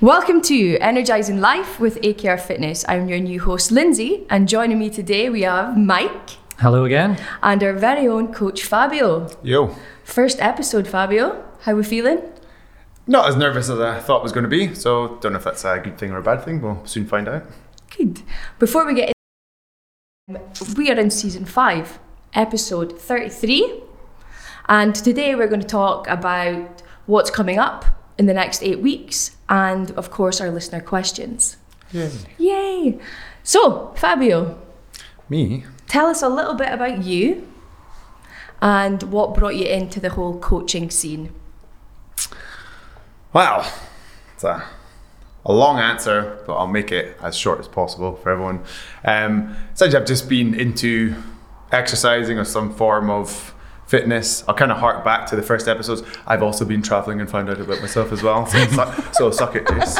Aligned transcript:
Welcome 0.00 0.42
to 0.42 0.76
Energizing 0.78 1.40
Life 1.40 1.80
with 1.80 2.00
AKR 2.02 2.38
Fitness. 2.38 2.84
I'm 2.86 3.08
your 3.08 3.18
new 3.18 3.40
host, 3.40 3.70
Lindsay, 3.72 4.26
and 4.28 4.46
joining 4.48 4.78
me 4.78 4.90
today 4.90 5.30
we 5.30 5.42
have 5.42 5.76
Mike 5.76 6.30
Hello 6.58 6.84
again. 6.84 7.18
and 7.42 7.62
our 7.62 7.72
very 7.72 8.06
own 8.06 8.32
coach 8.32 8.62
Fabio. 8.62 9.28
Yo. 9.42 9.74
First 10.04 10.38
episode, 10.40 10.86
Fabio. 10.86 11.42
How 11.62 11.72
are 11.72 11.76
we 11.76 11.82
feeling? 11.82 12.20
Not 13.06 13.28
as 13.28 13.36
nervous 13.36 13.70
as 13.70 13.80
I 13.80 13.98
thought 14.00 14.22
was 14.22 14.32
going 14.32 14.44
to 14.44 14.50
be, 14.50 14.74
so 14.74 15.16
don't 15.20 15.32
know 15.32 15.38
if 15.38 15.44
that's 15.44 15.64
a 15.64 15.78
good 15.82 15.96
thing 15.96 16.10
or 16.10 16.18
a 16.18 16.22
bad 16.22 16.44
thing. 16.44 16.60
We'll 16.60 16.84
soon 16.84 17.06
find 17.06 17.26
out. 17.28 17.44
Good. 17.96 18.22
Before 18.58 18.84
we 18.84 18.94
get 18.94 19.12
in, 20.28 20.40
we 20.76 20.90
are 20.90 20.98
in 20.98 21.10
season 21.10 21.46
five, 21.46 21.98
episode 22.34 23.00
33. 23.00 23.80
And 24.68 24.94
today 24.94 25.34
we're 25.34 25.46
going 25.46 25.60
to 25.60 25.66
talk 25.66 26.06
about 26.08 26.82
what's 27.06 27.30
coming 27.30 27.58
up 27.58 27.84
in 28.18 28.26
the 28.26 28.34
next 28.34 28.62
eight 28.62 28.80
weeks 28.80 29.36
and, 29.48 29.90
of 29.92 30.10
course, 30.10 30.40
our 30.40 30.50
listener 30.50 30.80
questions. 30.80 31.56
Yay. 31.92 32.10
Yay! 32.38 32.98
So, 33.42 33.94
Fabio, 33.96 34.58
Me? 35.28 35.64
tell 35.86 36.06
us 36.06 36.22
a 36.22 36.28
little 36.28 36.54
bit 36.54 36.72
about 36.72 37.04
you 37.04 37.46
and 38.60 39.02
what 39.04 39.34
brought 39.34 39.54
you 39.54 39.66
into 39.66 40.00
the 40.00 40.10
whole 40.10 40.38
coaching 40.40 40.90
scene. 40.90 41.32
Wow. 43.32 43.70
It's 44.34 44.44
a, 44.44 44.64
a 45.44 45.52
long 45.52 45.78
answer, 45.78 46.42
but 46.46 46.56
I'll 46.56 46.66
make 46.66 46.90
it 46.90 47.16
as 47.22 47.36
short 47.36 47.60
as 47.60 47.68
possible 47.68 48.16
for 48.16 48.30
everyone. 48.30 48.64
Um, 49.04 49.54
essentially, 49.74 50.00
I've 50.00 50.08
just 50.08 50.28
been 50.28 50.54
into 50.54 51.14
exercising 51.70 52.38
or 52.38 52.44
some 52.44 52.72
form 52.74 53.10
of 53.10 53.54
fitness. 53.86 54.44
I'll 54.48 54.54
kind 54.54 54.72
of 54.72 54.78
hark 54.78 55.04
back 55.04 55.26
to 55.28 55.36
the 55.36 55.42
first 55.42 55.68
episodes. 55.68 56.02
I've 56.26 56.42
also 56.42 56.64
been 56.64 56.82
traveling 56.82 57.20
and 57.20 57.30
found 57.30 57.48
out 57.48 57.60
about 57.60 57.80
myself 57.80 58.12
as 58.12 58.22
well. 58.22 58.46
So, 58.46 58.66
suck, 58.66 59.14
so 59.14 59.30
suck 59.30 59.56
it, 59.56 59.64
Jace. 59.64 59.96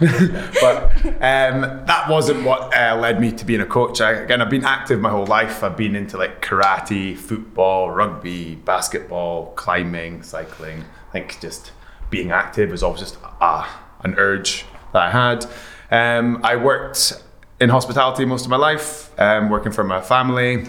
but 0.60 1.06
um, 1.22 1.84
that 1.86 2.06
wasn't 2.08 2.44
what 2.44 2.74
uh, 2.76 2.96
led 2.96 3.20
me 3.20 3.30
to 3.32 3.44
being 3.44 3.60
a 3.60 3.66
coach. 3.66 4.00
I, 4.00 4.12
again, 4.12 4.40
I've 4.40 4.50
been 4.50 4.64
active 4.64 5.00
my 5.00 5.10
whole 5.10 5.26
life. 5.26 5.62
I've 5.62 5.76
been 5.76 5.94
into 5.94 6.16
like 6.16 6.42
karate, 6.42 7.16
football, 7.16 7.90
rugby, 7.90 8.56
basketball, 8.56 9.52
climbing, 9.52 10.22
cycling. 10.22 10.84
I 11.08 11.12
think 11.12 11.38
just 11.40 11.72
being 12.08 12.30
active 12.30 12.70
was 12.70 12.82
always 12.82 13.00
just 13.00 13.18
ah, 13.40 13.82
an 14.02 14.14
urge 14.16 14.64
that 14.92 15.02
I 15.02 15.10
had. 15.10 15.46
Um, 15.90 16.40
I 16.42 16.56
worked 16.56 17.12
in 17.60 17.68
hospitality 17.68 18.24
most 18.24 18.44
of 18.44 18.50
my 18.50 18.56
life, 18.56 19.12
um, 19.20 19.50
working 19.50 19.72
for 19.72 19.84
my 19.84 20.00
family 20.00 20.66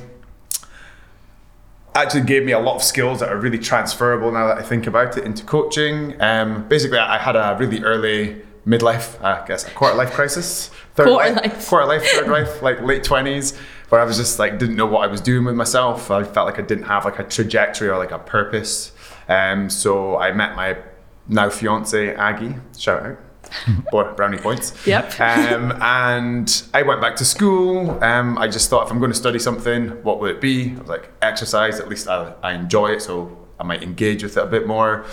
actually 1.95 2.21
gave 2.21 2.45
me 2.45 2.51
a 2.51 2.59
lot 2.59 2.75
of 2.75 2.83
skills 2.83 3.19
that 3.19 3.29
are 3.29 3.37
really 3.37 3.57
transferable 3.57 4.31
now 4.31 4.47
that 4.47 4.57
I 4.57 4.61
think 4.61 4.87
about 4.87 5.17
it 5.17 5.25
into 5.25 5.43
coaching. 5.43 6.19
Um, 6.21 6.67
basically, 6.67 6.97
I 6.97 7.17
had 7.17 7.35
a 7.35 7.57
really 7.59 7.83
early 7.83 8.41
midlife, 8.65 9.21
I 9.23 9.45
guess, 9.45 9.67
a 9.67 9.71
quarter 9.71 9.95
life 9.95 10.11
crisis. 10.11 10.69
Third 10.95 11.07
Quarter 11.07 11.33
life. 11.33 11.67
Quarter 11.67 11.85
life, 11.85 12.03
third 12.03 12.27
life, 12.31 12.61
like 12.61 12.81
late 12.81 13.03
20s, 13.03 13.57
where 13.87 14.01
I 14.01 14.03
was 14.03 14.17
just 14.17 14.39
like, 14.39 14.59
didn't 14.59 14.75
know 14.75 14.85
what 14.85 15.03
I 15.03 15.07
was 15.07 15.21
doing 15.21 15.45
with 15.45 15.55
myself. 15.55 16.11
I 16.11 16.23
felt 16.25 16.47
like 16.47 16.59
I 16.59 16.63
didn't 16.63 16.83
have 16.83 17.05
like 17.05 17.17
a 17.17 17.23
trajectory 17.23 17.87
or 17.87 17.97
like 17.97 18.11
a 18.11 18.19
purpose. 18.19 18.91
Um, 19.29 19.69
so 19.69 20.17
I 20.17 20.33
met 20.33 20.53
my 20.57 20.77
now 21.29 21.49
fiance, 21.49 22.13
Aggie, 22.13 22.55
shout 22.77 23.05
out. 23.05 23.17
or 23.93 24.13
brownie 24.13 24.37
points. 24.37 24.73
Yep. 24.85 25.19
Um, 25.19 25.71
and 25.81 26.63
I 26.73 26.83
went 26.83 27.01
back 27.01 27.15
to 27.17 27.25
school. 27.25 28.01
Um, 28.03 28.37
I 28.37 28.47
just 28.47 28.69
thought 28.69 28.85
if 28.85 28.91
I'm 28.91 28.99
going 28.99 29.11
to 29.11 29.17
study 29.17 29.39
something, 29.39 29.89
what 30.03 30.19
would 30.19 30.31
it 30.31 30.41
be? 30.41 30.71
I 30.71 30.79
was 30.79 30.89
like, 30.89 31.11
exercise. 31.21 31.79
At 31.79 31.89
least 31.89 32.07
I, 32.07 32.33
I 32.41 32.53
enjoy 32.53 32.91
it, 32.91 33.01
so 33.01 33.37
I 33.59 33.63
might 33.63 33.83
engage 33.83 34.23
with 34.23 34.37
it 34.37 34.43
a 34.43 34.47
bit 34.47 34.67
more. 34.67 35.05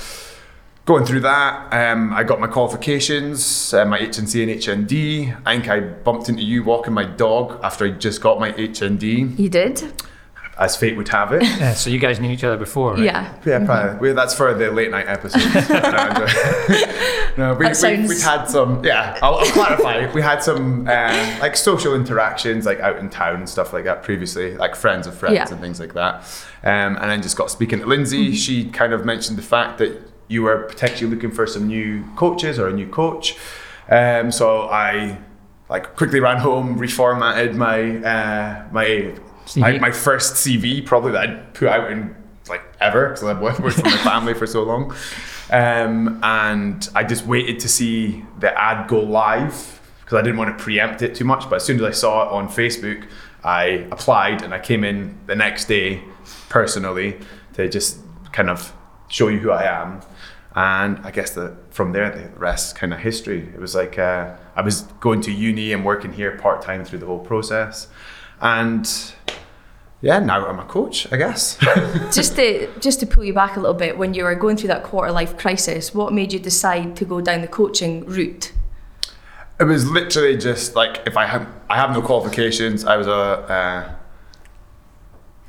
Going 0.86 1.04
through 1.04 1.20
that, 1.20 1.70
um, 1.70 2.14
I 2.14 2.24
got 2.24 2.40
my 2.40 2.46
qualifications, 2.46 3.74
uh, 3.74 3.84
my 3.84 3.98
HNC 3.98 4.42
and 4.42 4.88
HND. 4.88 5.38
I 5.44 5.56
think 5.56 5.68
I 5.68 5.80
bumped 5.80 6.30
into 6.30 6.42
you 6.42 6.64
walking 6.64 6.94
my 6.94 7.04
dog 7.04 7.60
after 7.62 7.84
I 7.84 7.90
just 7.90 8.22
got 8.22 8.40
my 8.40 8.52
HND, 8.52 9.38
You 9.38 9.50
did? 9.50 9.92
As 10.58 10.76
fate 10.76 10.96
would 10.96 11.08
have 11.08 11.32
it. 11.32 11.42
Yeah, 11.42 11.72
so 11.74 11.88
you 11.90 11.98
guys 11.98 12.18
knew 12.20 12.30
each 12.30 12.42
other 12.44 12.56
before, 12.56 12.94
right? 12.94 13.02
Yeah. 13.04 13.32
Yeah, 13.46 13.64
probably. 13.64 13.98
Well, 14.08 14.14
that's 14.14 14.34
for 14.34 14.52
the 14.54 14.70
late 14.72 14.90
night 14.90 15.06
episodes. 15.06 15.44
no, 15.70 15.78
no, 17.36 17.54
we, 17.54 17.64
That 17.64 17.70
we, 17.70 17.74
sounds- 17.74 18.08
we'd 18.08 18.20
had 18.20 18.46
some, 18.46 18.84
yeah, 18.84 19.18
I'll, 19.22 19.36
I'll 19.36 19.46
clarify. 19.52 20.10
We 20.14 20.22
had 20.22 20.42
some 20.42 20.88
uh, 20.88 21.36
like 21.40 21.56
social 21.56 21.94
interactions, 21.94 22.66
like 22.66 22.80
out 22.80 22.98
in 22.98 23.08
town 23.08 23.36
and 23.36 23.48
stuff 23.48 23.72
like 23.72 23.84
that 23.84 24.02
previously, 24.02 24.56
like 24.56 24.74
friends 24.74 25.06
of 25.06 25.16
friends 25.16 25.34
Yeah. 25.34 25.48
and 25.48 25.60
things 25.60 25.78
like 25.80 25.94
that. 25.94 26.22
Um, 26.64 26.96
and 26.96 27.10
then 27.10 27.22
just 27.22 27.36
got 27.36 27.50
speaking 27.50 27.78
to 27.80 27.86
Lindsay. 27.86 28.34
She 28.34 28.64
kind 28.70 28.92
of 28.92 29.04
mentioned 29.04 29.38
the 29.38 29.42
fact 29.42 29.78
that 29.78 30.00
you 30.26 30.42
were 30.42 30.64
potentially 30.64 31.08
looking 31.10 31.30
for 31.30 31.46
some 31.46 31.66
new 31.68 32.04
coaches 32.16 32.58
or 32.58 32.68
a 32.68 32.72
new 32.72 32.88
coach. 32.88 33.36
Um, 33.88 34.32
so 34.32 34.62
I 34.68 35.18
like 35.70 35.94
quickly 35.96 36.20
ran 36.20 36.38
home, 36.38 36.78
reformatted 36.78 37.54
my 37.54 37.96
uh, 37.98 38.64
my 38.72 38.84
CV. 38.84 39.22
I, 39.56 39.78
my 39.78 39.90
first 39.90 40.34
CV 40.34 40.84
probably 40.84 41.12
that 41.12 41.28
I'd 41.28 41.54
put 41.54 41.68
out 41.68 41.90
in 41.90 42.14
like 42.48 42.62
ever 42.80 43.08
because 43.08 43.24
I've 43.24 43.40
worked 43.40 43.60
with 43.60 43.82
my 43.82 43.90
family 43.98 44.34
for 44.34 44.46
so 44.46 44.62
long. 44.62 44.94
Um, 45.50 46.20
and 46.22 46.88
I 46.94 47.04
just 47.04 47.26
waited 47.26 47.60
to 47.60 47.68
see 47.68 48.24
the 48.38 48.58
ad 48.58 48.88
go 48.88 49.00
live 49.00 49.80
because 50.00 50.18
I 50.18 50.22
didn't 50.22 50.38
want 50.38 50.56
to 50.56 50.62
preempt 50.62 51.02
it 51.02 51.14
too 51.14 51.24
much. 51.24 51.48
But 51.48 51.56
as 51.56 51.64
soon 51.64 51.76
as 51.76 51.82
I 51.82 51.90
saw 51.90 52.28
it 52.28 52.32
on 52.32 52.48
Facebook, 52.48 53.06
I 53.44 53.86
applied 53.90 54.42
and 54.42 54.52
I 54.52 54.58
came 54.58 54.84
in 54.84 55.18
the 55.26 55.36
next 55.36 55.66
day 55.66 56.02
personally 56.48 57.18
to 57.54 57.68
just 57.68 57.98
kind 58.32 58.50
of 58.50 58.72
show 59.08 59.28
you 59.28 59.38
who 59.38 59.50
I 59.50 59.64
am. 59.64 60.00
And 60.54 60.98
I 61.00 61.10
guess 61.10 61.30
that 61.30 61.72
from 61.72 61.92
there, 61.92 62.10
the 62.10 62.38
rest 62.38 62.74
kind 62.74 62.92
of 62.92 63.00
history. 63.00 63.48
It 63.54 63.60
was 63.60 63.74
like 63.74 63.98
uh, 63.98 64.34
I 64.56 64.62
was 64.62 64.82
going 65.00 65.20
to 65.22 65.32
uni 65.32 65.72
and 65.72 65.84
working 65.84 66.12
here 66.12 66.36
part 66.36 66.62
time 66.62 66.84
through 66.84 66.98
the 66.98 67.06
whole 67.06 67.20
process. 67.20 67.88
And 68.40 68.88
yeah, 70.00 70.20
now 70.20 70.46
I'm 70.46 70.60
a 70.60 70.64
coach, 70.64 71.10
I 71.12 71.16
guess. 71.16 71.58
just 72.12 72.36
to 72.36 72.68
just 72.78 73.00
to 73.00 73.06
pull 73.06 73.24
you 73.24 73.34
back 73.34 73.56
a 73.56 73.60
little 73.60 73.74
bit, 73.74 73.98
when 73.98 74.14
you 74.14 74.24
were 74.24 74.34
going 74.34 74.56
through 74.56 74.68
that 74.68 74.84
quarter 74.84 75.10
life 75.10 75.36
crisis, 75.36 75.92
what 75.92 76.12
made 76.12 76.32
you 76.32 76.38
decide 76.38 76.94
to 76.96 77.04
go 77.04 77.20
down 77.20 77.40
the 77.40 77.48
coaching 77.48 78.04
route? 78.06 78.52
It 79.58 79.64
was 79.64 79.90
literally 79.90 80.36
just 80.36 80.76
like 80.76 81.02
if 81.06 81.16
I 81.16 81.26
have 81.26 81.48
I 81.68 81.76
have 81.76 81.90
no 81.90 82.00
qualifications. 82.00 82.84
I 82.84 82.96
was 82.96 83.08
a 83.08 83.12
uh, 83.12 83.94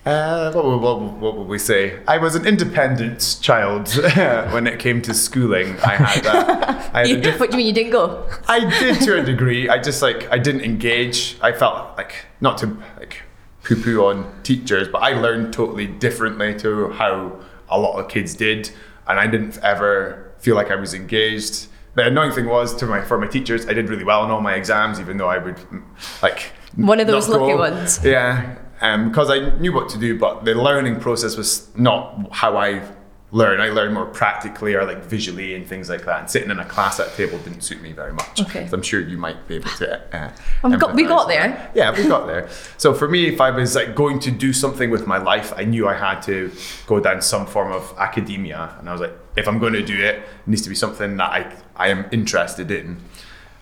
uh, 0.10 0.52
what, 0.54 0.66
would, 0.66 0.78
what, 0.78 1.02
what 1.02 1.38
would 1.38 1.48
we 1.48 1.60
say? 1.60 2.02
I 2.08 2.18
was 2.18 2.34
an 2.34 2.48
independent 2.48 3.38
child 3.42 3.90
when 4.52 4.66
it 4.66 4.80
came 4.80 5.04
to 5.04 5.14
schooling. 5.14 5.78
I 5.82 5.96
had 5.96 6.26
uh, 6.26 6.90
I 6.94 7.08
had 7.08 7.18
a 7.18 7.22
diff- 7.22 7.40
what 7.40 7.52
do 7.52 7.58
you 7.58 7.58
mean 7.58 7.68
you 7.68 7.74
didn't 7.74 7.92
go? 7.92 8.28
I 8.48 8.62
did 8.80 9.02
to 9.02 9.20
a 9.20 9.24
degree. 9.24 9.70
I 9.70 9.78
just 9.78 10.02
like 10.02 10.28
I 10.32 10.40
didn't 10.40 10.62
engage. 10.62 11.38
I 11.42 11.52
felt 11.52 11.96
like 11.98 12.14
not 12.42 12.58
to 12.60 12.78
like 12.98 13.22
poo 13.70 13.82
poo 13.82 14.04
on 14.06 14.42
teachers, 14.44 14.88
but 14.88 15.00
I 15.04 15.12
learned 15.14 15.54
totally 15.54 15.86
differently 15.86 16.58
to 16.60 16.90
how 16.90 17.40
a 17.70 17.80
lot 17.80 18.00
of 18.00 18.10
kids 18.10 18.34
did, 18.34 18.72
and 19.08 19.20
I 19.20 19.28
didn't 19.28 19.60
ever 19.60 20.32
feel 20.40 20.56
like 20.56 20.72
I 20.72 20.76
was 20.76 20.94
engaged. 20.96 21.68
The 21.94 22.06
annoying 22.08 22.32
thing 22.32 22.48
was 22.48 22.76
to 22.78 22.86
my 22.88 23.02
for 23.04 23.20
my 23.20 23.28
teachers, 23.28 23.68
I 23.68 23.74
did 23.74 23.90
really 23.90 24.04
well 24.04 24.22
on 24.22 24.32
all 24.32 24.42
my 24.42 24.56
exams, 24.56 25.00
even 25.00 25.18
though 25.18 25.30
I 25.30 25.38
would 25.38 25.58
like 26.24 26.52
One 26.76 27.00
of 27.00 27.08
those 27.08 27.30
lucky 27.30 27.52
go. 27.54 27.58
ones. 27.58 28.00
Yeah, 28.04 28.58
um, 28.82 29.10
because 29.10 29.30
I 29.30 29.56
knew 29.60 29.72
what 29.74 29.90
to 29.90 29.98
do, 30.00 30.18
but 30.18 30.46
the 30.46 30.56
learning 30.56 31.00
process 31.00 31.38
was 31.38 31.68
not 31.76 32.30
how 32.32 32.58
I 32.58 32.82
learn. 33.32 33.62
I 33.62 33.70
learned 33.70 33.94
more 33.94 34.08
practically 34.08 34.74
or 34.74 34.84
like 34.86 35.04
visually 35.04 35.54
and 35.54 35.68
things 35.68 35.88
like 35.88 36.04
that. 36.06 36.20
And 36.22 36.30
sitting 36.30 36.50
in 36.50 36.58
a 36.60 36.66
class 36.66 37.00
at 37.00 37.08
a 37.14 37.16
table 37.16 37.38
didn't 37.40 37.62
suit 37.62 37.80
me 37.82 37.92
very 37.92 38.12
much. 38.12 38.42
Okay. 38.42 38.68
So 38.68 38.76
I'm 38.76 38.82
sure 38.82 39.00
you 39.00 39.18
might 39.18 39.48
be 39.48 39.56
able 39.56 39.70
to. 39.72 40.16
Uh, 40.16 40.32
we 40.70 40.78
got- 40.78 40.96
we 40.96 41.04
got 41.04 41.28
there. 41.28 41.50
that. 41.50 41.72
Yeah, 41.76 41.96
we 41.96 42.08
got 42.08 42.26
there. 42.26 42.50
So 42.78 42.94
for 42.94 43.08
me, 43.08 43.28
if 43.28 43.40
I 43.40 43.52
was 43.52 43.76
like 43.76 43.94
going 43.96 44.20
to 44.22 44.32
do 44.32 44.52
something 44.52 44.90
with 44.90 45.06
my 45.06 45.18
life, 45.20 45.54
I 45.56 45.64
knew 45.64 45.88
I 45.88 45.94
had 45.94 46.22
to 46.24 46.52
go 46.88 47.00
down 47.00 47.22
some 47.22 47.46
form 47.46 47.72
of 47.72 47.94
academia, 48.00 48.76
and 48.80 48.90
I 48.90 48.92
was 48.94 49.02
like, 49.02 49.14
if 49.36 49.48
I'm 49.48 49.60
going 49.60 49.74
to 49.74 49.84
do 49.84 49.96
it, 49.96 50.16
it 50.16 50.24
needs 50.48 50.64
to 50.64 50.70
be 50.70 50.76
something 50.76 51.18
that 51.18 51.30
I 51.30 51.56
I 51.76 51.90
am 51.90 52.06
interested 52.12 52.72
in. 52.72 52.98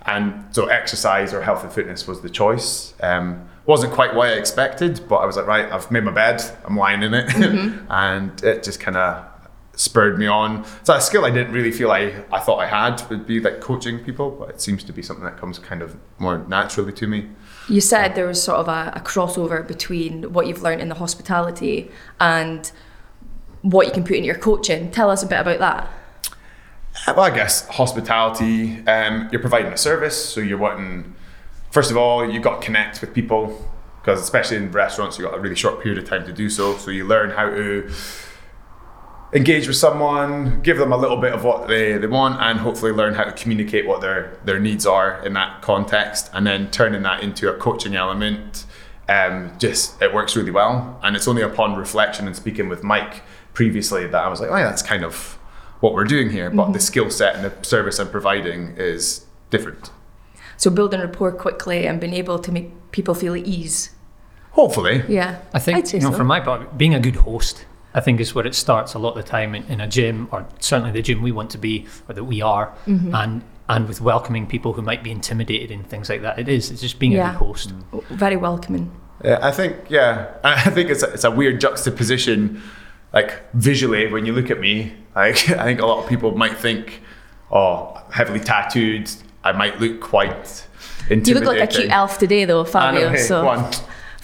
And 0.06 0.45
so 0.56 0.68
exercise 0.68 1.33
or 1.33 1.41
health 1.41 1.63
and 1.65 1.74
fitness 1.74 2.07
was 2.07 2.21
the 2.21 2.30
choice. 2.30 2.94
Um, 3.01 3.50
wasn't 3.65 3.91
quite 3.91 4.15
what 4.15 4.30
I 4.30 4.33
expected, 4.36 5.01
but 5.09 5.18
I 5.18 5.25
was 5.25 5.36
like, 5.36 5.45
right, 5.45 5.69
I've 5.69 5.91
made 5.91 6.06
my 6.06 6.12
bed, 6.13 6.41
I'm 6.63 6.77
lying 6.77 7.03
in 7.03 7.13
it, 7.13 7.36
and 7.89 8.41
it 8.41 8.63
just 8.63 8.80
kind 8.80 8.95
of 8.95 9.25
spurred 9.77 10.18
me 10.18 10.27
on. 10.27 10.65
So 10.83 10.95
a 10.95 11.00
skill 11.00 11.24
I 11.24 11.29
didn't 11.29 11.53
really 11.53 11.71
feel 11.71 11.91
I, 11.91 12.24
I 12.31 12.39
thought 12.39 12.57
I 12.57 12.68
had 12.68 13.01
would 13.09 13.25
be 13.25 13.39
like 13.39 13.62
coaching 13.62 14.03
people, 14.03 14.31
but 14.31 14.50
it 14.50 14.59
seems 14.59 14.83
to 14.83 14.91
be 14.91 15.01
something 15.01 15.24
that 15.24 15.38
comes 15.38 15.59
kind 15.59 15.81
of 15.81 15.95
more 16.18 16.39
naturally 16.47 16.91
to 16.94 17.07
me. 17.07 17.29
You 17.69 17.79
said 17.79 18.15
there 18.15 18.27
was 18.27 18.41
sort 18.41 18.59
of 18.59 18.68
a, 18.68 18.91
a 18.95 19.00
crossover 19.00 19.65
between 19.65 20.33
what 20.33 20.47
you've 20.47 20.63
learned 20.63 20.81
in 20.81 20.89
the 20.89 20.95
hospitality 20.95 21.91
and 22.19 22.71
what 23.62 23.85
you 23.85 23.94
can 23.94 24.03
put 24.03 24.18
in 24.18 24.24
your 24.24 24.35
coaching. 24.35 24.89
Tell 24.89 25.12
us 25.12 25.21
a 25.21 25.27
bit 25.27 25.39
about 25.39 25.59
that. 25.59 25.89
Uh, 27.06 27.13
Well, 27.15 27.25
I 27.25 27.29
guess 27.29 27.68
hospitality, 27.68 28.85
um, 28.88 29.29
you're 29.31 29.41
providing 29.41 29.71
a 29.71 29.77
service, 29.77 30.18
so 30.33 30.41
you're 30.41 30.57
wanting, 30.57 31.13
first 31.69 31.91
of 31.91 31.97
all, 31.97 32.27
you've 32.27 32.44
got 32.44 32.62
to 32.62 32.65
connect 32.65 33.01
with 33.01 33.13
people, 33.13 33.69
because 34.01 34.21
especially 34.21 34.57
in 34.57 34.71
restaurants, 34.71 35.19
you've 35.19 35.29
got 35.29 35.38
a 35.38 35.41
really 35.41 35.56
short 35.56 35.83
period 35.83 36.01
of 36.01 36.09
time 36.09 36.25
to 36.25 36.33
do 36.33 36.50
so. 36.50 36.77
So 36.77 36.89
you 36.89 37.06
learn 37.06 37.29
how 37.29 37.50
to 37.50 37.91
engage 39.38 39.68
with 39.68 39.78
someone, 39.78 40.62
give 40.62 40.78
them 40.78 40.92
a 40.92 40.98
little 40.98 41.18
bit 41.18 41.31
of 41.31 41.44
what 41.44 41.68
they, 41.68 41.98
they 41.98 42.07
want, 42.07 42.42
and 42.42 42.60
hopefully 42.60 42.92
learn 42.92 43.13
how 43.13 43.24
to 43.24 43.31
communicate 43.31 43.88
what 43.88 44.01
their, 44.01 44.38
their 44.44 44.60
needs 44.60 44.86
are 44.86 45.24
in 45.25 45.34
that 45.34 45.62
context, 45.62 46.30
and 46.34 46.45
then 46.45 46.69
turning 46.72 47.04
that 47.04 47.24
into 47.24 47.50
a 47.50 47.54
coaching 47.57 47.95
element. 47.95 48.66
Um, 49.07 49.54
just 49.57 50.01
it 50.01 50.13
works 50.13 50.36
really 50.36 50.51
well, 50.51 51.00
and 51.01 51.16
it's 51.16 51.28
only 51.28 51.42
upon 51.42 51.75
reflection 51.78 52.28
and 52.28 52.36
speaking 52.36 52.68
with 52.68 52.84
Mike 52.84 53.22
previously 53.54 54.06
that 54.07 54.22
I 54.22 54.28
was 54.28 54.42
like, 54.42 54.50
oh 54.50 54.57
yeah, 54.57 54.66
that's 54.66 54.81
kind 54.81 55.06
of 55.06 55.38
what 55.80 55.94
we're 55.94 56.04
doing 56.04 56.30
here, 56.31 56.50
but 56.50 56.74
the 56.74 56.80
skill 56.80 57.10
set 57.10 57.36
and 57.36 57.45
the 57.45 57.54
service 57.66 58.00
I'm 58.00 58.10
providing 58.10 58.74
is 58.78 59.25
different. 59.51 59.92
So 60.57 60.72
building 60.72 61.00
rapport 61.00 61.31
quickly 61.31 61.86
and 61.88 62.01
being 62.01 62.13
able 62.16 62.39
to 62.39 62.51
make 62.51 62.92
people 62.92 63.13
feel 63.13 63.36
at 63.36 63.45
ease. 63.45 63.92
Hopefully, 64.51 65.04
Yeah. 65.07 65.39
I 65.54 65.60
think, 65.60 65.78
I'd 65.78 65.88
say 65.88 65.98
you 66.00 66.04
know, 66.04 66.12
so. 66.12 66.18
from 66.18 66.28
my 66.28 66.39
part, 66.39 66.78
being 66.78 66.95
a 66.95 67.00
good 67.00 67.18
host, 67.18 67.66
I 67.97 68.01
think 68.01 68.19
is 68.19 68.33
where 68.35 68.45
it 68.47 68.55
starts 68.55 68.94
a 68.94 68.99
lot 68.99 69.11
of 69.17 69.23
the 69.23 69.29
time 69.38 69.55
in, 69.55 69.63
in 69.73 69.81
a 69.81 69.88
gym, 69.88 70.27
or 70.31 70.45
certainly 70.59 70.91
the 70.91 71.01
gym 71.01 71.21
we 71.21 71.31
want 71.31 71.49
to 71.51 71.57
be, 71.57 71.85
or 72.07 72.13
that 72.15 72.23
we 72.33 72.41
are, 72.41 72.67
Mm-hmm. 72.85 73.13
and 73.21 73.41
and 73.69 73.88
with 73.89 73.99
welcoming 73.99 74.47
people 74.47 74.71
who 74.73 74.81
might 74.81 75.03
be 75.03 75.11
intimidated 75.11 75.71
and 75.71 75.85
things 75.89 76.07
like 76.09 76.21
that. 76.21 76.39
It 76.39 76.47
is. 76.47 76.71
It's 76.71 76.81
just 76.81 76.99
being 76.99 77.11
Yeah. 77.13 77.29
a 77.29 77.31
good 77.33 77.45
host. 77.47 77.73
Very 78.25 78.38
welcoming. 78.38 78.85
Yeah, 79.25 79.39
I 79.41 79.51
think 79.51 79.73
yeah, 79.89 80.27
I 80.44 80.69
think 80.75 80.89
it's 80.89 81.03
a, 81.03 81.09
it's 81.15 81.25
a 81.25 81.31
weird 81.31 81.59
juxtaposition, 81.59 82.61
like 83.13 83.31
visually 83.53 84.03
when 84.13 84.25
you 84.25 84.33
look 84.33 84.50
at 84.51 84.59
me. 84.59 84.93
Like 85.15 85.50
I 85.61 85.63
think 85.65 85.81
a 85.81 85.85
lot 85.85 86.01
of 86.03 86.07
people 86.09 86.29
might 86.43 86.57
think, 86.57 87.01
oh, 87.51 88.01
heavily 88.11 88.39
tattooed. 88.39 89.09
I 89.43 89.51
might 89.53 89.79
look 89.81 90.00
quite 90.01 90.67
You 91.09 91.33
look 91.33 91.45
like 91.45 91.61
a 91.61 91.67
cute 91.67 91.89
elf 91.91 92.17
today, 92.17 92.43
though, 92.45 92.61
I 92.61 92.63
know, 92.63 92.71
Fabio. 92.71 93.09
hey, 93.09 93.17
so 93.17 93.41
go 93.41 93.47
on. 93.50 93.71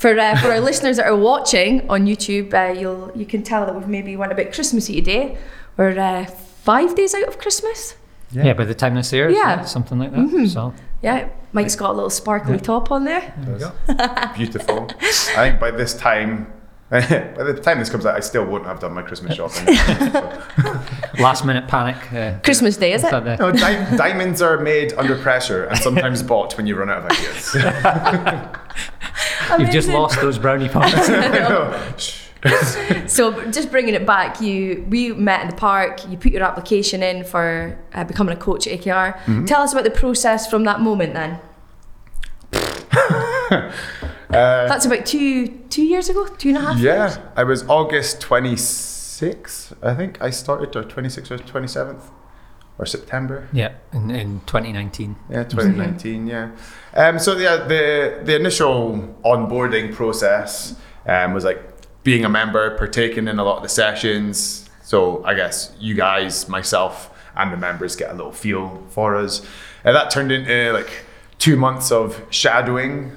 For 0.04 0.20
uh, 0.20 0.36
for 0.42 0.50
our 0.52 0.60
listeners 0.70 0.98
that 0.98 1.06
are 1.08 1.16
watching 1.32 1.90
on 1.90 2.06
YouTube, 2.12 2.54
uh, 2.54 2.78
you'll 2.80 3.10
you 3.16 3.26
can 3.26 3.42
tell 3.42 3.66
that 3.66 3.74
we've 3.78 3.88
maybe 3.98 4.16
went 4.18 4.32
a 4.32 4.36
bit 4.36 4.54
Christmassy 4.54 4.96
today. 5.02 5.38
We're 5.78 5.98
uh, 5.98 6.26
five 6.72 6.94
days 7.00 7.16
out 7.16 7.28
of 7.32 7.38
Christmas. 7.40 7.96
Yeah. 8.32 8.54
by 8.54 8.66
the 8.66 8.74
time 8.76 8.96
this 8.96 9.14
airs, 9.14 9.34
Yeah. 9.34 9.58
yeah, 9.60 9.66
something 9.66 9.98
like 10.00 10.12
that. 10.12 10.50
So 10.50 10.74
Yeah, 11.04 11.30
Mike's 11.54 11.76
got 11.76 11.92
a 11.92 11.94
little 11.94 12.10
sparkly 12.10 12.60
top 12.60 12.92
on 12.92 13.04
there. 13.06 13.24
there 13.38 13.54
we 13.54 13.60
go. 13.60 13.72
Beautiful. 14.36 14.90
I 15.38 15.50
think 15.50 15.60
by 15.60 15.70
this 15.72 15.94
time, 15.94 16.52
by 16.90 17.00
the 17.50 17.60
time 17.62 17.78
this 17.80 17.92
comes 17.92 18.06
out, 18.08 18.16
I 18.16 18.22
still 18.22 18.46
won't 18.46 18.66
have 18.66 18.80
done 18.80 18.94
my 18.94 19.04
Christmas 19.04 19.36
shopping. 19.36 19.68
Last 21.20 21.46
minute 21.46 21.68
panic. 21.68 21.98
Uh, 22.12 22.40
Christmas 22.44 22.76
Day, 22.78 22.94
is 22.94 23.02
is 23.04 23.08
it? 23.08 23.12
that 23.12 23.24
the- 23.24 23.38
no, 23.38 23.52
di- 23.52 23.98
diamonds 23.98 24.42
are 24.42 24.58
made 24.60 24.94
under 25.02 25.16
pressure 25.28 25.66
and 25.66 25.78
sometimes 25.78 26.24
bought 26.24 26.58
when 26.58 26.66
you 26.68 26.76
run 26.76 26.90
out 26.90 27.06
of 27.06 27.12
ideas. 27.12 27.56
You've 29.60 29.70
just 29.72 29.90
lost 29.90 30.20
those 30.22 30.38
brownie 30.38 30.70
points. 30.70 31.08
Shh. 32.04 32.20
So 33.08 33.50
just 33.52 33.72
bringing 33.72 33.94
it 33.94 34.06
back, 34.06 34.42
you 34.42 34.86
we 34.90 35.14
met 35.14 35.42
in 35.44 35.50
the 35.50 35.56
park. 35.56 36.06
You 36.10 36.18
put 36.18 36.34
your 36.34 36.44
application 36.44 37.02
in 37.02 37.24
for 37.24 37.80
uh, 37.94 38.04
becoming 38.04 38.36
a 38.36 38.40
coach 38.40 38.68
at 38.68 38.82
AKR. 38.82 39.16
Mm-hmm. 39.20 39.46
Tell 39.46 39.62
us 39.62 39.72
about 39.72 39.86
the 39.86 39.92
process 39.92 40.46
from 40.50 40.66
that 40.66 40.82
moment. 40.82 41.14
Then 41.14 41.40
Uh, 44.34 44.68
that's 44.68 44.86
about 44.86 45.06
two 45.06 45.48
two 45.70 45.84
years 45.84 46.10
ago, 46.10 46.26
two 46.26 46.50
and 46.50 46.58
a 46.58 46.62
half. 46.62 46.80
years? 46.80 47.16
Yeah, 47.18 47.22
I 47.36 47.44
was 47.44 47.64
August 47.70 48.20
26th, 48.20 49.74
I 49.84 49.94
think 49.94 50.20
I 50.22 50.32
started, 50.32 50.76
or 50.76 50.84
26th 50.84 51.30
or 51.30 51.38
27th, 51.38 52.02
or 52.80 52.86
September. 52.86 53.48
yeah, 53.54 53.74
in, 53.92 54.10
in 54.10 54.40
2019. 54.42 55.16
Yeah, 55.30 55.44
2019. 55.44 56.28
Yeah. 56.28 56.52
Um, 56.96 57.20
so 57.20 57.38
yeah, 57.38 57.58
the 57.58 58.22
the 58.24 58.36
initial 58.36 59.16
onboarding 59.24 59.94
process 59.94 60.76
um, 61.06 61.34
was 61.34 61.44
like 61.44 61.62
being 62.04 62.26
a 62.26 62.30
member, 62.30 62.78
partaking 62.78 63.28
in 63.28 63.40
a 63.40 63.44
lot 63.44 63.58
of 63.58 63.64
the 63.64 63.70
sessions. 63.70 64.70
So 64.84 65.24
I 65.24 65.34
guess 65.34 65.74
you 65.80 65.96
guys, 65.96 66.50
myself, 66.50 67.10
and 67.36 67.52
the 67.52 67.58
members 67.58 67.96
get 67.96 68.12
a 68.12 68.14
little 68.14 68.32
feel 68.32 68.84
for 68.90 69.16
us. 69.16 69.46
And 69.84 69.96
that 69.96 70.12
turned 70.12 70.32
into 70.32 70.74
like 70.74 71.06
two 71.38 71.56
months 71.56 71.92
of 71.92 72.22
shadowing. 72.30 73.12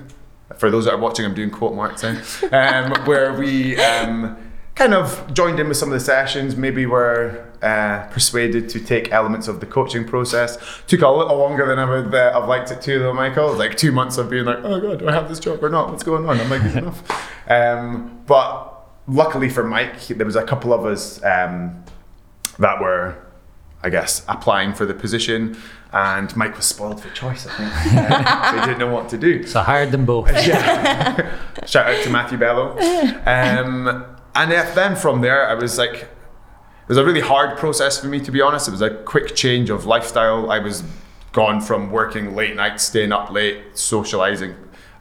For 0.58 0.70
those 0.70 0.84
that 0.84 0.94
are 0.94 0.98
watching, 0.98 1.24
I'm 1.24 1.34
doing 1.34 1.50
quote 1.50 1.74
marks 1.74 2.02
there, 2.02 2.22
um, 2.52 2.92
where 3.04 3.32
we 3.32 3.76
um, 3.78 4.36
kind 4.76 4.94
of 4.94 5.32
joined 5.34 5.58
in 5.58 5.68
with 5.68 5.76
some 5.76 5.88
of 5.88 5.94
the 5.94 6.04
sessions. 6.04 6.54
Maybe 6.54 6.86
were 6.86 7.44
uh, 7.62 8.06
persuaded 8.10 8.68
to 8.68 8.80
take 8.80 9.10
elements 9.10 9.48
of 9.48 9.58
the 9.60 9.66
coaching 9.66 10.06
process. 10.06 10.58
Took 10.86 11.00
a 11.00 11.08
little 11.08 11.36
longer 11.36 11.66
than 11.66 11.78
I 11.78 11.84
would 11.84 12.14
uh, 12.14 12.38
have 12.38 12.48
liked 12.48 12.70
it 12.70 12.80
to, 12.82 12.98
though, 12.98 13.14
Michael. 13.14 13.54
Like 13.54 13.76
two 13.76 13.90
months 13.90 14.18
of 14.18 14.30
being 14.30 14.44
like, 14.44 14.58
oh 14.62 14.80
god, 14.80 15.00
do 15.00 15.08
I 15.08 15.12
have 15.12 15.28
this 15.28 15.40
job 15.40 15.64
or 15.64 15.70
not? 15.70 15.90
What's 15.90 16.04
going 16.04 16.28
on? 16.28 16.38
Am 16.38 16.52
I 16.52 16.58
good 16.58 16.76
enough? 16.76 17.02
Um, 17.48 18.24
but 18.26 18.74
luckily 19.06 19.48
for 19.48 19.62
Mike, 19.62 20.08
there 20.08 20.26
was 20.26 20.34
a 20.34 20.42
couple 20.42 20.72
of 20.72 20.84
us 20.84 21.22
um, 21.22 21.84
that 22.58 22.80
were, 22.80 23.14
I 23.84 23.88
guess, 23.88 24.24
applying 24.26 24.74
for 24.74 24.84
the 24.84 24.94
position. 24.94 25.56
And 25.92 26.36
Mike 26.36 26.56
was 26.56 26.66
spoiled 26.66 27.00
for 27.00 27.08
choice, 27.10 27.46
I 27.46 27.52
think. 27.56 27.72
So 28.50 28.60
he 28.60 28.66
didn't 28.66 28.80
know 28.80 28.92
what 28.92 29.08
to 29.10 29.16
do. 29.16 29.46
So 29.46 29.60
I 29.60 29.62
hired 29.62 29.92
them 29.92 30.06
both. 30.06 30.28
Yeah. 30.28 31.38
Shout 31.66 31.86
out 31.86 32.02
to 32.02 32.10
Matthew 32.10 32.36
Bello. 32.36 32.76
Um, 33.24 34.15
and 34.36 34.50
yeah, 34.50 34.74
then 34.74 34.96
from 34.96 35.22
there, 35.22 35.48
I 35.48 35.54
was 35.54 35.78
like, 35.78 35.94
it 35.94 36.88
was 36.88 36.98
a 36.98 37.04
really 37.04 37.20
hard 37.20 37.58
process 37.58 37.98
for 37.98 38.06
me, 38.06 38.20
to 38.20 38.30
be 38.30 38.40
honest. 38.40 38.68
It 38.68 38.72
was 38.72 38.82
a 38.82 38.90
quick 38.90 39.34
change 39.34 39.70
of 39.70 39.86
lifestyle. 39.86 40.50
I 40.50 40.58
was 40.58 40.84
gone 41.32 41.60
from 41.60 41.90
working 41.90 42.34
late 42.36 42.54
nights, 42.54 42.84
staying 42.84 43.12
up 43.12 43.30
late, 43.30 43.76
socializing 43.76 44.54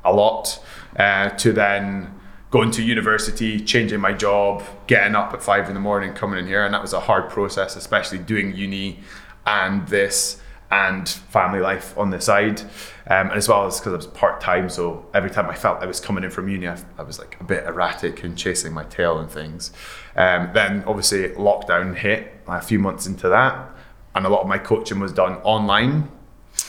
a 0.04 0.12
lot, 0.12 0.64
uh, 0.98 1.30
to 1.30 1.52
then 1.52 2.20
going 2.50 2.72
to 2.72 2.82
university, 2.82 3.60
changing 3.60 4.00
my 4.00 4.14
job, 4.14 4.64
getting 4.88 5.16
up 5.16 5.34
at 5.34 5.44
five 5.44 5.68
in 5.68 5.74
the 5.74 5.80
morning, 5.80 6.14
coming 6.14 6.40
in 6.40 6.48
here. 6.48 6.64
And 6.64 6.74
that 6.74 6.82
was 6.82 6.94
a 6.94 7.02
hard 7.02 7.30
process, 7.30 7.76
especially 7.76 8.20
doing 8.20 8.56
uni 8.56 9.02
and 9.46 9.88
this 9.90 10.42
and 10.72 11.08
family 11.08 11.60
life 11.60 11.98
on 11.98 12.10
the 12.10 12.20
side, 12.20 12.62
um, 13.08 13.30
as 13.32 13.48
well 13.48 13.66
as 13.68 13.80
because 13.80 13.94
I 13.94 13.98
was 13.98 14.08
part 14.08 14.42
time. 14.42 14.70
So 14.70 15.06
every 15.14 15.30
time 15.30 15.48
I 15.50 15.56
felt 15.56 15.82
I 15.82 15.86
was 15.86 16.00
coming 16.00 16.24
in 16.24 16.30
from 16.32 16.50
uni, 16.50 16.68
I, 16.68 16.78
I 16.98 17.04
was 17.04 17.20
like 17.20 17.38
a 17.40 17.44
bit 17.44 17.64
erratic 17.66 18.24
and 18.24 18.38
chasing 18.38 18.74
my 18.74 18.84
tail 18.86 19.20
and 19.20 19.30
things. 19.30 19.72
Um, 20.16 20.50
then 20.54 20.84
obviously 20.88 21.30
lockdown 21.30 21.96
hit 21.96 22.34
a 22.48 22.62
few 22.62 22.80
months 22.80 23.06
into 23.08 23.30
that, 23.30 23.70
and 24.16 24.26
a 24.26 24.30
lot 24.30 24.42
of 24.42 24.48
my 24.48 24.58
coaching 24.58 25.00
was 25.00 25.14
done 25.14 25.34
online. 25.44 26.10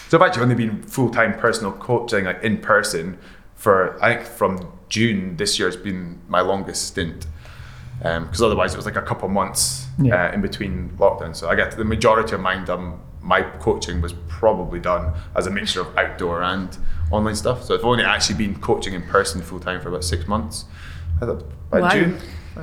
So 0.08 0.18
I've 0.18 0.26
actually 0.28 0.42
only 0.42 0.54
been 0.56 0.82
full 0.82 1.10
time 1.10 1.38
personal 1.38 1.72
coaching, 1.72 2.24
like 2.26 2.42
in 2.42 2.58
person, 2.58 3.18
for 3.54 3.98
I 4.04 4.16
think 4.16 4.26
from 4.26 4.72
June 4.88 5.36
this 5.36 5.58
year 5.58 5.68
has 5.68 5.76
been 5.76 6.20
my 6.28 6.40
longest 6.42 6.86
stint. 6.88 7.26
Because 7.98 8.42
otherwise 8.42 8.74
it 8.74 8.76
was 8.76 8.84
like 8.84 8.96
a 8.96 9.02
couple 9.02 9.26
months 9.30 9.86
Yeah. 9.98 10.26
uh, 10.28 10.32
in 10.32 10.42
between 10.42 10.90
lockdowns. 10.98 11.36
So 11.36 11.48
I 11.48 11.54
get 11.54 11.76
the 11.78 11.84
majority 11.84 12.34
of 12.34 12.40
mine 12.42 12.66
done. 12.66 13.00
My 13.26 13.42
coaching 13.42 14.00
was 14.00 14.12
probably 14.28 14.78
done 14.78 15.12
as 15.34 15.46
a 15.46 15.50
mixture 15.50 15.80
of 15.80 15.88
outdoor 15.98 16.42
and 16.42 16.68
online 17.10 17.34
stuff. 17.34 17.64
So 17.64 17.74
I've 17.74 17.84
only 17.84 18.04
actually 18.04 18.36
been 18.46 18.54
coaching 18.60 18.94
in 18.94 19.02
person 19.02 19.42
full 19.42 19.58
time 19.60 19.80
for 19.80 19.88
about 19.88 20.04
six 20.04 20.26
months. 20.28 20.64
I 21.20 21.26
thought 21.26 21.44
by 21.70 21.80
Wow. 21.80 21.88
June, 21.90 22.18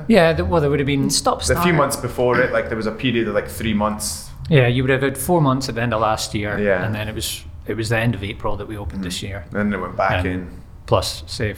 Yeah, 0.08 0.32
th- 0.32 0.48
well, 0.48 0.60
there 0.60 0.70
would 0.70 0.80
have 0.80 0.86
been. 0.86 1.10
Stop 1.10 1.42
a 1.48 1.62
few 1.62 1.72
months 1.72 1.96
before 1.96 2.40
it, 2.40 2.50
like 2.52 2.68
there 2.68 2.76
was 2.76 2.86
a 2.86 2.92
period 2.92 3.28
of 3.28 3.34
like 3.34 3.48
three 3.48 3.74
months. 3.74 4.30
Yeah, 4.48 4.66
you 4.66 4.82
would 4.82 4.90
have 4.90 5.02
had 5.02 5.16
four 5.18 5.40
months 5.40 5.68
at 5.68 5.74
the 5.76 5.82
end 5.82 5.94
of 5.94 6.00
last 6.00 6.34
year, 6.34 6.58
Yeah. 6.58 6.84
and 6.84 6.94
then 6.94 7.08
it 7.08 7.14
was 7.14 7.44
it 7.66 7.76
was 7.76 7.88
the 7.90 7.98
end 7.98 8.14
of 8.14 8.22
April 8.24 8.56
that 8.56 8.66
we 8.68 8.76
opened 8.76 9.04
this 9.04 9.22
year. 9.22 9.44
And 9.52 9.72
then 9.72 9.78
it 9.78 9.80
went 9.82 9.96
back 9.96 10.20
Um, 10.20 10.26
in. 10.26 10.50
Plus, 10.86 11.22
say 11.26 11.54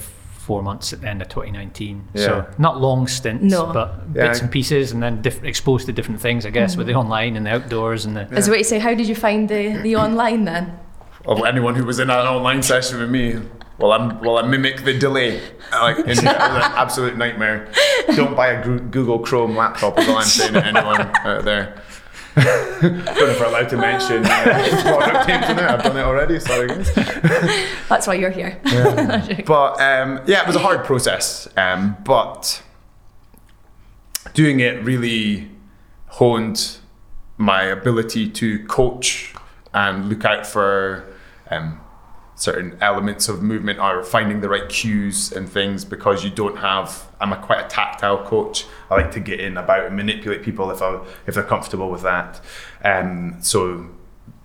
four 0.46 0.62
months 0.62 0.92
at 0.92 1.00
the 1.00 1.08
end 1.08 1.20
of 1.20 1.28
2019. 1.28 2.08
Yeah. 2.14 2.24
So 2.24 2.46
not 2.58 2.80
long 2.80 3.08
stints, 3.08 3.44
No. 3.44 3.72
but 3.72 3.88
Yeah. 4.14 4.28
bits 4.28 4.40
and 4.40 4.50
pieces, 4.50 4.92
and 4.92 5.02
then 5.02 5.20
diff- 5.20 5.44
exposed 5.44 5.86
to 5.86 5.92
different 5.92 6.20
things, 6.20 6.46
I 6.46 6.50
guess, 6.50 6.76
with 6.76 6.86
the 6.86 6.92
mm. 6.92 7.00
online 7.04 7.36
and 7.36 7.44
the 7.46 7.50
outdoors 7.50 8.04
and 8.06 8.16
the. 8.16 8.28
As 8.30 8.48
a 8.48 8.52
way 8.52 8.58
to 8.58 8.64
say, 8.64 8.78
how 8.78 8.94
did 8.94 9.08
you 9.08 9.14
find 9.14 9.48
the, 9.48 9.78
the 9.82 9.96
online 9.96 10.44
then? 10.44 10.78
of 11.26 11.44
anyone 11.44 11.74
who 11.74 11.84
was 11.84 11.98
in 11.98 12.08
an 12.08 12.26
online 12.26 12.62
session 12.62 13.00
with 13.00 13.10
me. 13.10 13.40
Well, 13.78 13.92
I'm 13.92 14.20
well, 14.20 14.38
I 14.38 14.46
mimic 14.46 14.84
the 14.84 14.96
delay. 14.96 15.40
Like, 15.70 15.98
in, 15.98 16.04
it 16.04 16.08
was 16.08 16.18
an 16.20 16.28
absolute 16.28 17.16
nightmare. 17.16 17.70
Don't 18.14 18.34
buy 18.34 18.48
a 18.48 18.64
Google 18.64 19.18
Chrome 19.18 19.54
laptop. 19.54 19.98
Is 19.98 20.08
all 20.08 20.16
I'm 20.16 20.24
saying 20.24 20.54
to 20.54 20.64
anyone 20.64 21.00
out 21.00 21.44
there. 21.44 21.82
Don't 22.36 23.04
know 23.04 23.26
if 23.26 23.40
we're 23.40 23.46
allowed 23.46 23.68
to 23.70 23.78
mention 23.78 24.24
uh, 24.26 24.82
product 24.82 25.28
names 25.28 25.48
in 25.48 25.58
it. 25.58 25.64
I've 25.64 25.82
done 25.82 25.96
it 25.96 26.02
already. 26.02 26.38
Sorry, 26.38 26.68
guys. 26.68 26.92
That's 27.88 28.06
why 28.06 28.14
you're 28.14 28.30
here. 28.30 28.60
But 29.46 29.80
um, 29.80 30.20
yeah, 30.26 30.42
it 30.42 30.46
was 30.46 30.56
a 30.56 30.60
hard 30.60 30.84
process. 30.84 31.48
Um, 31.56 31.96
but 32.04 32.62
doing 34.34 34.60
it 34.60 34.82
really 34.84 35.50
honed 36.08 36.78
my 37.38 37.62
ability 37.62 38.28
to 38.30 38.64
coach 38.66 39.34
and 39.72 40.08
look 40.08 40.24
out 40.24 40.46
for 40.46 41.04
um, 41.50 41.80
certain 42.38 42.76
elements 42.82 43.28
of 43.28 43.42
movement 43.42 43.78
or 43.80 44.02
finding 44.04 44.40
the 44.42 44.48
right 44.48 44.68
cues 44.68 45.32
and 45.32 45.48
things 45.48 45.84
because 45.86 46.22
you 46.22 46.28
don't 46.30 46.58
have 46.58 47.06
I'm 47.18 47.32
a 47.32 47.36
quite 47.38 47.64
a 47.64 47.68
tactile 47.68 48.22
coach 48.24 48.66
I 48.90 48.94
like 48.96 49.10
to 49.12 49.20
get 49.20 49.40
in 49.40 49.56
about 49.56 49.86
and 49.86 49.96
manipulate 49.96 50.42
people 50.42 50.70
if 50.70 50.82
I 50.82 51.00
if 51.26 51.34
they're 51.34 51.42
comfortable 51.42 51.90
with 51.90 52.02
that 52.02 52.40
um, 52.84 53.38
so 53.40 53.88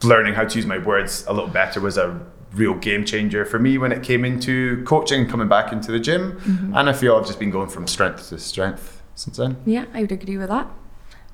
learning 0.04 0.34
how 0.36 0.46
to 0.46 0.56
use 0.58 0.66
my 0.66 0.78
words 0.78 1.26
a 1.28 1.34
little 1.34 1.50
better 1.50 1.82
was 1.82 1.98
a 1.98 2.26
real 2.54 2.74
game 2.76 3.04
changer 3.06 3.44
for 3.46 3.60
me 3.60 3.78
when 3.78 3.92
it 3.92 4.04
came 4.04 4.24
into 4.26 4.84
coaching 4.86 5.28
coming 5.28 5.48
back 5.50 5.72
into 5.74 5.92
the 5.92 6.00
gym 6.00 6.72
and 6.76 6.90
I 6.90 6.94
feel 6.94 7.18
I've 7.18 7.28
just 7.28 7.40
been 7.40 7.52
going 7.52 7.70
from 7.70 7.88
strength 7.88 8.30
to 8.30 8.40
strength 8.40 9.02
since 9.16 9.36
then 9.38 9.58
Yeah, 9.66 9.86
I 9.94 10.02
would 10.02 10.12
agree 10.14 10.38
with 10.38 10.48
that. 10.50 10.68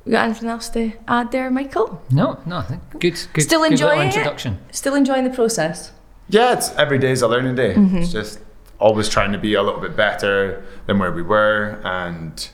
You 0.05 0.13
got 0.13 0.25
anything 0.25 0.47
else 0.49 0.69
to 0.69 0.93
add 1.07 1.31
there, 1.31 1.51
Michael? 1.51 2.01
No, 2.09 2.39
no, 2.45 2.57
I 2.59 2.63
think 2.63 2.81
good. 2.91 3.01
good 3.33 3.41
Still 3.41 3.61
good 3.61 3.71
little 3.71 3.89
enjoying 3.89 4.01
it? 4.01 4.05
introduction. 4.15 4.57
Still 4.71 4.95
enjoying 4.95 5.25
the 5.25 5.29
process? 5.31 5.91
Yeah, 6.29 6.53
it's 6.53 6.71
every 6.75 6.97
day 6.99 7.11
is 7.11 7.21
a 7.21 7.27
learning 7.27 7.55
day. 7.55 7.73
Mm-hmm. 7.73 7.97
It's 7.97 8.11
just 8.11 8.39
always 8.79 9.09
trying 9.09 9.31
to 9.31 9.37
be 9.37 9.53
a 9.55 9.63
little 9.63 9.79
bit 9.81 9.95
better 9.95 10.63
than 10.85 10.99
where 10.99 11.11
we 11.11 11.21
were 11.21 11.79
and 11.83 12.49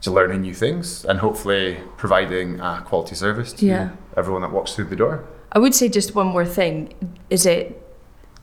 just 0.00 0.14
learning 0.14 0.42
new 0.42 0.54
things 0.54 1.04
and 1.04 1.18
hopefully 1.18 1.78
providing 1.96 2.60
a 2.60 2.82
quality 2.84 3.14
service 3.14 3.52
to 3.54 3.66
Yeah. 3.66 3.90
everyone 4.16 4.42
that 4.42 4.52
walks 4.52 4.74
through 4.74 4.84
the 4.86 4.96
door. 4.96 5.24
I 5.52 5.58
would 5.58 5.74
say 5.74 5.88
just 5.88 6.14
one 6.14 6.26
more 6.28 6.44
thing. 6.44 6.92
Is 7.30 7.46
it 7.46 7.82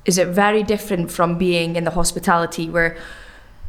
is 0.06 0.18
it 0.18 0.28
very 0.28 0.64
different 0.64 1.10
from 1.12 1.38
being 1.38 1.76
in 1.78 1.84
the 1.86 1.92
hospitality 1.92 2.70
where 2.70 2.98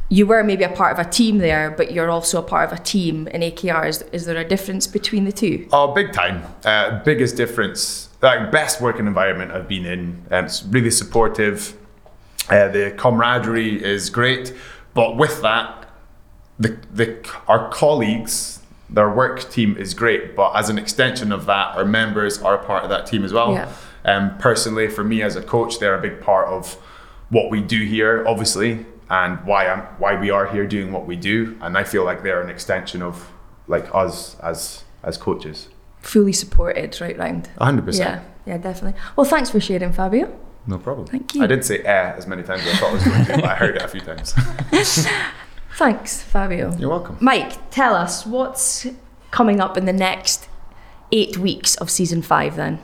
you 0.09 0.27
were 0.27 0.43
maybe 0.43 0.63
a 0.63 0.69
part 0.69 0.97
of 0.97 1.05
a 1.05 1.09
team 1.09 1.39
there, 1.39 1.71
but 1.71 1.91
you're 1.91 2.09
also 2.09 2.39
a 2.39 2.43
part 2.43 2.71
of 2.71 2.79
a 2.79 2.81
team 2.81 3.27
in 3.29 3.41
AKR? 3.41 3.87
Is, 3.87 4.01
is 4.11 4.25
there 4.25 4.37
a 4.37 4.47
difference 4.47 4.85
between 4.87 5.25
the 5.25 5.31
two? 5.31 5.67
Oh, 5.71 5.93
big 5.93 6.13
time. 6.13 6.43
Uh, 6.63 7.03
biggest 7.03 7.35
difference. 7.35 8.09
Like 8.21 8.51
best 8.51 8.81
working 8.81 9.07
environment 9.07 9.51
I've 9.51 9.67
been 9.67 9.85
in. 9.85 10.25
Um, 10.31 10.45
it's 10.45 10.63
really 10.63 10.91
supportive. 10.91 11.77
Uh, 12.49 12.67
the 12.67 12.93
camaraderie 12.97 13.83
is 13.83 14.09
great, 14.09 14.53
but 14.93 15.17
with 15.17 15.41
that, 15.41 15.89
the 16.59 16.77
the 16.91 17.27
our 17.47 17.69
colleagues, 17.69 18.61
their 18.89 19.09
work 19.09 19.49
team 19.49 19.75
is 19.77 19.93
great. 19.93 20.35
But 20.35 20.55
as 20.55 20.69
an 20.69 20.77
extension 20.77 21.31
of 21.31 21.47
that, 21.47 21.75
our 21.75 21.85
members 21.85 22.41
are 22.41 22.55
a 22.55 22.63
part 22.63 22.83
of 22.83 22.89
that 22.91 23.07
team 23.07 23.25
as 23.25 23.33
well. 23.33 23.53
Yeah. 23.53 23.71
Um, 24.05 24.37
personally, 24.37 24.87
for 24.87 25.03
me 25.03 25.23
as 25.23 25.35
a 25.35 25.41
coach, 25.41 25.79
they're 25.79 25.97
a 25.97 26.01
big 26.01 26.21
part 26.21 26.47
of 26.47 26.75
what 27.29 27.49
we 27.49 27.61
do 27.61 27.83
here, 27.83 28.23
obviously, 28.27 28.85
and 29.09 29.43
why 29.45 29.67
I'm 29.67 29.81
why 29.99 30.19
we 30.19 30.29
are 30.31 30.47
here 30.47 30.65
doing 30.65 30.91
what 30.91 31.05
we 31.05 31.15
do. 31.15 31.57
And 31.61 31.77
I 31.77 31.83
feel 31.83 32.03
like 32.03 32.23
they're 32.23 32.41
an 32.41 32.49
extension 32.49 33.01
of 33.01 33.31
like 33.67 33.93
us 33.93 34.37
as 34.39 34.83
as 35.03 35.17
coaches. 35.17 35.69
Fully 36.01 36.33
supported 36.33 36.99
right 37.01 37.17
round. 37.17 37.47
hundred 37.59 37.85
percent. 37.85 38.21
Yeah, 38.45 38.53
yeah, 38.53 38.57
definitely. 38.57 38.99
Well, 39.15 39.25
thanks 39.25 39.49
for 39.49 39.59
sharing, 39.59 39.93
Fabio. 39.93 40.37
No 40.67 40.77
problem. 40.79 41.07
Thank 41.07 41.35
you. 41.35 41.43
I 41.43 41.47
didn't 41.47 41.65
say 41.65 41.79
eh 41.79 42.13
as 42.17 42.25
many 42.25 42.41
times 42.43 42.61
as 42.63 42.73
I 42.73 42.77
thought 42.77 42.89
I 42.89 42.93
was 42.93 43.03
going 43.03 43.25
to, 43.25 43.33
but 43.35 43.45
I 43.45 43.55
heard 43.55 43.75
it 43.75 43.81
a 43.83 43.87
few 43.87 44.01
times. 44.01 44.33
Thanks, 45.77 46.21
Fabio. 46.23 46.75
You're 46.77 46.89
welcome. 46.89 47.17
Mike, 47.19 47.69
tell 47.69 47.93
us 47.95 48.25
what's 48.25 48.87
coming 49.31 49.59
up 49.59 49.77
in 49.77 49.85
the 49.85 49.93
next 49.93 50.47
eight 51.11 51.37
weeks 51.37 51.75
of 51.75 51.89
season 51.91 52.21
five 52.21 52.55
then? 52.55 52.81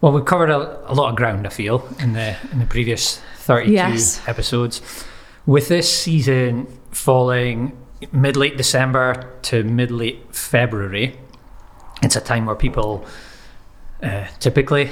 Well, 0.00 0.12
we've 0.12 0.24
covered 0.24 0.50
a, 0.50 0.90
a 0.90 0.94
lot 0.94 1.10
of 1.10 1.16
ground, 1.16 1.46
I 1.46 1.50
feel, 1.50 1.88
in 2.00 2.12
the 2.12 2.36
in 2.52 2.58
the 2.58 2.66
previous 2.66 3.20
32 3.48 3.72
Yes. 3.72 4.20
episodes. 4.28 4.82
With 5.46 5.68
this 5.68 5.90
season 5.90 6.66
falling 6.90 7.72
mid 8.12 8.36
late 8.36 8.58
December 8.58 9.32
to 9.42 9.64
mid 9.64 9.90
late 9.90 10.18
February, 10.36 11.18
it's 12.02 12.14
a 12.14 12.20
time 12.20 12.44
where 12.44 12.54
people 12.54 13.06
uh, 14.02 14.26
typically, 14.38 14.90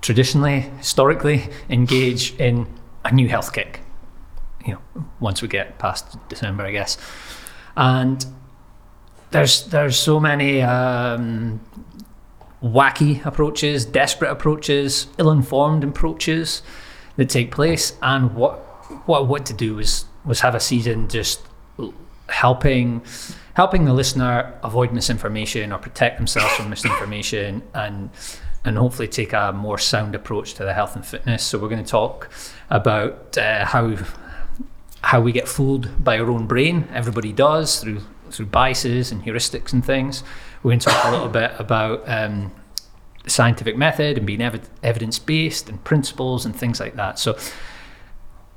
traditionally, 0.00 0.60
historically 0.78 1.48
engage 1.68 2.34
in 2.40 2.66
a 3.04 3.12
new 3.12 3.28
health 3.28 3.52
kick. 3.52 3.80
You 4.66 4.74
know, 4.74 5.04
once 5.20 5.42
we 5.42 5.48
get 5.48 5.78
past 5.78 6.16
December, 6.30 6.64
I 6.64 6.72
guess, 6.72 6.96
and 7.76 8.24
there's 9.32 9.66
there's 9.66 9.98
so 9.98 10.18
many 10.18 10.62
um, 10.62 11.60
wacky 12.62 13.22
approaches, 13.26 13.84
desperate 13.84 14.30
approaches, 14.30 15.08
ill-informed 15.18 15.84
approaches 15.84 16.62
that 17.16 17.28
take 17.28 17.50
place. 17.52 17.96
And 18.02 18.34
what 18.34 18.58
what 19.06 19.26
what 19.26 19.46
to 19.46 19.54
do 19.54 19.76
was 19.76 20.04
was 20.24 20.40
have 20.40 20.54
a 20.54 20.60
season 20.60 21.08
just 21.08 21.40
helping 22.28 23.02
helping 23.54 23.84
the 23.84 23.92
listener 23.92 24.58
avoid 24.62 24.92
misinformation 24.92 25.72
or 25.72 25.78
protect 25.78 26.16
themselves 26.16 26.54
from 26.54 26.70
misinformation 26.70 27.62
and 27.74 28.10
and 28.64 28.78
hopefully 28.78 29.08
take 29.08 29.32
a 29.32 29.52
more 29.52 29.78
sound 29.78 30.14
approach 30.14 30.54
to 30.54 30.64
the 30.64 30.72
health 30.72 30.94
and 30.94 31.04
fitness. 31.04 31.42
So 31.42 31.58
we're 31.58 31.68
going 31.68 31.84
to 31.84 31.90
talk 31.90 32.30
about 32.70 33.36
uh, 33.36 33.64
how 33.66 33.96
how 35.02 35.20
we 35.20 35.32
get 35.32 35.48
fooled 35.48 36.04
by 36.04 36.18
our 36.18 36.30
own 36.30 36.46
brain. 36.46 36.88
Everybody 36.92 37.32
does 37.32 37.80
through 37.80 38.00
through 38.30 38.46
biases 38.46 39.12
and 39.12 39.24
heuristics 39.24 39.72
and 39.72 39.84
things. 39.84 40.22
We're 40.62 40.70
going 40.70 40.80
to 40.80 40.88
talk 40.88 41.04
a 41.04 41.10
little 41.10 41.28
bit 41.28 41.52
about 41.58 42.04
um, 42.06 42.52
the 43.24 43.30
scientific 43.30 43.76
method 43.76 44.18
and 44.18 44.26
being 44.26 44.40
ev- 44.40 44.68
evidence 44.82 45.18
based 45.18 45.68
and 45.68 45.82
principles 45.84 46.44
and 46.44 46.54
things 46.54 46.80
like 46.80 46.96
that. 46.96 47.18
So 47.18 47.36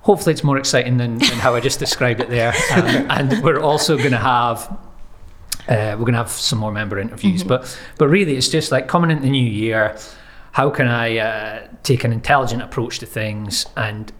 hopefully 0.01 0.33
it's 0.33 0.43
more 0.43 0.57
exciting 0.57 0.97
than, 0.97 1.17
than 1.17 1.39
how 1.39 1.55
I 1.55 1.59
just 1.59 1.79
described 1.79 2.19
it 2.19 2.29
there. 2.29 2.53
Um, 2.75 3.07
and 3.09 3.43
we're 3.43 3.59
also 3.59 3.97
going 3.97 4.11
to 4.11 4.17
have 4.17 4.77
uh, 5.67 5.95
we're 5.97 6.05
going 6.05 6.13
to 6.13 6.19
have 6.19 6.29
some 6.29 6.59
more 6.59 6.71
member 6.71 6.99
interviews, 6.99 7.43
but 7.43 7.79
but 7.97 8.07
really 8.07 8.35
it's 8.35 8.49
just 8.49 8.71
like 8.71 8.87
coming 8.87 9.09
into 9.11 9.23
the 9.23 9.29
new 9.29 9.49
year. 9.49 9.97
How 10.51 10.69
can 10.69 10.87
I 10.87 11.17
uh, 11.17 11.67
take 11.83 12.03
an 12.03 12.13
intelligent 12.13 12.61
approach 12.61 12.99
to 12.99 13.05
things 13.05 13.65
and 13.75 14.11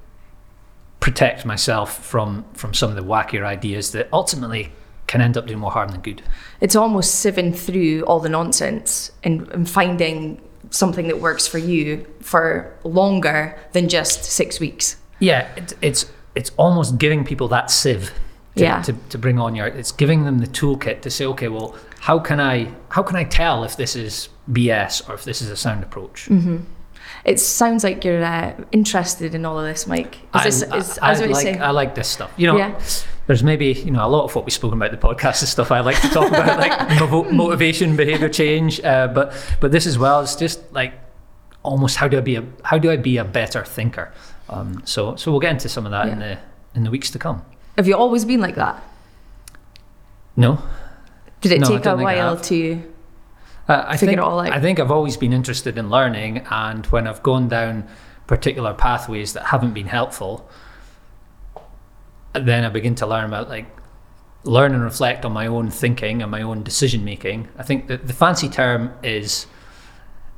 protect 1.00 1.46
myself 1.46 2.04
from 2.04 2.46
from 2.54 2.74
some 2.74 2.90
of 2.90 2.96
the 2.96 3.04
wackier 3.04 3.46
ideas 3.46 3.92
that 3.92 4.10
ultimately 4.12 4.72
can 5.08 5.22
end 5.22 5.38
up 5.38 5.46
doing 5.48 5.60
more 5.60 5.72
harm 5.72 5.90
than 5.90 6.02
good? 6.02 6.22
It's 6.62 6.76
almost 6.76 7.24
sieving 7.24 7.56
through 7.56 8.04
all 8.04 8.20
the 8.20 8.30
nonsense 8.30 9.12
and, 9.24 9.48
and 9.50 9.70
finding 9.70 10.42
something 10.72 11.08
that 11.08 11.20
works 11.20 11.48
for 11.48 11.58
you 11.60 12.06
for 12.22 12.76
longer 12.84 13.58
than 13.74 13.88
just 13.88 14.24
six 14.24 14.60
weeks. 14.60 14.98
Yeah, 15.20 15.48
it, 15.56 15.74
it's 15.82 16.12
it's 16.36 16.52
almost 16.58 16.98
giving 16.98 17.24
people 17.24 17.48
that 17.50 17.70
sieve. 17.72 18.12
To, 18.58 18.64
Yeah. 18.64 18.82
to, 18.84 18.94
to 19.10 19.18
bring 19.18 19.38
on 19.38 19.54
your 19.54 19.68
it's 19.68 19.92
giving 19.92 20.24
them 20.24 20.38
the 20.40 20.48
toolkit 20.48 21.02
to 21.02 21.10
say 21.10 21.26
okay 21.26 21.50
well 21.50 21.76
how 22.00 22.20
can 22.20 22.40
i 22.40 22.72
how 22.88 23.04
can 23.04 23.18
i 23.18 23.26
tell 23.26 23.66
if 23.66 23.76
this 23.76 23.98
is 23.98 24.30
bs 24.50 25.10
or 25.10 25.14
if 25.16 25.26
this 25.26 25.42
is 25.42 25.50
a 25.50 25.58
sound 25.58 25.84
approach 25.84 26.30
It 27.26 27.40
sounds 27.42 27.84
like 27.84 28.06
you're 28.06 28.24
uh, 28.24 28.54
interested 28.72 29.36
in 29.36 29.46
all 29.46 29.60
of 29.60 29.66
this, 29.66 29.88
Mike. 29.88 30.20
Is 30.36 30.44
this, 30.44 30.72
I, 30.72 30.78
is, 30.78 31.00
I, 31.00 31.12
as 31.12 31.22
I 31.22 31.26
like. 31.26 31.48
I 31.60 31.72
like 31.72 31.96
this 31.96 32.08
stuff. 32.08 32.32
You 32.38 32.48
know, 32.48 32.58
Yeah. 32.58 32.80
There's 33.28 33.44
maybe 33.44 33.68
you 33.74 33.92
know 33.92 34.06
a 34.06 34.10
lot 34.10 34.24
of 34.26 34.36
what 34.36 34.46
we've 34.46 34.54
spoken 34.54 34.78
about 34.82 34.92
the 34.92 34.98
podcast 34.98 35.42
is 35.44 35.50
stuff 35.50 35.72
I 35.72 35.80
like 35.80 36.00
to 36.02 36.10
talk 36.10 36.28
about, 36.30 36.60
like 36.60 37.32
motivation, 37.32 37.96
behavior 37.96 38.30
change. 38.30 38.80
Uh, 38.82 39.08
but 39.08 39.34
but 39.60 39.72
this 39.72 39.86
as 39.88 39.98
well 39.98 40.22
is 40.22 40.36
just 40.36 40.62
like 40.74 40.94
almost 41.64 41.98
how 41.98 42.08
do 42.08 42.18
I 42.18 42.22
be 42.22 42.36
a 42.36 42.46
how 42.64 42.78
do 42.78 42.92
I 42.92 42.98
be 42.98 43.18
a 43.18 43.24
better 43.24 43.64
thinker? 43.64 44.12
Um, 44.50 44.82
so 44.86 45.16
so 45.16 45.32
we'll 45.32 45.40
get 45.40 45.52
into 45.52 45.70
some 45.70 45.86
of 45.86 45.92
that 45.92 46.08
in 46.10 46.20
the 46.20 46.38
in 46.76 46.84
the 46.84 46.92
weeks 46.92 47.10
to 47.12 47.20
come. 47.20 47.44
Have 47.78 47.88
you 47.88 47.96
always 47.96 48.26
been 48.26 48.42
like 48.42 48.56
that? 48.56 48.84
No, 50.38 50.62
Did 51.42 51.54
it 51.54 51.62
No, 51.62 51.68
take 51.68 51.86
a 51.86 51.92
I 51.92 51.94
while 51.96 52.38
to? 52.38 52.84
Uh, 53.68 53.84
I 53.88 53.98
Figure 53.98 54.12
think 54.12 54.20
it 54.20 54.24
all 54.24 54.40
out. 54.40 54.52
I 54.52 54.60
think 54.60 54.80
I've 54.80 54.92
always 54.92 55.18
been 55.18 55.34
interested 55.34 55.78
in 55.78 55.90
learning, 55.90 56.46
and 56.52 56.86
when 56.88 57.08
I've 57.08 57.24
gone 57.24 57.48
down 57.48 57.88
particular 58.28 58.74
pathways 58.74 59.34
that 59.34 59.46
haven't 59.46 59.74
been 59.74 59.88
helpful, 59.88 60.48
then 62.40 62.64
I 62.64 62.70
begin 62.70 62.96
to 62.96 63.08
learn 63.08 63.26
about 63.26 63.50
like 63.50 63.66
learn 64.44 64.74
and 64.74 64.84
reflect 64.84 65.26
on 65.26 65.32
my 65.32 65.48
own 65.48 65.70
thinking 65.70 66.22
and 66.22 66.30
my 66.30 66.42
own 66.42 66.64
decision 66.64 67.04
making. 67.04 67.48
I 67.58 67.64
think 67.64 67.88
that 67.88 68.08
the 68.08 68.14
fancy 68.14 68.50
term 68.50 68.94
is 69.04 69.48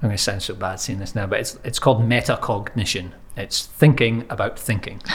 I'm 0.02 0.10
going 0.10 0.18
to 0.18 0.22
sound 0.22 0.44
so 0.44 0.54
bad 0.54 0.80
saying 0.80 1.00
this 1.00 1.16
now, 1.16 1.26
but 1.26 1.40
it's 1.40 1.58
it's 1.64 1.80
called 1.80 2.02
metacognition. 2.02 3.12
It's 3.36 3.66
thinking 3.66 4.26
about 4.30 4.60
thinking. 4.60 5.02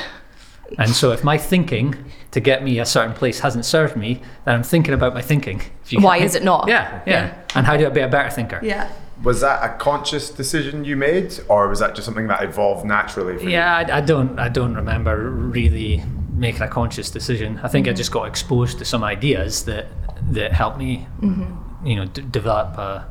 And 0.78 0.90
so 0.90 1.12
if 1.12 1.22
my 1.22 1.38
thinking 1.38 1.94
to 2.30 2.40
get 2.40 2.62
me 2.62 2.78
a 2.78 2.86
certain 2.86 3.12
place 3.12 3.40
hasn't 3.40 3.64
served 3.64 3.96
me, 3.96 4.22
then 4.44 4.54
I'm 4.54 4.62
thinking 4.62 4.94
about 4.94 5.14
my 5.14 5.20
thinking. 5.20 5.60
You 5.88 6.00
Why 6.00 6.18
is 6.18 6.34
it 6.34 6.42
not? 6.42 6.68
Yeah, 6.68 7.02
yeah, 7.06 7.12
Yeah. 7.12 7.34
And 7.54 7.66
how 7.66 7.76
do 7.76 7.86
I 7.86 7.90
be 7.90 8.00
a 8.00 8.08
better 8.08 8.30
thinker? 8.30 8.60
Yeah. 8.62 8.90
Was 9.22 9.42
that 9.42 9.62
a 9.62 9.76
conscious 9.76 10.30
decision 10.30 10.84
you 10.84 10.96
made, 10.96 11.38
or 11.48 11.68
was 11.68 11.78
that 11.78 11.94
just 11.94 12.06
something 12.06 12.26
that 12.28 12.42
evolved 12.42 12.84
naturally 12.84 13.36
for 13.36 13.44
you? 13.44 13.50
Yeah, 13.50 13.76
I, 13.76 13.98
I 13.98 14.00
don't 14.00 14.38
I 14.38 14.48
don't 14.48 14.74
remember 14.74 15.30
really 15.30 16.02
making 16.42 16.60
a 16.60 16.68
conscious 16.68 17.10
decision. 17.10 17.58
I 17.62 17.68
think 17.68 17.88
I 17.88 17.92
just 17.92 18.10
got 18.10 18.24
exposed 18.24 18.78
to 18.80 18.84
some 18.84 19.02
ideas 19.02 19.64
that 19.64 19.86
that 20.32 20.52
helped 20.52 20.76
me, 20.76 21.06
mm-hmm. 21.20 21.86
you 21.86 21.96
know, 21.96 22.04
d- 22.04 22.22
develop 22.30 22.76
a, 22.76 23.08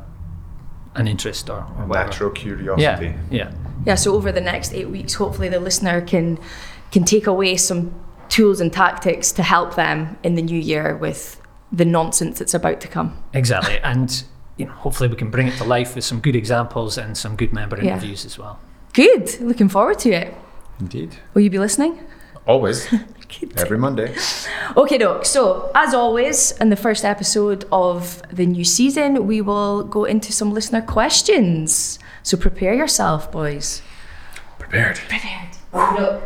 an 0.94 1.08
interest 1.08 1.50
or, 1.50 1.58
or 1.78 1.86
whatever. 1.86 2.10
Natural 2.10 2.30
curiosity. 2.30 3.06
Yeah, 3.06 3.18
yeah. 3.30 3.52
Yeah, 3.84 3.94
so 3.96 4.14
over 4.14 4.30
the 4.30 4.40
next 4.40 4.72
eight 4.72 4.88
weeks, 4.88 5.14
hopefully 5.14 5.48
the 5.48 5.58
listener 5.58 6.00
can 6.00 6.38
can 6.92 7.04
take 7.04 7.26
away 7.26 7.56
some 7.56 7.92
tools 8.28 8.60
and 8.60 8.72
tactics 8.72 9.32
to 9.32 9.42
help 9.42 9.74
them 9.74 10.16
in 10.22 10.34
the 10.34 10.42
new 10.42 10.60
year 10.60 10.96
with 10.96 11.40
the 11.72 11.84
nonsense 11.86 12.38
that's 12.38 12.54
about 12.54 12.80
to 12.82 12.88
come. 12.88 13.16
Exactly. 13.32 13.78
and 13.82 14.24
you 14.58 14.66
know, 14.66 14.72
hopefully 14.72 15.08
we 15.08 15.16
can 15.16 15.30
bring 15.30 15.48
it 15.48 15.56
to 15.56 15.64
life 15.64 15.94
with 15.94 16.04
some 16.04 16.20
good 16.20 16.36
examples 16.36 16.98
and 16.98 17.16
some 17.16 17.34
good 17.34 17.52
member 17.52 17.76
Yeah. 17.76 17.94
interviews 17.94 18.24
as 18.26 18.38
well. 18.38 18.60
Good. 18.92 19.40
Looking 19.40 19.70
forward 19.70 19.98
to 20.00 20.10
it. 20.10 20.34
Indeed. 20.78 21.16
Will 21.32 21.42
you 21.42 21.50
be 21.50 21.58
listening? 21.58 21.98
Always. 22.46 22.86
Every 23.56 23.78
Monday. 23.78 24.14
Okay, 24.76 24.98
doc. 24.98 25.24
So, 25.24 25.70
as 25.74 25.94
always, 25.94 26.52
in 26.52 26.70
the 26.70 26.76
first 26.76 27.04
episode 27.04 27.64
of 27.70 28.22
the 28.32 28.46
new 28.46 28.64
season, 28.64 29.26
we 29.26 29.40
will 29.40 29.84
go 29.84 30.04
into 30.04 30.32
some 30.32 30.52
listener 30.52 30.82
questions. 30.82 31.98
So, 32.22 32.36
prepare 32.36 32.74
yourself, 32.74 33.30
boys. 33.32 33.82
Prepared. 34.58 35.00
Prepared. 35.08 36.22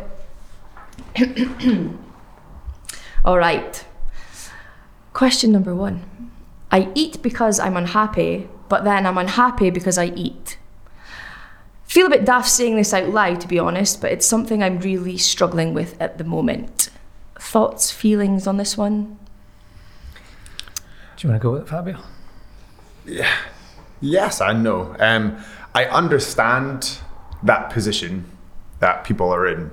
All 3.25 3.37
right. 3.37 3.85
Question 5.13 5.51
number 5.51 5.73
one 5.73 6.03
I 6.71 6.91
eat 6.93 7.21
because 7.21 7.59
I'm 7.59 7.75
unhappy, 7.75 8.47
but 8.69 8.83
then 8.83 9.05
I'm 9.05 9.17
unhappy 9.17 9.69
because 9.69 9.97
I 9.97 10.05
eat. 10.07 10.57
Feel 11.85 12.07
a 12.07 12.09
bit 12.09 12.25
daft 12.25 12.49
saying 12.49 12.75
this 12.75 12.93
out 12.93 13.09
loud, 13.09 13.41
to 13.41 13.47
be 13.47 13.57
honest, 13.57 14.01
but 14.01 14.11
it's 14.11 14.25
something 14.25 14.61
I'm 14.61 14.79
really 14.79 15.17
struggling 15.17 15.73
with 15.73 15.99
at 16.01 16.17
the 16.17 16.23
moment. 16.23 16.89
Thoughts, 17.47 17.91
feelings 17.91 18.45
on 18.45 18.57
this 18.57 18.75
one? 18.75 19.17
Do 21.15 21.25
you 21.25 21.29
want 21.29 21.41
to 21.41 21.43
go 21.43 21.53
with 21.53 21.61
it, 21.61 21.69
Fabio? 21.69 21.97
Yeah. 23.05 23.33
Yes 24.01 24.41
and 24.41 24.63
no. 24.63 24.93
Um, 24.99 25.37
I 25.73 25.85
understand 25.85 26.97
that 27.43 27.69
position 27.69 28.25
that 28.79 29.05
people 29.05 29.29
are 29.29 29.47
in. 29.47 29.71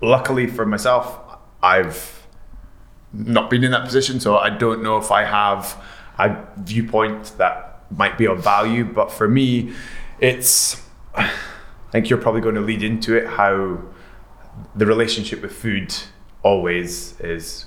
Luckily 0.00 0.46
for 0.46 0.64
myself, 0.64 1.20
I've 1.62 2.26
not 3.12 3.50
been 3.50 3.62
in 3.62 3.72
that 3.72 3.84
position, 3.84 4.18
so 4.18 4.38
I 4.38 4.48
don't 4.48 4.82
know 4.82 4.96
if 4.96 5.10
I 5.10 5.24
have 5.24 5.78
a 6.18 6.42
viewpoint 6.56 7.36
that 7.36 7.82
might 7.90 8.16
be 8.16 8.26
of 8.26 8.42
value. 8.42 8.86
But 8.86 9.12
for 9.12 9.28
me, 9.28 9.74
it's, 10.20 10.82
I 11.14 11.30
think 11.92 12.08
you're 12.08 12.18
probably 12.18 12.40
going 12.40 12.54
to 12.54 12.62
lead 12.62 12.82
into 12.82 13.14
it 13.14 13.26
how 13.26 13.78
the 14.74 14.86
relationship 14.86 15.42
with 15.42 15.52
food 15.52 15.94
always 16.46 17.18
is 17.20 17.66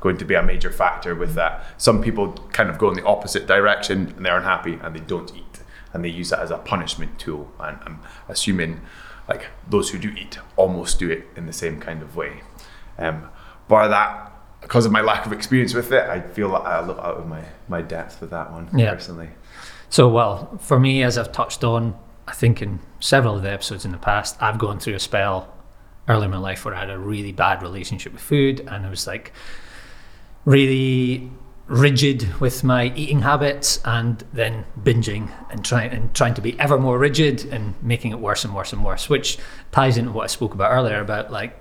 going 0.00 0.16
to 0.18 0.24
be 0.24 0.34
a 0.34 0.42
major 0.42 0.70
factor 0.70 1.14
with 1.14 1.34
that. 1.34 1.64
Some 1.76 2.02
people 2.02 2.32
kind 2.52 2.68
of 2.70 2.78
go 2.78 2.88
in 2.90 2.94
the 2.96 3.04
opposite 3.04 3.46
direction 3.46 4.12
and 4.16 4.24
they're 4.24 4.36
unhappy 4.36 4.78
and 4.82 4.94
they 4.96 5.00
don't 5.00 5.30
eat 5.36 5.60
and 5.92 6.04
they 6.04 6.08
use 6.08 6.30
that 6.30 6.40
as 6.40 6.50
a 6.50 6.58
punishment 6.58 7.18
tool. 7.18 7.50
And 7.60 7.78
I'm 7.86 8.00
assuming 8.28 8.80
like 9.28 9.46
those 9.68 9.90
who 9.90 9.98
do 9.98 10.10
eat 10.10 10.38
almost 10.56 10.98
do 10.98 11.10
it 11.10 11.26
in 11.36 11.46
the 11.46 11.52
same 11.52 11.80
kind 11.80 12.02
of 12.02 12.16
way. 12.16 12.42
Um, 12.98 13.28
bar 13.68 13.88
that, 13.88 14.32
because 14.60 14.86
of 14.86 14.92
my 14.92 15.00
lack 15.02 15.26
of 15.26 15.32
experience 15.32 15.74
with 15.74 15.92
it, 15.92 16.04
I 16.08 16.20
feel 16.20 16.48
like 16.48 16.64
I'm 16.64 16.84
a 16.84 16.86
little 16.88 17.02
out 17.02 17.16
of 17.18 17.26
my, 17.26 17.42
my 17.68 17.82
depth 17.82 18.20
with 18.20 18.30
that 18.30 18.52
one 18.52 18.68
Yeah. 18.74 18.92
personally. 18.94 19.30
So, 19.90 20.08
well, 20.08 20.58
for 20.60 20.80
me, 20.80 21.02
as 21.02 21.16
I've 21.18 21.30
touched 21.32 21.62
on, 21.62 21.94
I 22.26 22.32
think 22.32 22.60
in 22.62 22.80
several 23.00 23.36
of 23.36 23.42
the 23.42 23.50
episodes 23.50 23.84
in 23.84 23.92
the 23.92 23.98
past, 23.98 24.36
I've 24.42 24.58
gone 24.58 24.78
through 24.80 24.94
a 24.94 25.00
spell 25.00 25.53
early 26.08 26.26
in 26.26 26.30
my 26.30 26.38
life 26.38 26.64
where 26.64 26.74
I 26.74 26.80
had 26.80 26.90
a 26.90 26.98
really 26.98 27.32
bad 27.32 27.62
relationship 27.62 28.12
with 28.12 28.22
food 28.22 28.60
and 28.60 28.86
I 28.86 28.90
was 28.90 29.06
like 29.06 29.32
really 30.44 31.30
rigid 31.66 32.40
with 32.40 32.62
my 32.62 32.92
eating 32.94 33.20
habits 33.20 33.80
and 33.84 34.22
then 34.32 34.66
binging 34.82 35.30
and 35.50 35.64
trying 35.64 35.90
and 35.92 36.14
trying 36.14 36.34
to 36.34 36.42
be 36.42 36.58
ever 36.60 36.78
more 36.78 36.98
rigid 36.98 37.46
and 37.46 37.74
making 37.82 38.10
it 38.10 38.18
worse 38.18 38.44
and 38.44 38.54
worse 38.54 38.72
and 38.72 38.84
worse, 38.84 39.08
which 39.08 39.38
ties 39.72 39.96
into 39.96 40.12
what 40.12 40.24
I 40.24 40.26
spoke 40.26 40.52
about 40.52 40.70
earlier 40.70 41.00
about 41.00 41.32
like 41.32 41.58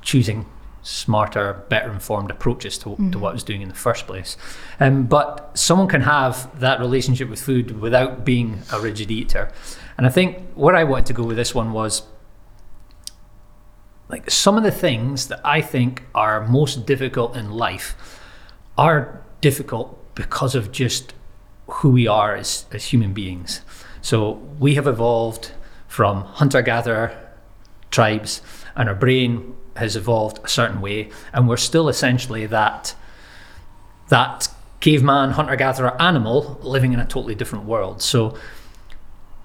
choosing 0.00 0.46
smarter, 0.82 1.64
better 1.68 1.92
informed 1.92 2.30
approaches 2.30 2.76
to, 2.78 2.96
to 3.12 3.18
what 3.18 3.30
I 3.30 3.32
was 3.32 3.44
doing 3.44 3.62
in 3.62 3.68
the 3.68 3.74
first 3.74 4.06
place. 4.06 4.36
Um, 4.80 5.04
but 5.04 5.50
someone 5.54 5.86
can 5.86 6.00
have 6.00 6.58
that 6.58 6.80
relationship 6.80 7.28
with 7.28 7.40
food 7.40 7.80
without 7.80 8.24
being 8.24 8.62
a 8.72 8.80
rigid 8.80 9.10
eater. 9.10 9.52
And 9.96 10.06
I 10.06 10.10
think 10.10 10.42
where 10.54 10.74
I 10.74 10.84
wanted 10.84 11.06
to 11.06 11.12
go 11.12 11.22
with 11.22 11.36
this 11.36 11.54
one 11.54 11.72
was 11.72 12.02
like 14.12 14.30
some 14.30 14.58
of 14.58 14.62
the 14.62 14.70
things 14.70 15.28
that 15.28 15.40
I 15.42 15.62
think 15.62 16.04
are 16.14 16.46
most 16.46 16.84
difficult 16.84 17.34
in 17.34 17.50
life 17.50 18.20
are 18.76 19.24
difficult 19.40 20.14
because 20.14 20.54
of 20.54 20.70
just 20.70 21.14
who 21.66 21.90
we 21.90 22.06
are 22.06 22.36
as, 22.36 22.66
as 22.70 22.84
human 22.84 23.14
beings. 23.14 23.62
So 24.02 24.32
we 24.58 24.74
have 24.74 24.86
evolved 24.86 25.52
from 25.88 26.24
hunter 26.24 26.60
gatherer 26.60 27.18
tribes, 27.90 28.42
and 28.76 28.88
our 28.88 28.94
brain 28.94 29.56
has 29.76 29.96
evolved 29.96 30.38
a 30.44 30.48
certain 30.48 30.82
way, 30.82 31.08
and 31.32 31.48
we're 31.48 31.56
still 31.56 31.88
essentially 31.88 32.46
that 32.46 32.94
that 34.08 34.48
caveman 34.80 35.30
hunter 35.30 35.56
gatherer 35.56 36.00
animal 36.00 36.58
living 36.62 36.92
in 36.92 37.00
a 37.00 37.06
totally 37.06 37.34
different 37.34 37.64
world. 37.64 38.02
So 38.02 38.36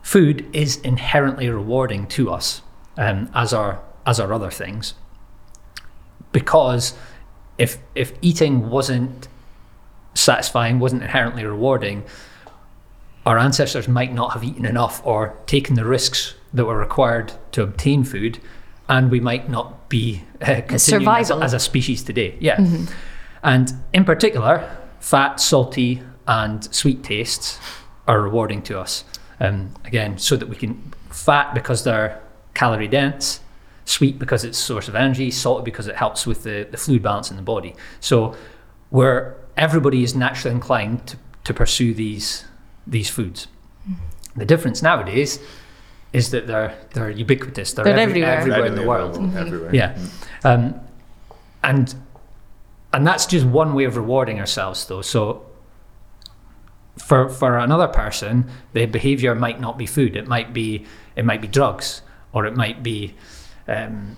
food 0.01 0.45
is 0.51 0.77
inherently 0.77 1.49
rewarding 1.49 2.07
to 2.07 2.31
us, 2.31 2.61
um, 2.97 3.29
as 3.33 3.53
are 3.53 3.81
as 4.07 4.19
are 4.19 4.33
other 4.33 4.49
things, 4.49 4.95
because 6.31 6.95
if 7.59 7.77
if 7.93 8.13
eating 8.21 8.69
wasn't 8.69 9.27
satisfying, 10.15 10.79
wasn't 10.79 11.03
inherently 11.03 11.45
rewarding, 11.45 12.03
our 13.25 13.37
ancestors 13.37 13.87
might 13.87 14.13
not 14.13 14.31
have 14.31 14.43
eaten 14.43 14.65
enough 14.65 15.05
or 15.05 15.37
taken 15.45 15.75
the 15.75 15.85
risks 15.85 16.33
that 16.53 16.65
were 16.65 16.77
required 16.77 17.33
to 17.51 17.61
obtain 17.61 18.03
food, 18.03 18.39
and 18.89 19.11
we 19.11 19.19
might 19.19 19.49
not 19.49 19.89
be 19.89 20.23
uh, 20.41 20.61
continuing 20.67 21.07
as, 21.07 21.29
as 21.29 21.53
a 21.53 21.59
species 21.59 22.03
today. 22.03 22.35
Yeah, 22.39 22.57
and 23.43 23.73
in 23.93 24.05
particular, 24.05 24.77
fat, 24.99 25.39
salty, 25.39 26.01
and 26.25 26.63
sweet 26.73 27.03
tastes 27.03 27.59
are 28.07 28.21
rewarding 28.21 28.61
to 28.63 28.79
us. 28.79 29.03
Um, 29.39 29.75
again, 29.85 30.17
so 30.17 30.35
that 30.35 30.49
we 30.49 30.55
can 30.55 30.93
fat 31.11 31.53
because 31.53 31.83
they're 31.83 32.19
calorie 32.55 32.87
dense, 32.87 33.39
sweet 33.87 34.19
because 34.19 34.43
it's 34.43 34.59
a 34.59 34.61
source 34.61 34.87
of 34.87 34.95
energy, 34.95 35.31
salty 35.31 35.63
because 35.63 35.87
it 35.87 35.95
helps 35.95 36.27
with 36.27 36.43
the, 36.43 36.67
the 36.69 36.77
fluid 36.77 37.01
balance 37.01 37.31
in 37.31 37.37
the 37.37 37.43
body. 37.43 37.75
So 37.99 38.35
where 38.89 39.37
everybody 39.55 40.03
is 40.03 40.15
naturally 40.15 40.53
inclined 40.53 41.07
to, 41.07 41.17
to 41.45 41.53
pursue 41.53 41.93
these 41.93 42.45
these 42.85 43.09
foods. 43.09 43.47
Mm-hmm. 43.89 44.39
The 44.39 44.45
difference 44.45 44.81
nowadays 44.81 45.39
is 46.13 46.31
that 46.31 46.47
they're 46.47 46.77
they're 46.93 47.09
ubiquitous. 47.09 47.73
They're, 47.73 47.85
They're 47.85 47.99
every- 47.99 48.23
everywhere. 48.23 48.37
everywhere 48.37 48.65
in 48.65 48.75
the 48.75 48.81
Readily 48.81 48.87
world. 48.87 49.15
available 49.15 49.27
mm-hmm. 49.27 49.47
Everywhere. 49.47 49.75
Yeah, 49.75 49.93
mm-hmm. 49.93 50.47
um, 50.47 50.79
and 51.63 51.95
and 52.93 53.05
that's 53.05 53.25
just 53.25 53.45
one 53.45 53.73
way 53.73 53.85
of 53.85 53.97
rewarding 53.97 54.39
ourselves, 54.39 54.85
though. 54.85 55.01
So 55.01 55.45
for 56.97 57.29
for 57.29 57.57
another 57.57 57.87
person, 57.87 58.49
the 58.73 58.85
behavior 58.85 59.35
might 59.35 59.59
not 59.59 59.77
be 59.77 59.85
food. 59.85 60.15
It 60.15 60.27
might 60.27 60.53
be 60.53 60.85
it 61.15 61.25
might 61.25 61.41
be 61.41 61.47
drugs, 61.47 62.01
or 62.31 62.45
it 62.45 62.55
might 62.55 62.83
be 62.83 63.15
um, 63.67 64.15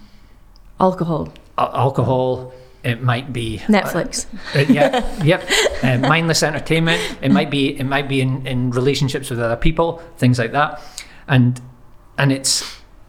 Alcohol, 0.79 1.33
al- 1.57 1.75
alcohol. 1.75 2.53
It 2.83 3.01
might 3.03 3.33
be 3.33 3.57
Netflix. 3.67 4.25
uh, 4.55 4.59
yeah, 4.71 5.23
yep. 5.23 5.43
Uh, 5.83 5.97
mindless 6.07 6.41
entertainment. 6.43 7.01
It 7.21 7.29
might 7.31 7.49
be. 7.49 7.77
It 7.77 7.83
might 7.83 8.07
be 8.07 8.21
in, 8.21 8.47
in 8.47 8.71
relationships 8.71 9.29
with 9.29 9.39
other 9.41 9.57
people, 9.57 10.01
things 10.17 10.39
like 10.39 10.53
that, 10.53 10.81
and 11.27 11.59
and 12.17 12.31
it's 12.31 12.63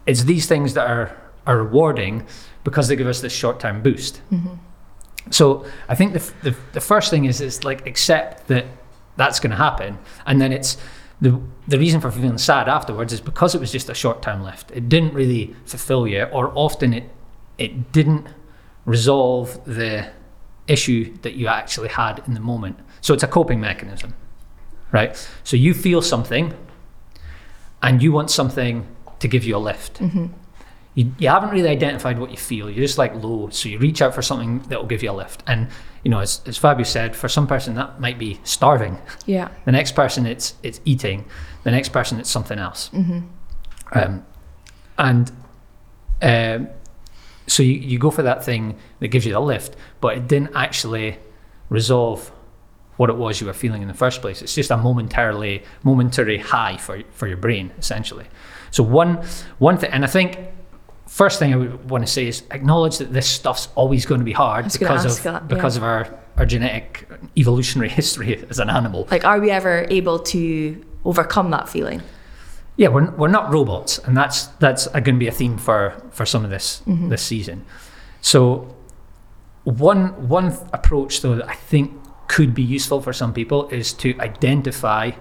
it's 0.05 0.25
these 0.25 0.45
things 0.47 0.73
that 0.73 0.87
are 0.89 1.15
are 1.47 1.57
rewarding 1.57 2.25
because 2.65 2.89
they 2.89 2.97
give 2.97 3.07
us 3.07 3.21
this 3.21 3.31
short 3.33 3.59
term 3.61 3.81
boost. 3.81 4.21
So 5.29 5.65
I 5.87 5.95
think 5.95 6.13
the, 6.13 6.19
f- 6.19 6.33
the 6.41 6.55
the 6.73 6.81
first 6.81 7.09
thing 7.09 7.23
is 7.25 7.39
is 7.39 7.63
like 7.63 7.87
accept 7.87 8.47
that 8.47 8.65
that's 9.15 9.39
going 9.39 9.51
to 9.51 9.57
happen, 9.57 9.97
and 10.25 10.41
then 10.41 10.51
it's 10.51 10.75
the 11.21 11.39
the 11.67 11.77
reason 11.77 12.01
for 12.01 12.11
feeling 12.11 12.37
sad 12.37 12.67
afterwards 12.67 13.13
is 13.13 13.21
because 13.21 13.53
it 13.55 13.61
was 13.61 13.71
just 13.71 13.89
a 13.89 13.93
short 13.93 14.21
term 14.21 14.43
lift. 14.43 14.71
It 14.71 14.89
didn't 14.89 15.13
really 15.13 15.55
fulfill 15.65 16.07
you, 16.07 16.23
or 16.23 16.51
often 16.55 16.93
it 16.93 17.09
it 17.57 17.91
didn't 17.91 18.27
resolve 18.85 19.63
the 19.65 20.09
issue 20.67 21.15
that 21.21 21.35
you 21.35 21.47
actually 21.47 21.89
had 21.89 22.23
in 22.25 22.33
the 22.33 22.39
moment. 22.39 22.79
So 23.01 23.13
it's 23.13 23.23
a 23.23 23.27
coping 23.27 23.59
mechanism, 23.61 24.15
right? 24.91 25.15
So 25.43 25.55
you 25.55 25.73
feel 25.73 26.01
something, 26.01 26.53
and 27.83 28.01
you 28.01 28.11
want 28.11 28.31
something 28.31 28.87
to 29.19 29.27
give 29.27 29.43
you 29.43 29.55
a 29.55 29.59
lift. 29.59 29.99
Mm-hmm. 29.99 30.27
You, 30.95 31.13
you 31.19 31.29
haven't 31.29 31.51
really 31.51 31.69
identified 31.69 32.19
what 32.19 32.31
you 32.31 32.37
feel. 32.37 32.69
You're 32.69 32.85
just 32.85 32.97
like 32.97 33.13
low, 33.15 33.49
so 33.49 33.69
you 33.69 33.77
reach 33.77 34.01
out 34.01 34.13
for 34.15 34.21
something 34.21 34.59
that 34.69 34.79
will 34.79 34.87
give 34.87 35.03
you 35.03 35.11
a 35.11 35.13
lift. 35.13 35.43
And 35.45 35.69
you 36.03 36.09
know, 36.11 36.19
as, 36.19 36.41
as 36.45 36.57
Fabio 36.57 36.83
said, 36.83 37.15
for 37.15 37.29
some 37.29 37.47
person 37.47 37.75
that 37.75 37.99
might 37.99 38.17
be 38.17 38.39
starving. 38.43 38.97
Yeah. 39.25 39.49
The 39.65 39.71
next 39.71 39.93
person 39.93 40.25
it's 40.25 40.55
it's 40.63 40.81
eating. 40.85 41.25
The 41.63 41.71
next 41.71 41.89
person 41.89 42.19
it's 42.19 42.29
something 42.29 42.59
else. 42.59 42.89
Um, 43.93 44.25
and 44.97 45.31
um, 46.21 46.69
so 47.47 47.63
you, 47.63 47.73
you 47.73 47.99
go 47.99 48.11
for 48.11 48.23
that 48.23 48.43
thing 48.43 48.77
that 48.99 49.09
gives 49.09 49.25
you 49.25 49.33
the 49.33 49.39
lift, 49.39 49.75
but 49.99 50.17
it 50.17 50.27
didn't 50.27 50.55
actually 50.55 51.17
resolve 51.69 52.31
what 52.97 53.09
it 53.09 53.15
was 53.15 53.41
you 53.41 53.47
were 53.47 53.53
feeling 53.53 53.81
in 53.81 53.87
the 53.87 53.93
first 53.93 54.21
place. 54.21 54.41
It's 54.41 54.53
just 54.53 54.69
a 54.71 54.77
momentarily 54.77 55.63
momentary 55.83 56.37
high 56.37 56.77
for 56.77 57.01
for 57.11 57.27
your 57.27 57.37
brain, 57.37 57.71
essentially. 57.77 58.25
So 58.69 58.83
one 58.83 59.25
one 59.57 59.77
thing, 59.77 59.91
and 59.91 60.03
I 60.03 60.07
think 60.07 60.37
first 61.11 61.39
thing 61.39 61.53
I 61.53 61.57
would 61.57 61.89
want 61.89 62.05
to 62.05 62.11
say 62.11 62.27
is 62.27 62.43
acknowledge 62.51 62.97
that 62.99 63.11
this 63.11 63.27
stuff's 63.27 63.67
always 63.75 64.05
going 64.05 64.21
to 64.21 64.25
be 64.25 64.31
hard 64.31 64.71
because 64.71 65.05
of 65.05 65.23
that, 65.23 65.47
because 65.49 65.75
of 65.75 65.83
our 65.83 66.07
our 66.37 66.45
genetic 66.45 67.05
evolutionary 67.37 67.89
history 67.99 68.43
as 68.49 68.59
an 68.59 68.69
animal. 68.69 69.07
Like, 69.11 69.25
are 69.25 69.39
we 69.39 69.51
ever 69.51 69.85
able 69.89 70.19
to 70.19 70.83
overcome 71.03 71.51
that 71.51 71.67
feeling? 71.67 72.01
Yeah, 72.77 72.87
we're, 72.87 73.11
we're 73.11 73.27
not 73.27 73.51
robots, 73.51 73.99
and 73.99 74.15
that's 74.15 74.47
that's 74.63 74.87
going 74.87 75.03
to 75.03 75.19
be 75.25 75.27
a 75.27 75.31
theme 75.31 75.57
for 75.57 76.01
for 76.11 76.25
some 76.25 76.45
of 76.45 76.49
this 76.49 76.81
mm-hmm. 76.87 77.09
this 77.09 77.21
season. 77.21 77.65
So, 78.21 78.73
one 79.65 80.29
one 80.29 80.57
approach 80.71 81.21
though 81.21 81.35
that 81.35 81.49
I 81.49 81.55
think 81.55 81.91
could 82.29 82.55
be 82.55 82.63
useful 82.63 83.01
for 83.01 83.11
some 83.11 83.33
people 83.33 83.67
is 83.67 83.91
to 83.93 84.17
identify 84.21 85.11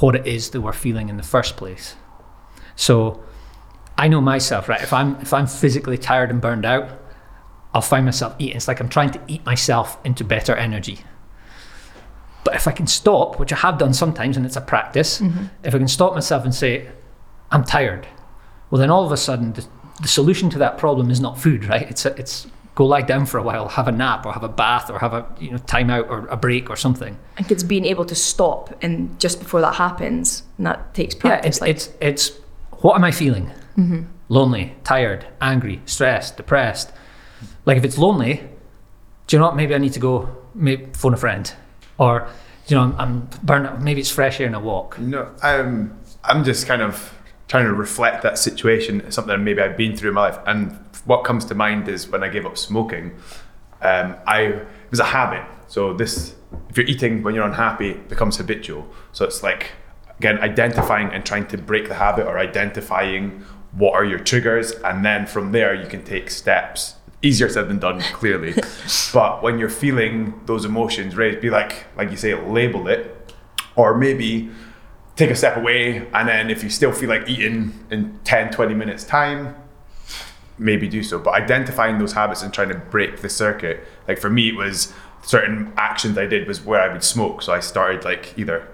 what 0.00 0.16
it 0.16 0.26
is 0.26 0.50
that 0.50 0.60
we're 0.60 0.72
feeling 0.72 1.08
in 1.08 1.16
the 1.16 1.22
first 1.22 1.56
place. 1.56 1.94
So, 2.74 3.22
I 3.96 4.08
know 4.08 4.20
myself, 4.20 4.68
right? 4.68 4.82
If 4.82 4.92
I'm 4.92 5.16
if 5.20 5.32
I'm 5.32 5.46
physically 5.46 5.98
tired 5.98 6.30
and 6.30 6.40
burned 6.40 6.64
out, 6.64 6.90
I'll 7.72 7.80
find 7.80 8.04
myself 8.04 8.34
eating. 8.38 8.56
It's 8.56 8.68
like 8.68 8.80
I'm 8.80 8.88
trying 8.88 9.10
to 9.12 9.20
eat 9.28 9.44
myself 9.46 9.98
into 10.04 10.24
better 10.24 10.54
energy. 10.54 11.00
But 12.44 12.54
if 12.54 12.68
I 12.68 12.72
can 12.72 12.86
stop, 12.86 13.38
which 13.38 13.52
I 13.52 13.56
have 13.56 13.78
done 13.78 13.94
sometimes, 13.94 14.36
and 14.36 14.44
it's 14.44 14.56
a 14.56 14.60
practice, 14.60 15.20
mm-hmm. 15.20 15.46
if 15.62 15.74
I 15.74 15.78
can 15.78 15.88
stop 15.88 16.12
myself 16.14 16.44
and 16.44 16.54
say, 16.54 16.88
I'm 17.50 17.64
tired, 17.64 18.06
well, 18.70 18.78
then 18.78 18.90
all 18.90 19.06
of 19.06 19.12
a 19.12 19.16
sudden, 19.16 19.54
the, 19.54 19.66
the 20.02 20.08
solution 20.08 20.50
to 20.50 20.58
that 20.58 20.76
problem 20.76 21.10
is 21.10 21.20
not 21.20 21.38
food, 21.38 21.64
right? 21.64 21.88
It's, 21.88 22.04
a, 22.04 22.14
it's 22.20 22.46
go 22.74 22.84
lie 22.84 23.00
down 23.00 23.24
for 23.24 23.38
a 23.38 23.42
while, 23.42 23.68
have 23.68 23.88
a 23.88 23.92
nap, 23.92 24.26
or 24.26 24.32
have 24.32 24.44
a 24.44 24.48
bath, 24.48 24.90
or 24.90 24.98
have 24.98 25.14
a 25.14 25.26
you 25.40 25.52
know 25.52 25.58
time 25.58 25.88
out, 25.88 26.08
or 26.10 26.26
a 26.26 26.36
break, 26.36 26.68
or 26.68 26.76
something. 26.76 27.16
I 27.34 27.42
think 27.42 27.52
it's 27.52 27.62
being 27.62 27.86
able 27.86 28.04
to 28.04 28.14
stop 28.14 28.74
and 28.82 29.18
just 29.18 29.38
before 29.38 29.60
that 29.62 29.76
happens, 29.76 30.42
and 30.58 30.66
that 30.66 30.92
takes 30.94 31.14
Yeah, 31.14 31.20
practice. 31.20 31.48
it's 31.48 31.60
like, 31.60 31.70
it's 31.70 31.88
it's 32.00 32.28
what 32.82 32.94
am 32.96 33.04
I 33.04 33.10
feeling? 33.10 33.50
Lonely, 34.28 34.74
tired, 34.84 35.26
angry, 35.40 35.80
stressed, 35.84 36.36
depressed. 36.36 36.92
Like 37.66 37.76
if 37.76 37.84
it's 37.84 37.98
lonely, 37.98 38.42
do 39.26 39.36
you 39.36 39.40
know 39.40 39.46
what? 39.46 39.56
Maybe 39.56 39.74
I 39.74 39.78
need 39.78 39.92
to 39.94 40.00
go 40.00 40.28
maybe 40.54 40.86
phone 40.92 41.14
a 41.14 41.16
friend, 41.16 41.52
or 41.98 42.28
you 42.68 42.76
know 42.76 42.82
I'm, 42.82 43.00
I'm 43.00 43.28
burnt 43.42 43.66
out. 43.66 43.82
Maybe 43.82 44.00
it's 44.00 44.10
fresh 44.10 44.40
air 44.40 44.46
and 44.46 44.54
a 44.54 44.60
walk. 44.60 44.98
No, 44.98 45.30
I'm 45.42 45.98
I'm 46.22 46.44
just 46.44 46.66
kind 46.66 46.82
of 46.82 47.12
trying 47.48 47.64
to 47.64 47.74
reflect 47.74 48.22
that 48.22 48.38
situation, 48.38 49.10
something 49.10 49.44
maybe 49.44 49.60
I've 49.60 49.76
been 49.76 49.96
through 49.96 50.10
in 50.10 50.14
my 50.14 50.28
life. 50.28 50.38
And 50.46 50.72
what 51.04 51.24
comes 51.24 51.44
to 51.46 51.54
mind 51.54 51.88
is 51.88 52.08
when 52.08 52.22
I 52.22 52.28
gave 52.28 52.46
up 52.46 52.56
smoking, 52.56 53.12
um, 53.82 54.16
I 54.26 54.40
it 54.40 54.90
was 54.90 55.00
a 55.00 55.04
habit. 55.04 55.44
So 55.68 55.92
this, 55.92 56.34
if 56.70 56.78
you're 56.78 56.86
eating 56.86 57.22
when 57.22 57.34
you're 57.34 57.46
unhappy, 57.46 57.90
it 57.90 58.08
becomes 58.08 58.36
habitual. 58.36 58.88
So 59.12 59.24
it's 59.24 59.42
like 59.42 59.72
again 60.18 60.38
identifying 60.38 61.08
and 61.08 61.26
trying 61.26 61.46
to 61.48 61.58
break 61.58 61.88
the 61.88 61.94
habit, 61.94 62.26
or 62.26 62.38
identifying 62.38 63.44
what 63.76 63.94
are 63.94 64.04
your 64.04 64.18
triggers, 64.18 64.72
and 64.72 65.04
then 65.04 65.26
from 65.26 65.52
there 65.52 65.74
you 65.74 65.86
can 65.86 66.04
take 66.04 66.30
steps. 66.30 66.94
Easier 67.22 67.48
said 67.48 67.68
than 67.68 67.78
done, 67.78 68.00
clearly. 68.00 68.54
but 69.14 69.42
when 69.42 69.58
you're 69.58 69.70
feeling 69.70 70.40
those 70.44 70.64
emotions, 70.64 71.16
right, 71.16 71.40
be 71.40 71.50
like, 71.50 71.86
like 71.96 72.10
you 72.10 72.16
say, 72.16 72.34
label 72.34 72.86
it, 72.86 73.32
or 73.76 73.96
maybe 73.96 74.50
take 75.16 75.30
a 75.30 75.36
step 75.36 75.56
away 75.56 76.06
and 76.12 76.28
then 76.28 76.50
if 76.50 76.62
you 76.64 76.70
still 76.70 76.92
feel 76.92 77.08
like 77.08 77.28
eating 77.28 77.72
in 77.90 78.18
10 78.24 78.50
20 78.50 78.74
minutes 78.74 79.04
time 79.04 79.54
maybe 80.56 80.88
do 80.88 81.02
so. 81.02 81.18
But 81.18 81.34
identifying 81.34 81.98
those 81.98 82.12
habits 82.12 82.42
and 82.42 82.54
trying 82.54 82.68
to 82.68 82.76
break 82.76 83.22
the 83.22 83.28
circuit. 83.28 83.84
Like 84.06 84.18
for 84.18 84.30
me 84.30 84.50
it 84.50 84.56
was 84.56 84.92
certain 85.22 85.72
actions 85.76 86.18
i 86.18 86.26
did 86.26 86.46
was 86.46 86.64
where 86.64 86.80
i 86.80 86.92
would 86.92 87.02
smoke. 87.02 87.42
So 87.42 87.52
i 87.52 87.60
started 87.60 88.04
like 88.04 88.36
either 88.36 88.66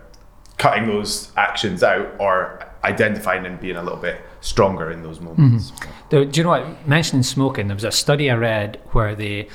cutting 0.58 0.86
those 0.86 1.30
actions 1.36 1.82
out 1.82 2.14
or 2.18 2.66
identifying 2.84 3.46
and 3.46 3.58
being 3.60 3.76
a 3.76 3.82
little 3.82 3.98
bit 3.98 4.20
stronger 4.40 4.90
in 4.90 5.02
those 5.02 5.20
moments 5.20 5.70
mm-hmm. 5.70 5.90
Do, 6.10 6.24
do 6.24 6.40
you 6.40 6.44
know 6.44 6.50
what? 6.50 6.86
Mentioning 6.88 7.22
smoking, 7.22 7.68
there 7.68 7.76
was 7.76 7.84
a 7.84 7.92
study 7.92 8.30
I 8.30 8.34
read 8.34 8.80
where 8.90 9.14
they 9.14 9.48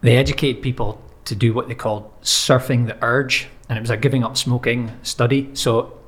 they 0.00 0.16
educate 0.16 0.62
people 0.62 1.02
to 1.24 1.34
do 1.34 1.52
what 1.52 1.66
they 1.68 1.74
called 1.74 2.10
surfing 2.22 2.86
the 2.86 2.96
urge, 3.02 3.48
and 3.68 3.76
it 3.76 3.80
was 3.80 3.90
a 3.90 3.96
giving 3.96 4.22
up 4.22 4.36
smoking 4.36 4.92
study. 5.02 5.50
So 5.54 5.98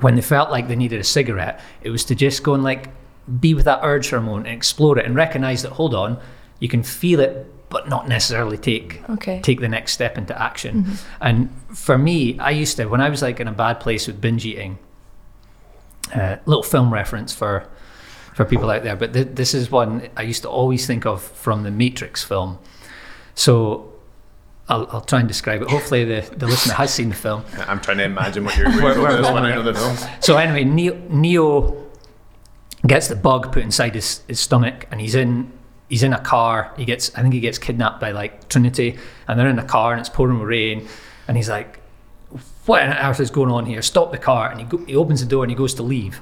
when 0.00 0.14
they 0.14 0.22
felt 0.22 0.50
like 0.50 0.68
they 0.68 0.76
needed 0.76 1.00
a 1.00 1.04
cigarette, 1.04 1.60
it 1.82 1.90
was 1.90 2.04
to 2.06 2.14
just 2.14 2.42
go 2.44 2.54
and 2.54 2.62
like 2.62 2.90
be 3.40 3.54
with 3.54 3.64
that 3.64 3.80
urge 3.82 4.08
for 4.08 4.16
a 4.16 4.20
moment 4.20 4.46
and 4.46 4.56
explore 4.56 4.98
it 4.98 5.04
and 5.04 5.16
recognize 5.16 5.62
that 5.62 5.72
hold 5.72 5.94
on, 5.94 6.20
you 6.60 6.68
can 6.68 6.82
feel 6.82 7.18
it 7.18 7.46
but 7.70 7.88
not 7.88 8.06
necessarily 8.06 8.58
take 8.58 9.02
Okay. 9.08 9.40
take 9.42 9.60
the 9.60 9.68
next 9.68 9.92
step 9.92 10.16
into 10.16 10.40
action. 10.40 10.84
Mm-hmm. 10.84 10.94
And 11.20 11.48
for 11.76 11.98
me, 11.98 12.38
I 12.38 12.50
used 12.50 12.76
to 12.76 12.86
when 12.86 13.00
I 13.00 13.08
was 13.08 13.20
like 13.20 13.40
in 13.40 13.48
a 13.48 13.52
bad 13.52 13.80
place 13.80 14.06
with 14.06 14.20
binge 14.20 14.44
eating, 14.46 14.78
uh, 16.14 16.36
little 16.46 16.62
film 16.62 16.92
reference 16.92 17.32
for 17.32 17.68
for 18.34 18.44
people 18.46 18.70
out 18.70 18.82
there, 18.82 18.96
but 18.96 19.12
th- 19.12 19.28
this 19.32 19.52
is 19.52 19.70
one 19.70 20.08
I 20.16 20.22
used 20.22 20.42
to 20.42 20.48
always 20.48 20.86
think 20.86 21.04
of 21.04 21.22
from 21.22 21.64
the 21.64 21.70
Matrix 21.70 22.24
film. 22.24 22.58
So 23.34 23.92
I'll, 24.68 24.88
I'll 24.90 25.00
try 25.02 25.18
and 25.18 25.28
describe 25.28 25.60
it. 25.60 25.68
Hopefully, 25.68 26.04
the, 26.04 26.20
the 26.34 26.46
listener 26.46 26.74
has 26.74 26.92
seen 26.92 27.10
the 27.10 27.14
film. 27.14 27.44
i'm 27.68 27.80
trying 27.80 27.98
to 27.98 28.04
imagine 28.04 28.44
what 28.44 28.56
you're 28.56 28.70
where, 28.70 28.98
we're 29.00 29.16
this 29.18 29.30
when 29.30 29.44
i 29.44 29.50
there. 29.50 29.62
the 29.62 29.74
film 29.74 29.96
So 30.20 30.38
anyway, 30.38 30.64
Neo, 30.64 30.94
Neo 31.10 31.84
gets 32.86 33.08
the 33.08 33.16
bug 33.16 33.52
put 33.52 33.62
inside 33.62 33.94
his, 33.94 34.22
his 34.28 34.40
stomach, 34.40 34.86
and 34.90 35.00
he's 35.00 35.14
in 35.14 35.52
he's 35.88 36.02
in 36.02 36.14
a 36.14 36.20
car. 36.20 36.72
He 36.78 36.86
gets 36.86 37.14
I 37.14 37.20
think 37.20 37.34
he 37.34 37.40
gets 37.40 37.58
kidnapped 37.58 38.00
by 38.00 38.12
like 38.12 38.48
Trinity, 38.48 38.98
and 39.28 39.38
they're 39.38 39.48
in 39.48 39.58
a 39.58 39.64
car, 39.64 39.92
and 39.92 40.00
it's 40.00 40.08
pouring 40.08 40.40
rain, 40.40 40.88
and 41.28 41.36
he's 41.36 41.50
like, 41.50 41.80
"What 42.66 42.82
on 42.82 42.92
earth 42.92 43.20
is 43.20 43.30
going 43.30 43.50
on 43.50 43.66
here? 43.66 43.82
Stop 43.82 44.12
the 44.12 44.18
car!" 44.18 44.50
And 44.50 44.60
he 44.60 44.66
go, 44.66 44.78
he 44.84 44.96
opens 44.96 45.20
the 45.20 45.26
door 45.26 45.44
and 45.44 45.50
he 45.50 45.56
goes 45.56 45.74
to 45.74 45.82
leave, 45.82 46.20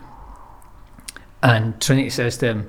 and 1.42 1.80
Trinity 1.80 2.10
says 2.10 2.36
to 2.38 2.46
him, 2.46 2.68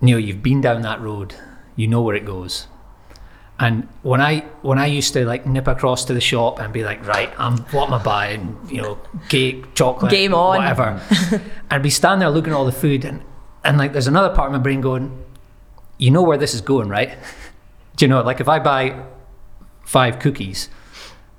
"Neo, 0.00 0.18
you've 0.18 0.42
been 0.42 0.60
down 0.60 0.82
that 0.82 1.00
road. 1.00 1.34
You 1.76 1.86
know 1.88 2.02
where 2.02 2.14
it 2.16 2.24
goes." 2.24 2.66
And 3.58 3.86
when 4.02 4.20
I 4.20 4.40
when 4.62 4.78
I 4.78 4.86
used 4.86 5.12
to 5.12 5.24
like 5.24 5.46
nip 5.46 5.68
across 5.68 6.04
to 6.06 6.14
the 6.14 6.20
shop 6.20 6.58
and 6.58 6.72
be 6.72 6.82
like, 6.82 7.06
right, 7.06 7.32
I'm 7.38 7.58
what 7.70 7.86
am 7.88 7.94
I 7.94 8.02
buying? 8.02 8.58
You 8.68 8.82
know, 8.82 8.98
cake, 9.28 9.74
chocolate, 9.74 10.10
Game 10.10 10.34
on. 10.34 10.56
whatever. 10.58 11.00
I'd 11.70 11.82
be 11.82 11.90
standing 11.90 12.20
there 12.20 12.30
looking 12.30 12.52
at 12.52 12.56
all 12.56 12.64
the 12.64 12.72
food, 12.72 13.04
and 13.04 13.22
and 13.62 13.78
like 13.78 13.92
there's 13.92 14.08
another 14.08 14.34
part 14.34 14.48
of 14.48 14.52
my 14.52 14.58
brain 14.58 14.80
going, 14.80 15.24
you 15.98 16.10
know 16.10 16.22
where 16.22 16.36
this 16.38 16.54
is 16.54 16.60
going, 16.60 16.88
right? 16.88 17.16
Do 17.96 18.04
you 18.04 18.08
know, 18.08 18.22
like 18.22 18.40
if 18.40 18.48
I 18.48 18.58
buy 18.58 19.00
five 19.84 20.18
cookies, 20.18 20.68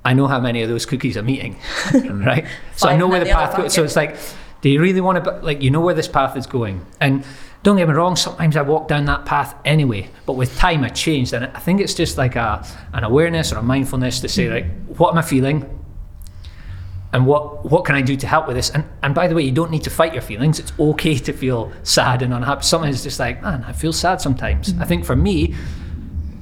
I 0.06 0.14
know 0.14 0.28
how 0.28 0.40
many 0.40 0.62
of 0.62 0.70
those 0.70 0.86
cookies 0.86 1.16
I'm 1.16 1.30
eating, 1.30 1.58
right? 1.94 2.46
So 2.76 2.90
I 2.90 2.98
know 2.98 3.08
where 3.08 3.24
the 3.24 3.32
path 3.32 3.56
goes. 3.56 3.74
So 3.74 3.84
it's 3.84 3.96
like, 3.96 4.18
do 4.62 4.70
you 4.70 4.82
really 4.82 5.02
want 5.02 5.24
to, 5.24 5.32
like, 5.38 5.62
you 5.62 5.72
know 5.72 5.80
where 5.80 5.94
this 5.94 6.08
path 6.08 6.36
is 6.36 6.46
going? 6.46 6.86
And 7.00 7.26
don't 7.64 7.78
get 7.78 7.88
me 7.88 7.94
wrong, 7.94 8.18
sometimes 8.18 8.58
I 8.58 8.62
walk 8.62 8.90
down 8.90 9.06
that 9.06 9.26
path 9.26 9.56
anyway, 9.64 10.10
but 10.26 10.34
with 10.34 10.58
time 10.58 10.84
I 10.84 10.90
changed. 10.90 11.34
And 11.34 11.46
I 11.46 11.60
think 11.60 11.80
it's 11.80 11.94
just 11.94 12.18
like 12.18 12.36
a, 12.36 12.66
an 12.92 13.06
awareness 13.06 13.54
or 13.54 13.58
a 13.58 13.64
mindfulness 13.64 14.20
to 14.20 14.30
say, 14.30 14.50
like, 14.50 14.66
what 14.98 15.12
am 15.12 15.18
I 15.18 15.22
feeling? 15.22 15.80
And 17.14 17.26
what, 17.26 17.64
what 17.64 17.86
can 17.86 17.96
I 17.96 18.02
do 18.02 18.18
to 18.18 18.28
help 18.28 18.48
with 18.48 18.58
this? 18.58 18.72
And, 18.72 18.84
and 19.04 19.16
by 19.16 19.28
the 19.28 19.36
way, 19.36 19.44
you 19.44 19.52
don't 19.52 19.72
need 19.72 19.84
to 19.84 19.90
fight 19.90 20.14
your 20.14 20.22
feelings. 20.24 20.60
It's 20.60 20.74
okay 20.78 21.18
to 21.20 21.32
feel 21.32 21.72
sad 21.84 22.22
and 22.22 22.34
unhappy. 22.34 22.64
Sometimes 22.64 22.96
it's 22.96 23.04
just 23.04 23.20
like, 23.20 23.42
man, 23.42 23.64
I 23.64 23.72
feel 23.72 23.94
sad 23.94 24.20
sometimes. 24.20 24.74
I 24.80 24.86
think 24.86 25.06
for 25.06 25.16
me, 25.16 25.56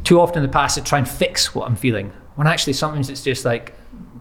too 0.03 0.19
often 0.19 0.43
in 0.43 0.49
the 0.49 0.53
past 0.53 0.79
I 0.79 0.81
try 0.81 0.97
and 0.97 1.07
fix 1.07 1.53
what 1.53 1.67
I'm 1.67 1.75
feeling. 1.75 2.11
When 2.35 2.47
actually 2.47 2.73
sometimes 2.73 3.09
it's 3.09 3.23
just 3.23 3.45
like 3.45 3.73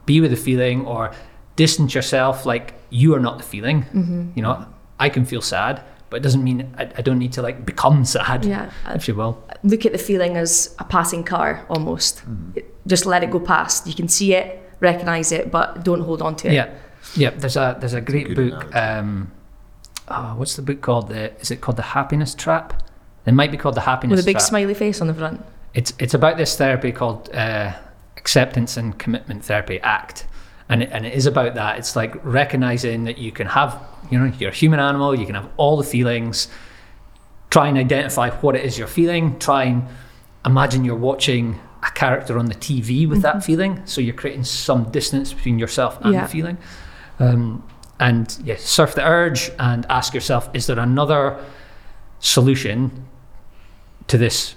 be 0.07 0.21
with 0.21 0.31
the 0.31 0.37
feeling 0.37 0.87
or 0.87 1.13
distance 1.57 1.95
yourself 1.95 2.45
like 2.47 2.75
you 2.91 3.15
are 3.15 3.21
not 3.21 3.39
the 3.39 3.45
feeling. 3.45 4.33
You 4.35 4.43
know, 4.43 4.67
I 4.99 5.09
can 5.09 5.25
feel 5.25 5.41
sad, 5.43 5.83
but 6.11 6.17
it 6.17 6.23
doesn't 6.23 6.43
mean 6.43 6.75
I, 6.79 6.85
I 6.99 7.03
don't 7.03 7.19
need 7.19 7.33
to 7.35 7.43
like 7.43 7.65
become 7.65 8.05
sad, 8.17 8.45
Yeah. 8.45 8.71
if 8.89 9.07
you 9.09 9.15
will. 9.15 9.43
look 9.63 9.85
at 9.87 9.93
the 9.93 9.99
feeling 9.99 10.37
as 10.37 10.75
a 10.79 10.85
passing 10.85 11.23
car 11.25 11.65
almost. 11.69 12.23
It- 12.55 12.67
Just 12.87 13.05
let 13.07 13.23
it 13.23 13.31
go 13.31 13.39
past. 13.41 13.87
You 13.87 13.95
can 13.95 14.09
see 14.09 14.33
it, 14.35 14.59
recognize 14.81 15.33
it, 15.33 15.51
but 15.51 15.85
don't 15.85 16.01
hold 16.01 16.23
on 16.23 16.35
to 16.37 16.49
it. 16.49 16.55
Yeah, 16.55 16.69
yeah. 17.15 17.31
There's 17.31 17.57
a 17.57 17.77
there's 17.79 17.93
a 17.95 18.01
great 18.01 18.27
good 18.35 18.51
book. 18.51 18.75
Um, 18.75 19.31
oh, 20.09 20.35
what's 20.39 20.57
the 20.57 20.63
book 20.63 20.81
called? 20.81 21.09
The 21.09 21.39
is 21.41 21.51
it 21.51 21.61
called 21.61 21.77
the 21.77 21.83
Happiness 21.95 22.35
Trap? 22.35 22.83
It 23.27 23.35
might 23.35 23.51
be 23.51 23.59
called 23.59 23.75
the 23.77 23.83
Happiness 23.83 24.17
With 24.17 24.25
a 24.25 24.27
big 24.31 24.37
Trap. 24.39 24.49
smiley 24.49 24.75
face 24.75 25.01
on 25.03 25.07
the 25.09 25.15
front. 25.15 25.45
It's 25.75 25.93
it's 25.99 26.15
about 26.15 26.37
this 26.39 26.57
therapy 26.57 26.91
called 26.91 27.29
uh, 27.35 27.73
acceptance 28.21 28.77
and 28.77 28.97
commitment 28.99 29.45
therapy 29.45 29.81
ACT, 29.81 30.27
and 30.69 30.83
it, 30.85 30.91
and 30.93 31.05
it 31.07 31.15
is 31.15 31.27
about 31.27 31.55
that. 31.55 31.79
It's 31.79 31.97
like 31.97 32.15
recognizing 32.25 33.05
that 33.05 33.19
you 33.19 33.33
can 33.33 33.49
have 33.49 33.81
you 34.11 34.19
know 34.19 34.33
you're 34.39 34.51
a 34.51 34.55
human 34.55 34.79
animal. 34.81 35.19
You 35.19 35.27
can 35.27 35.35
have 35.35 35.49
all 35.57 35.77
the 35.77 35.85
feelings. 35.85 36.49
Try 37.51 37.67
and 37.69 37.77
identify 37.79 38.31
what 38.31 38.55
it 38.55 38.65
is 38.65 38.79
you're 38.79 38.87
feeling. 38.87 39.39
Try 39.41 39.65
and 39.65 39.89
imagine 40.45 40.85
you're 40.85 40.95
watching 41.11 41.59
a 41.83 41.91
character 41.91 42.39
on 42.39 42.47
the 42.47 42.55
TV 42.55 43.09
with 43.09 43.23
that 43.23 43.43
feeling. 43.45 43.83
So 43.87 44.01
you're 44.01 44.15
creating 44.15 44.45
some 44.45 44.85
distance 44.91 45.33
between 45.33 45.59
yourself 45.59 45.99
and 46.03 46.13
Yeah. 46.15 46.23
the 46.23 46.29
feeling. 46.29 46.59
Um, 47.19 47.65
and 47.99 48.37
yeah, 48.45 48.57
surf 48.59 48.95
the 48.95 49.05
urge 49.07 49.51
and 49.59 49.85
ask 49.91 50.15
yourself: 50.15 50.49
Is 50.55 50.67
there 50.67 50.79
another 50.79 51.39
solution 52.21 53.07
to 54.07 54.17
this 54.19 54.55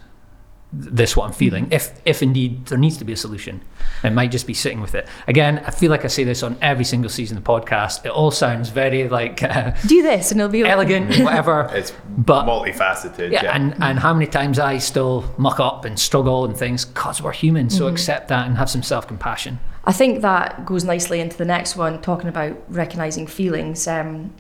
this 0.76 1.16
what 1.16 1.28
I'm 1.28 1.34
feeling. 1.34 1.68
If 1.72 2.02
if 2.06 2.24
indeed 2.24 2.66
there 2.66 2.78
needs 2.78 2.98
to 2.98 3.06
be 3.06 3.14
a 3.14 3.18
solution, 3.18 3.62
it 4.04 4.10
might 4.12 4.32
just 4.32 4.48
be 4.48 4.54
sitting 4.54 4.82
with 4.82 4.96
it. 4.96 5.08
Again, 5.28 5.64
I 5.68 5.72
feel 5.72 5.92
like 5.92 6.04
I 6.04 6.08
say 6.08 6.24
this 6.24 6.42
on 6.42 6.58
every 6.62 6.84
single 6.84 7.10
season 7.10 7.38
of 7.38 7.44
the 7.44 7.50
podcast. 7.50 8.06
It 8.06 8.10
all 8.12 8.32
sounds 8.32 8.70
very 8.70 9.08
like 9.08 9.44
uh, 9.44 9.72
Do 9.88 10.02
this 10.02 10.32
and 10.32 10.42
it'll 10.42 10.52
be 10.52 10.64
okay. 10.64 10.72
elegant, 10.72 11.20
whatever. 11.20 11.70
it's 11.74 11.94
But- 12.18 12.46
multifaceted 12.46 13.32
yeah, 13.32 13.44
yeah, 13.44 13.56
and 13.56 13.76
and 13.84 14.00
how 14.00 14.14
many 14.14 14.26
times 14.28 14.58
I 14.58 14.80
still 14.80 15.24
muck 15.38 15.60
up 15.60 15.86
and 15.86 15.98
struggle 16.00 16.46
and 16.46 16.58
things 16.58 16.86
because 16.86 17.22
we're 17.22 17.32
human. 17.34 17.70
So 17.70 17.88
accept 17.88 18.28
that 18.30 18.48
and 18.48 18.58
have 18.58 18.70
some 18.70 18.84
self 18.84 19.08
compassion. 19.08 19.60
I 19.86 19.92
think 19.92 20.22
that 20.22 20.66
goes 20.66 20.84
nicely 20.84 21.20
into 21.20 21.38
the 21.38 21.46
next 21.46 21.76
one, 21.76 22.02
talking 22.02 22.30
about 22.30 22.58
recognizing 22.70 23.28
feelings. 23.28 23.86
Um, 23.88 24.34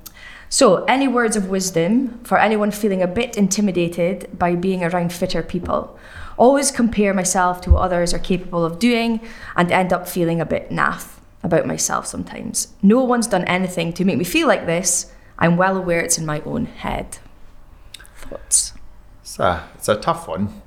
so, 0.50 0.84
any 0.86 1.08
words 1.08 1.36
of 1.36 1.50
wisdom 1.50 2.20
for 2.24 2.38
anyone 2.38 2.70
feeling 2.70 3.02
a 3.02 3.08
bit 3.08 3.36
intimidated 3.38 4.30
by 4.38 4.56
being 4.56 4.84
around 4.84 5.12
fitter 5.12 5.42
people? 5.42 5.98
Always 6.38 6.72
compare 6.72 7.14
myself 7.14 7.62
to 7.62 7.72
what 7.72 7.82
others 7.82 8.14
are 8.14 8.20
capable 8.20 8.66
of 8.66 8.80
doing 8.80 9.20
and 9.56 9.72
end 9.72 9.94
up 9.94 10.08
feeling 10.08 10.42
a 10.42 10.46
bit 10.46 10.70
naff 10.70 11.20
about 11.44 11.66
myself 11.66 12.08
sometimes. 12.08 12.70
No 12.82 13.04
one's 13.04 13.28
done 13.28 13.44
anything 13.46 13.94
to 13.94 14.06
make 14.06 14.18
me 14.18 14.24
feel 14.24 14.48
like 14.48 14.66
this. 14.66 15.12
I'm 15.38 15.58
well 15.58 15.78
aware 15.78 16.00
it's 16.00 16.18
in 16.18 16.26
my 16.26 16.42
own 16.42 16.66
head. 16.66 17.18
Thoughts? 18.16 18.74
It's 19.22 19.40
a, 19.40 19.68
it's 19.76 19.90
a 19.90 19.96
tough 19.96 20.28
one. 20.28 20.62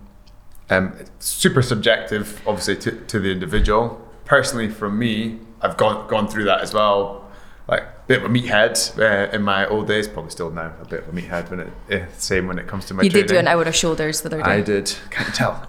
Um, 0.69 0.99
super 1.19 1.63
subjective, 1.63 2.43
obviously, 2.47 2.77
to, 2.79 2.93
to 3.07 3.21
the 3.21 3.31
individual. 3.31 4.01
Personally, 4.25 4.69
for 4.69 4.91
me, 4.91 5.39
I've 5.61 5.77
gone 5.77 6.09
gone 6.09 6.29
through 6.29 6.45
that 6.45 6.61
as 6.61 6.75
well. 6.75 7.31
Like 7.69 7.85
bit 8.07 8.23
of 8.23 8.31
a 8.31 8.33
meathead 8.33 8.99
uh, 8.99 9.31
in 9.33 9.43
my 9.43 9.67
old 9.67 9.89
days, 9.89 10.07
probably 10.07 10.31
still 10.31 10.51
now 10.51 10.73
a 10.81 10.85
bit 10.85 11.01
of 11.01 11.09
a 11.09 11.13
meathead 11.13 11.51
when 11.51 11.61
it 11.61 11.69
eh, 11.91 12.07
same 12.17 12.47
when 12.47 12.59
it 12.59 12.67
comes 12.67 12.87
to 12.87 12.95
my 12.95 13.03
You 13.03 13.11
training. 13.11 13.27
did 13.27 13.35
do 13.35 13.39
an 13.39 13.49
hour 13.49 13.63
of 13.63 13.75
shoulders 13.75 14.21
the 14.21 14.29
other 14.29 14.43
day. 14.43 14.51
I 14.51 14.61
did. 14.61 14.95
Can't 15.11 15.35
tell. 15.35 15.69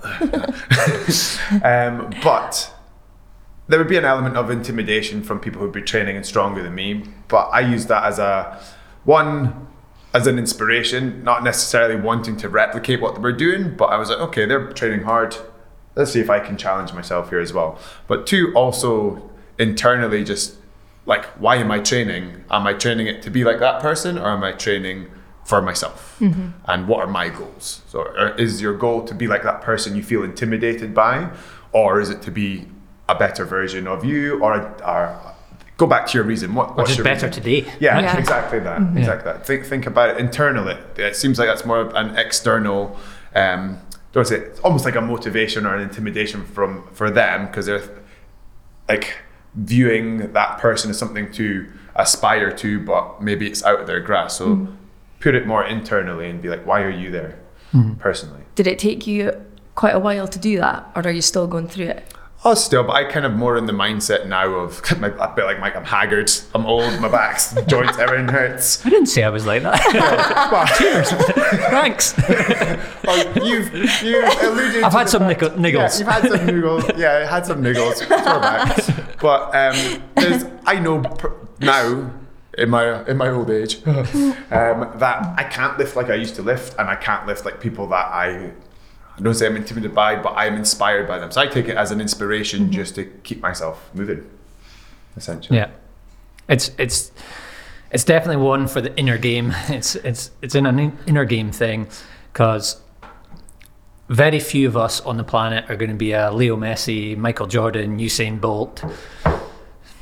um, 1.64 2.14
but 2.22 2.74
there 3.68 3.80
would 3.80 3.88
be 3.88 3.98
an 3.98 4.06
element 4.06 4.38
of 4.38 4.50
intimidation 4.52 5.24
from 5.24 5.40
people 5.40 5.62
who'd 5.62 5.72
be 5.72 5.82
training 5.82 6.16
and 6.16 6.26
stronger 6.26 6.62
than 6.62 6.76
me. 6.76 7.04
But 7.28 7.48
I 7.48 7.62
use 7.62 7.88
that 7.88 8.04
as 8.04 8.20
a 8.20 8.62
one 9.04 9.68
as 10.14 10.26
an 10.26 10.40
inspiration, 10.40 11.24
not 11.24 11.44
necessarily 11.44 12.00
wanting 12.00 12.38
to 12.38 12.50
replicate 12.50 13.02
what 13.02 13.16
they 13.16 13.22
were 13.22 13.34
doing. 13.34 13.76
But 13.76 13.86
I 13.86 13.98
was 13.98 14.10
like, 14.10 14.20
okay, 14.20 14.46
they're 14.46 14.72
training 14.72 15.04
hard. 15.04 15.36
Let's 15.96 16.12
see 16.12 16.20
if 16.20 16.30
I 16.30 16.40
can 16.40 16.58
challenge 16.58 16.94
myself 16.94 17.30
here 17.30 17.40
as 17.40 17.52
well. 17.52 17.80
But 18.08 18.28
two, 18.28 18.54
also 18.56 19.30
internally, 19.58 20.24
just 20.24 20.56
like, 21.08 21.26
why 21.44 21.56
am 21.56 21.72
I 21.72 21.80
training? 21.80 22.44
Am 22.52 22.68
I 22.68 22.74
training 22.74 23.08
it 23.08 23.22
to 23.24 23.30
be 23.32 23.44
like 23.44 23.60
that 23.60 23.82
person, 23.82 24.18
or 24.18 24.28
am 24.38 24.44
I 24.44 24.52
training 24.52 25.08
for 25.46 25.62
myself? 25.62 26.18
Mm-hmm. 26.20 26.50
And 26.66 26.88
what 26.88 27.00
are 27.00 27.08
my 27.08 27.30
goals? 27.30 27.82
So, 27.88 28.02
are- 28.02 28.36
is 28.38 28.62
your 28.62 28.76
goal 28.78 29.04
to 29.06 29.16
be 29.16 29.26
like 29.28 29.44
that 29.44 29.62
person 29.62 29.96
you 29.96 30.04
feel 30.04 30.24
intimidated 30.24 30.94
by, 30.94 31.30
or 31.72 32.00
is 32.00 32.10
it 32.10 32.22
to 32.24 32.32
be 32.32 32.68
a 33.10 33.16
better 33.16 33.46
version 33.46 33.88
of 33.88 34.04
you, 34.04 34.40
or, 34.44 34.54
or 34.84 35.36
go 35.78 35.88
back 35.88 36.08
to 36.08 36.18
your 36.18 36.26
reason? 36.26 36.54
What, 36.54 36.72
Or 36.72 36.76
what's 36.84 36.98
your 36.98 37.06
better 37.06 37.28
reason? 37.28 37.44
today. 37.44 37.72
Yeah, 37.80 38.00
Yeah. 38.02 38.18
exactly 38.18 38.60
that. 38.60 38.80
Mm-hmm. 38.82 38.98
Exactly 38.98 39.32
that. 39.32 39.46
Think 39.48 39.66
think 39.66 39.86
about 39.88 40.10
it 40.10 40.18
internally. 40.18 40.76
It 40.98 41.16
seems 41.16 41.40
like 41.40 41.48
that's 41.48 41.66
more 41.66 41.80
of 41.80 41.94
an 41.96 42.18
external. 42.18 42.98
Um, 43.36 43.80
don't 44.12 44.28
say 44.28 44.48
almost 44.64 44.84
like 44.86 44.96
a 44.96 45.02
motivation 45.02 45.66
or 45.66 45.76
an 45.76 45.82
intimidation 45.84 46.44
from 46.46 46.88
for 46.92 47.10
them 47.10 47.46
because 47.48 47.66
they're 47.68 47.84
like 48.90 49.16
viewing 49.58 50.34
that 50.34 50.60
person 50.60 50.90
as 50.90 50.98
something 50.98 51.32
to 51.34 51.68
aspire 51.96 52.52
to, 52.52 52.80
but 52.80 53.22
maybe 53.22 53.48
it's 53.48 53.64
out 53.64 53.82
of 53.82 53.88
their 53.88 54.00
grasp. 54.00 54.38
So 54.38 54.48
mm. 54.48 54.78
put 55.20 55.36
it 55.36 55.46
more 55.46 55.66
internally 55.66 56.30
and 56.30 56.42
be 56.42 56.50
like, 56.50 56.66
why 56.66 56.82
are 56.82 56.90
you 56.90 57.12
there 57.12 57.40
mm-hmm. 57.74 57.96
personally? 57.96 58.44
Did 58.56 58.68
it 58.68 58.80
take 58.80 59.08
you 59.08 59.32
quite 59.76 59.96
a 59.96 60.00
while 60.00 60.28
to 60.28 60.40
do 60.40 60.58
that, 60.58 60.90
or 60.96 61.02
are 61.04 61.12
you 61.12 61.22
still 61.22 61.48
going 61.48 61.68
through 61.68 61.88
it? 61.88 62.14
Oh, 62.46 62.54
still, 62.54 62.84
but 62.84 62.94
I 62.94 63.04
kind 63.04 63.26
of 63.26 63.34
more 63.34 63.58
in 63.58 63.66
the 63.66 63.74
mindset 63.74 64.28
now 64.28 64.48
of 64.50 64.80
my, 65.00 65.08
a 65.08 65.36
bit 65.36 65.46
like 65.46 65.60
Mike. 65.60 65.76
I'm 65.76 65.84
haggard. 65.84 66.32
I'm 66.54 66.68
old. 66.68 67.00
My 67.02 67.10
back's 67.10 67.54
joints. 67.68 67.98
Everything 67.98 68.28
hurts. 68.28 68.86
I 68.86 68.90
didn't 68.90 69.08
say 69.08 69.24
I 69.24 69.30
was 69.30 69.48
like 69.48 69.64
that. 69.64 70.76
Cheers. 70.78 71.12
Thanks. 71.72 72.14
Oh, 73.08 73.44
you've 73.44 73.74
you've 74.04 74.44
alluded. 74.44 74.84
I've 74.84 74.92
to 74.92 74.98
had 74.98 75.08
the 75.08 75.12
some 75.12 75.22
fact- 75.24 75.42
niggles. 75.42 75.58
niggles. 75.58 75.94
Yeah, 75.94 75.98
you've 75.98 76.08
had 76.08 76.28
some 76.28 76.48
niggles. 76.48 76.98
Yeah, 76.98 77.12
I 77.12 77.26
had 77.26 77.46
some 77.46 77.64
niggles. 77.64 79.06
But 79.20 79.56
um, 79.56 80.04
there's, 80.16 80.46
I 80.66 80.80
know 80.80 81.02
per- 81.02 81.36
now 81.60 82.12
in 82.58 82.70
my 82.70 83.06
in 83.06 83.18
my 83.18 83.30
old 83.30 83.50
age 83.50 83.78
um, 83.88 84.34
that 84.50 85.34
I 85.38 85.48
can't 85.50 85.78
lift 85.78 85.96
like 85.96 86.10
I 86.10 86.16
used 86.16 86.36
to 86.36 86.42
lift, 86.42 86.76
and 86.80 86.90
I 86.90 86.96
can't 86.96 87.26
lift 87.28 87.46
like 87.46 87.60
people 87.60 87.88
that 87.88 88.06
I. 88.08 88.52
I 89.18 89.22
don't 89.22 89.34
say 89.34 89.48
I'm 89.48 89.56
intimidated 89.56 89.96
by, 89.96 90.16
but 90.16 90.34
I'm 90.36 90.54
inspired 90.54 91.08
by 91.08 91.18
them. 91.18 91.32
So 91.32 91.42
I 91.42 91.48
take 91.48 91.68
it 91.68 91.76
as 91.76 91.90
an 91.90 92.00
inspiration 92.00 92.72
just 92.72 92.94
to 92.96 93.06
keep 93.06 93.42
myself 93.42 93.90
moving, 93.96 94.30
essentially. 95.16 95.58
Yeah, 95.58 95.72
it's 96.48 96.72
it's 96.78 97.12
it's 97.92 98.04
definitely 98.04 98.44
one 98.44 98.68
for 98.68 98.80
the 98.80 98.96
inner 98.96 99.18
game. 99.18 99.56
It's 99.70 99.96
it's 99.96 100.32
it's 100.44 100.54
in 100.54 100.68
an 100.68 100.96
inner 101.08 101.26
game 101.26 101.52
thing 101.52 101.88
because 102.32 102.80
very 104.10 104.40
few 104.40 104.68
of 104.68 104.78
us 104.78 105.02
on 105.02 105.18
the 105.18 105.24
planet 105.24 105.70
are 105.70 105.76
going 105.76 105.92
to 105.92 105.98
be 105.98 106.12
a 106.12 106.32
Leo 106.32 106.56
Messi, 106.56 107.18
Michael 107.18 107.48
Jordan, 107.48 108.00
Usain 108.00 108.40
Bolt. 108.40 108.84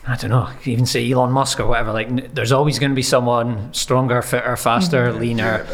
I 0.07 0.15
don't 0.15 0.29
know, 0.29 0.47
you 0.49 0.59
can 0.61 0.71
even 0.73 0.85
say 0.85 1.11
Elon 1.11 1.31
Musk 1.31 1.59
or 1.59 1.65
whatever. 1.65 1.91
Like, 1.91 2.35
there's 2.35 2.51
always 2.51 2.77
going 2.77 2.91
to 2.91 2.95
be 2.95 3.01
someone 3.01 3.73
stronger, 3.73 4.21
fitter, 4.21 4.55
faster, 4.55 5.11
Do 5.11 5.17
leaner 5.17 5.65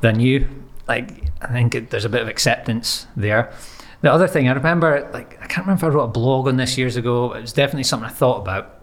than 0.00 0.18
you. 0.18 0.48
Like, 0.88 1.30
I 1.40 1.46
think 1.52 1.76
it, 1.76 1.90
there's 1.90 2.04
a 2.04 2.08
bit 2.08 2.22
of 2.22 2.28
acceptance 2.28 3.06
there. 3.14 3.52
The 4.00 4.10
other 4.12 4.26
thing 4.26 4.48
I 4.48 4.52
remember, 4.52 5.08
like, 5.12 5.40
I 5.40 5.46
can't 5.46 5.66
remember 5.66 5.86
if 5.86 5.92
I 5.92 5.94
wrote 5.94 6.04
a 6.04 6.08
blog 6.08 6.48
on 6.48 6.56
this 6.56 6.76
years 6.76 6.96
ago. 6.96 7.28
But 7.28 7.38
it 7.38 7.42
was 7.42 7.52
definitely 7.52 7.84
something 7.84 8.08
I 8.08 8.12
thought 8.12 8.40
about. 8.40 8.80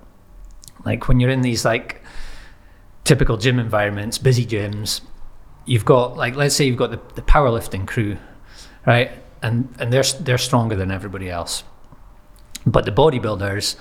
Like 0.85 1.09
when 1.09 1.19
you're 1.19 1.29
in 1.29 1.41
these 1.41 1.65
like 1.65 2.01
typical 3.03 3.35
gym 3.35 3.59
environments, 3.59 4.17
busy 4.17 4.45
gyms, 4.45 5.01
you've 5.65 5.83
got 5.83 6.15
like 6.15 6.35
let's 6.35 6.55
say 6.55 6.65
you've 6.65 6.77
got 6.77 6.91
the, 6.91 7.01
the 7.15 7.21
powerlifting 7.21 7.85
crew, 7.85 8.17
right? 8.87 9.11
And 9.43 9.75
and 9.77 9.93
they're 9.93 10.03
they're 10.21 10.39
stronger 10.39 10.75
than 10.75 10.89
everybody 10.89 11.29
else. 11.29 11.63
But 12.65 12.85
the 12.85 12.91
bodybuilders 12.91 13.75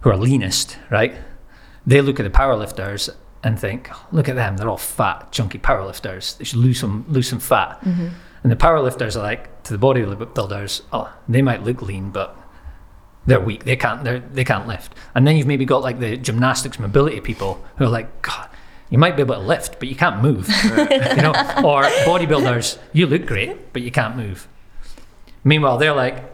who 0.00 0.10
are 0.10 0.16
leanest, 0.16 0.78
right? 0.90 1.14
They 1.86 2.00
look 2.00 2.18
at 2.18 2.22
the 2.22 2.30
powerlifters 2.30 3.10
and 3.42 3.58
think, 3.58 3.90
look 4.12 4.28
at 4.28 4.36
them, 4.36 4.56
they're 4.56 4.68
all 4.68 4.76
fat, 4.76 5.32
chunky 5.32 5.58
powerlifters. 5.58 6.38
They 6.38 6.44
should 6.44 6.60
lose 6.60 6.80
some 6.80 7.04
lose 7.08 7.28
some 7.28 7.40
fat. 7.40 7.80
Mm-hmm. 7.82 8.08
And 8.42 8.52
the 8.52 8.56
powerlifters 8.56 9.16
are 9.16 9.22
like 9.22 9.62
to 9.64 9.76
the 9.76 9.78
bodybuilders, 9.78 10.82
oh, 10.92 11.12
they 11.28 11.42
might 11.42 11.62
look 11.62 11.82
lean, 11.82 12.10
but 12.10 12.36
they're 13.26 13.40
weak. 13.40 13.64
They 13.64 13.76
can't. 13.76 14.04
They 14.04 14.18
they 14.18 14.44
can't 14.44 14.66
lift. 14.66 14.94
And 15.14 15.26
then 15.26 15.36
you've 15.36 15.46
maybe 15.46 15.64
got 15.64 15.82
like 15.82 16.00
the 16.00 16.16
gymnastics 16.16 16.78
mobility 16.78 17.20
people 17.20 17.64
who 17.76 17.84
are 17.84 17.88
like, 17.88 18.22
God, 18.22 18.48
you 18.90 18.98
might 18.98 19.16
be 19.16 19.22
able 19.22 19.36
to 19.36 19.40
lift, 19.40 19.78
but 19.78 19.88
you 19.88 19.94
can't 19.94 20.20
move. 20.22 20.48
you 20.64 21.22
know, 21.22 21.32
or 21.64 21.84
bodybuilders, 22.04 22.78
you 22.92 23.06
look 23.06 23.24
great, 23.26 23.72
but 23.72 23.82
you 23.82 23.90
can't 23.90 24.16
move. 24.16 24.48
Meanwhile, 25.44 25.78
they're 25.78 25.94
like, 25.94 26.24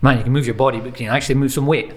man, 0.00 0.18
you 0.18 0.24
can 0.24 0.32
move 0.32 0.46
your 0.46 0.54
body, 0.54 0.80
but 0.80 0.94
can 0.94 1.06
you 1.06 1.10
actually 1.12 1.34
move 1.36 1.52
some 1.52 1.66
weight? 1.66 1.92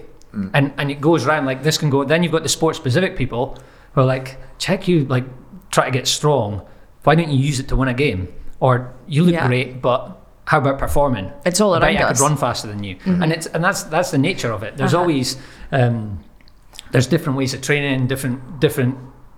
And 0.54 0.74
and 0.78 0.92
it 0.92 1.00
goes 1.00 1.26
around 1.26 1.46
like 1.46 1.64
this 1.64 1.78
can 1.78 1.90
go. 1.90 2.04
Then 2.04 2.22
you've 2.22 2.32
got 2.34 2.44
the 2.44 2.50
sport 2.50 2.76
specific 2.76 3.16
people 3.16 3.58
who 3.94 4.02
are 4.02 4.06
like, 4.06 4.38
check 4.58 4.86
you 4.88 5.06
like 5.06 5.24
try 5.72 5.86
to 5.86 5.92
get 5.92 6.08
strong. 6.08 6.62
Why 7.06 7.16
don't 7.16 7.32
you 7.32 7.38
use 7.38 7.60
it 7.62 7.70
to 7.70 7.76
win 7.78 7.88
a 7.88 7.94
game? 7.94 8.28
Or 8.60 8.94
you 9.08 9.24
look 9.24 9.34
Yeah. 9.36 9.48
great, 9.48 9.82
but 9.82 10.18
how 10.48 10.58
about 10.58 10.78
performing? 10.78 11.32
It's 11.46 11.62
all 11.62 11.74
I 11.74 11.80
around 11.80 11.98
I 11.98 12.04
us. 12.10 12.18
could 12.20 12.24
run 12.26 12.36
faster 12.36 12.68
than 12.68 12.84
you, 12.84 12.98
and 13.06 13.32
it's 13.32 13.46
and 13.48 13.64
that's 13.64 13.84
that's 13.84 14.12
the 14.12 14.18
nature 14.18 14.52
of 14.52 14.62
it. 14.64 14.76
There's 14.76 14.94
Uh-huh. 14.94 15.04
always 15.04 15.38
um, 15.72 16.20
there's 16.92 17.08
different 17.08 17.38
ways 17.38 17.54
of 17.54 17.62
training, 17.62 18.08
different 18.08 18.60
different. 18.60 18.98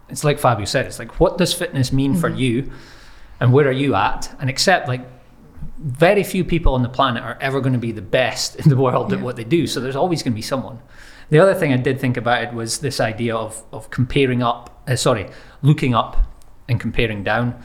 It's 0.09 0.23
like 0.23 0.39
Fabio 0.39 0.65
said. 0.65 0.85
It's 0.85 0.99
like 0.99 1.19
what 1.19 1.37
does 1.37 1.53
fitness 1.53 1.91
mean 1.91 2.15
for 2.15 2.29
you, 2.29 2.71
and 3.39 3.53
where 3.53 3.67
are 3.67 3.71
you 3.71 3.95
at? 3.95 4.33
And 4.39 4.49
accept 4.49 4.87
like 4.87 5.01
very 5.79 6.23
few 6.23 6.43
people 6.43 6.73
on 6.73 6.83
the 6.83 6.89
planet 6.89 7.23
are 7.23 7.37
ever 7.39 7.61
going 7.61 7.73
to 7.73 7.79
be 7.79 7.91
the 7.91 8.01
best 8.01 8.55
in 8.55 8.69
the 8.69 8.77
world 8.77 9.13
at 9.13 9.21
what 9.21 9.35
they 9.35 9.43
do. 9.43 9.67
So 9.67 9.79
there's 9.79 9.95
always 9.95 10.23
going 10.23 10.33
to 10.33 10.35
be 10.35 10.41
someone. 10.41 10.79
The 11.29 11.39
other 11.39 11.53
thing 11.53 11.73
I 11.73 11.77
did 11.77 11.99
think 11.99 12.17
about 12.17 12.43
it 12.43 12.53
was 12.53 12.79
this 12.79 12.99
idea 12.99 13.35
of 13.35 13.63
of 13.71 13.89
comparing 13.89 14.41
up. 14.41 14.81
Uh, 14.87 14.95
sorry, 14.95 15.29
looking 15.61 15.93
up 15.93 16.17
and 16.69 16.79
comparing 16.79 17.23
down, 17.23 17.61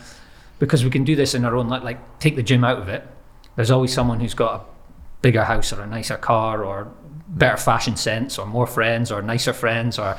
because 0.58 0.84
we 0.84 0.90
can 0.90 1.04
do 1.04 1.16
this 1.16 1.34
in 1.34 1.44
our 1.44 1.56
own 1.56 1.68
like 1.68 1.82
like 1.82 2.18
take 2.18 2.36
the 2.36 2.42
gym 2.42 2.64
out 2.64 2.78
of 2.78 2.88
it. 2.88 3.06
There's 3.56 3.70
always 3.70 3.92
someone 3.92 4.20
who's 4.20 4.34
got 4.34 4.60
a 4.60 4.64
bigger 5.20 5.44
house 5.44 5.72
or 5.72 5.82
a 5.82 5.86
nicer 5.86 6.16
car 6.16 6.64
or 6.64 6.90
better 7.28 7.56
fashion 7.56 7.96
sense 7.96 8.38
or 8.38 8.46
more 8.46 8.66
friends 8.66 9.10
or 9.12 9.22
nicer 9.22 9.52
friends 9.52 9.98
or 9.98 10.18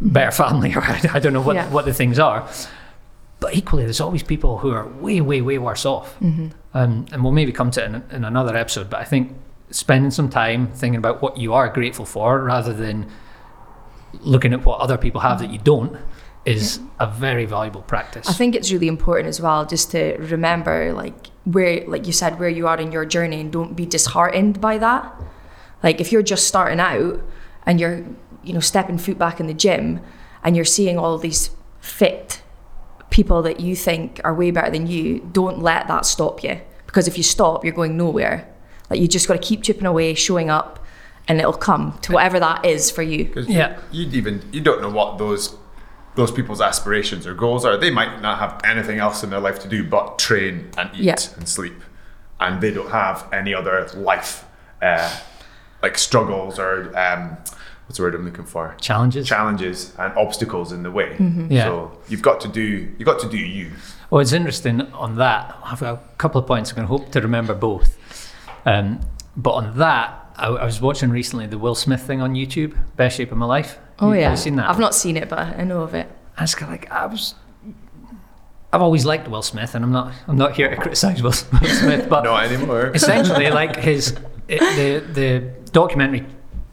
better 0.00 0.30
family 0.30 0.74
or 0.76 0.82
I, 0.82 1.18
don't 1.18 1.32
know 1.32 1.40
what, 1.40 1.56
Yeah. 1.56 1.70
what 1.70 1.84
the 1.84 1.94
things 1.94 2.18
are. 2.18 2.48
But 3.38 3.54
equally, 3.54 3.84
there's 3.84 4.00
always 4.00 4.22
people 4.22 4.58
who 4.58 4.70
are 4.72 4.86
way, 4.86 5.20
way, 5.20 5.42
way 5.42 5.58
worse 5.58 5.84
off. 5.84 6.16
Um, 6.22 6.52
and 7.12 7.22
we'll 7.22 7.32
maybe 7.32 7.52
come 7.52 7.70
to 7.72 7.82
it 7.82 7.86
in, 7.86 8.02
in 8.10 8.24
another 8.24 8.56
episode. 8.56 8.88
But 8.88 9.00
I 9.00 9.04
think 9.04 9.32
spending 9.70 10.10
some 10.10 10.28
time 10.30 10.68
thinking 10.72 10.96
about 10.96 11.20
what 11.20 11.36
you 11.36 11.52
are 11.52 11.68
grateful 11.68 12.06
for 12.06 12.42
rather 12.42 12.72
than 12.72 13.06
looking 14.20 14.52
at 14.54 14.64
what 14.64 14.80
other 14.80 14.96
people 14.96 15.20
have 15.20 15.38
that 15.40 15.50
you 15.50 15.58
don't 15.58 15.96
is 16.46 16.80
a 17.00 17.06
very 17.10 17.44
valuable 17.44 17.82
practice. 17.82 18.28
I 18.28 18.32
think 18.32 18.54
it's 18.54 18.70
really 18.72 18.88
important 18.88 19.28
as 19.28 19.40
well 19.40 19.66
just 19.66 19.90
to 19.90 20.16
remember 20.18 20.92
like 20.92 21.26
where 21.44 21.84
like 21.88 22.06
you 22.06 22.12
said 22.12 22.38
where 22.38 22.48
you 22.48 22.68
are 22.68 22.78
in 22.78 22.92
your 22.92 23.04
journey 23.04 23.40
and 23.40 23.52
don't 23.52 23.74
be 23.74 23.84
disheartened 23.84 24.60
by 24.60 24.78
that. 24.78 25.12
Like 25.82 26.00
if 26.00 26.12
you're 26.12 26.22
just 26.22 26.46
starting 26.46 26.78
out 26.80 27.20
and 27.66 27.80
you're 27.80 28.04
you 28.46 28.52
know 28.54 28.60
stepping 28.60 28.98
foot 28.98 29.18
back 29.18 29.40
in 29.40 29.46
the 29.46 29.54
gym 29.54 30.00
and 30.44 30.54
you're 30.56 30.64
seeing 30.64 30.98
all 30.98 31.18
these 31.18 31.50
fit 31.80 32.42
people 33.10 33.42
that 33.42 33.60
you 33.60 33.74
think 33.76 34.20
are 34.24 34.34
way 34.34 34.50
better 34.50 34.70
than 34.70 34.86
you, 34.86 35.20
don't 35.32 35.60
let 35.60 35.86
that 35.88 36.04
stop 36.06 36.42
you 36.42 36.60
because 36.86 37.08
if 37.08 37.16
you 37.16 37.22
stop 37.22 37.64
you're 37.64 37.74
going 37.74 37.96
nowhere. 37.96 38.46
Like 38.88 39.00
you 39.00 39.08
just 39.08 39.26
got 39.26 39.34
to 39.34 39.40
keep 39.40 39.62
chipping 39.64 39.86
away, 39.86 40.14
showing 40.14 40.48
up 40.48 40.78
and 41.26 41.40
it'll 41.40 41.52
come 41.52 41.98
to 42.02 42.12
whatever 42.12 42.38
that 42.38 42.64
is 42.64 42.88
for 42.90 43.02
you. 43.02 43.24
'Cause 43.24 43.48
Yeah. 43.48 43.76
you 43.90 44.06
even 44.12 44.42
you 44.52 44.60
don't 44.60 44.80
know 44.80 44.90
what 44.90 45.18
those 45.18 45.56
those 46.14 46.30
people's 46.30 46.60
aspirations 46.62 47.26
or 47.26 47.34
goals 47.34 47.64
are. 47.66 47.76
They 47.76 47.90
might 47.90 48.22
not 48.22 48.38
have 48.38 48.60
anything 48.64 48.98
else 48.98 49.22
in 49.22 49.28
their 49.30 49.40
life 49.40 49.58
to 49.60 49.68
do 49.68 49.84
but 49.84 50.18
train 50.18 50.70
and 50.78 50.88
eat 50.94 51.00
Yeah. 51.04 51.16
and 51.36 51.46
sleep, 51.48 51.78
and 52.40 52.60
they 52.62 52.70
don't 52.70 52.90
have 52.90 53.26
any 53.32 53.52
other 53.54 53.86
life 53.94 54.44
uh, 54.80 55.10
like 55.82 55.98
struggles 55.98 56.58
or 56.58 56.96
um, 56.96 57.36
what's 57.86 57.96
the 57.98 58.02
word 58.02 58.14
I'm 58.14 58.24
looking 58.24 58.44
for? 58.44 58.76
Challenges. 58.80 59.26
Challenges 59.28 59.94
and 59.98 60.12
obstacles 60.16 60.72
in 60.72 60.82
the 60.82 60.90
way. 60.90 61.16
Yeah. 61.48 61.64
So 61.64 61.98
you've 62.08 62.22
got 62.22 62.40
to 62.42 62.48
do 62.48 62.92
you've 62.98 63.06
got 63.06 63.18
to 63.20 63.28
do 63.28 63.38
you. 63.38 63.72
Well, 64.10 64.20
it's 64.20 64.32
interesting 64.32 64.80
on 64.92 65.16
that. 65.16 65.56
I've 65.64 65.80
got 65.80 65.94
a 65.94 66.00
couple 66.18 66.40
of 66.40 66.46
points. 66.46 66.70
I'm 66.70 66.76
going 66.76 66.86
to 66.88 66.92
hope 66.96 67.10
to 67.12 67.20
remember 67.20 67.54
both. 67.54 67.96
Um, 68.64 69.00
but 69.36 69.52
on 69.52 69.76
that, 69.78 70.32
I, 70.36 70.46
I 70.48 70.64
was 70.64 70.80
watching 70.80 71.10
recently 71.10 71.46
the 71.46 71.58
Will 71.58 71.74
Smith 71.74 72.02
thing 72.02 72.20
on 72.20 72.34
YouTube, 72.34 72.76
Best 72.96 73.16
Shape 73.16 73.32
of 73.32 73.38
My 73.38 73.46
Life. 73.46 73.78
Oh 73.98 74.12
You- 74.12 74.18
yeah, 74.20 74.28
Have 74.30 74.38
you 74.38 74.42
seen 74.42 74.56
that? 74.56 74.68
I've 74.70 74.78
not 74.78 74.94
seen 74.94 75.16
it, 75.16 75.28
but 75.28 75.38
I 75.40 75.64
know 75.64 75.82
of 75.82 75.94
it. 75.94 76.08
I 76.36 76.42
was 76.42 76.54
kind 76.54 76.72
of 76.74 76.80
like, 76.80 76.90
I 76.92 77.06
was. 77.06 77.34
I've 78.72 78.82
always 78.82 79.04
liked 79.06 79.28
Will 79.28 79.42
Smith, 79.42 79.74
and 79.74 79.84
I'm 79.84 79.92
not. 79.92 80.12
I'm 80.28 80.36
not 80.36 80.54
here 80.54 80.68
to 80.68 80.76
criticize 80.76 81.22
Will 81.22 81.30
Will 81.62 81.68
Smith, 81.70 82.08
but 82.10 82.24
Not 82.24 82.44
anymore. 82.44 82.88
essentially, 82.94 83.48
like 83.50 83.76
his 83.76 84.16
it, 84.48 84.60
the 84.60 85.12
the 85.12 85.70
documentary 85.70 86.26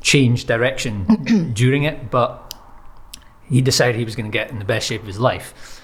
changed 0.03 0.47
direction 0.47 1.51
during 1.53 1.83
it, 1.83 2.11
but 2.11 2.53
he 3.49 3.61
decided 3.61 3.95
he 3.95 4.05
was 4.05 4.15
going 4.15 4.29
to 4.31 4.37
get 4.37 4.51
in 4.51 4.59
the 4.59 4.65
best 4.65 4.87
shape 4.87 5.01
of 5.01 5.07
his 5.07 5.19
life, 5.19 5.79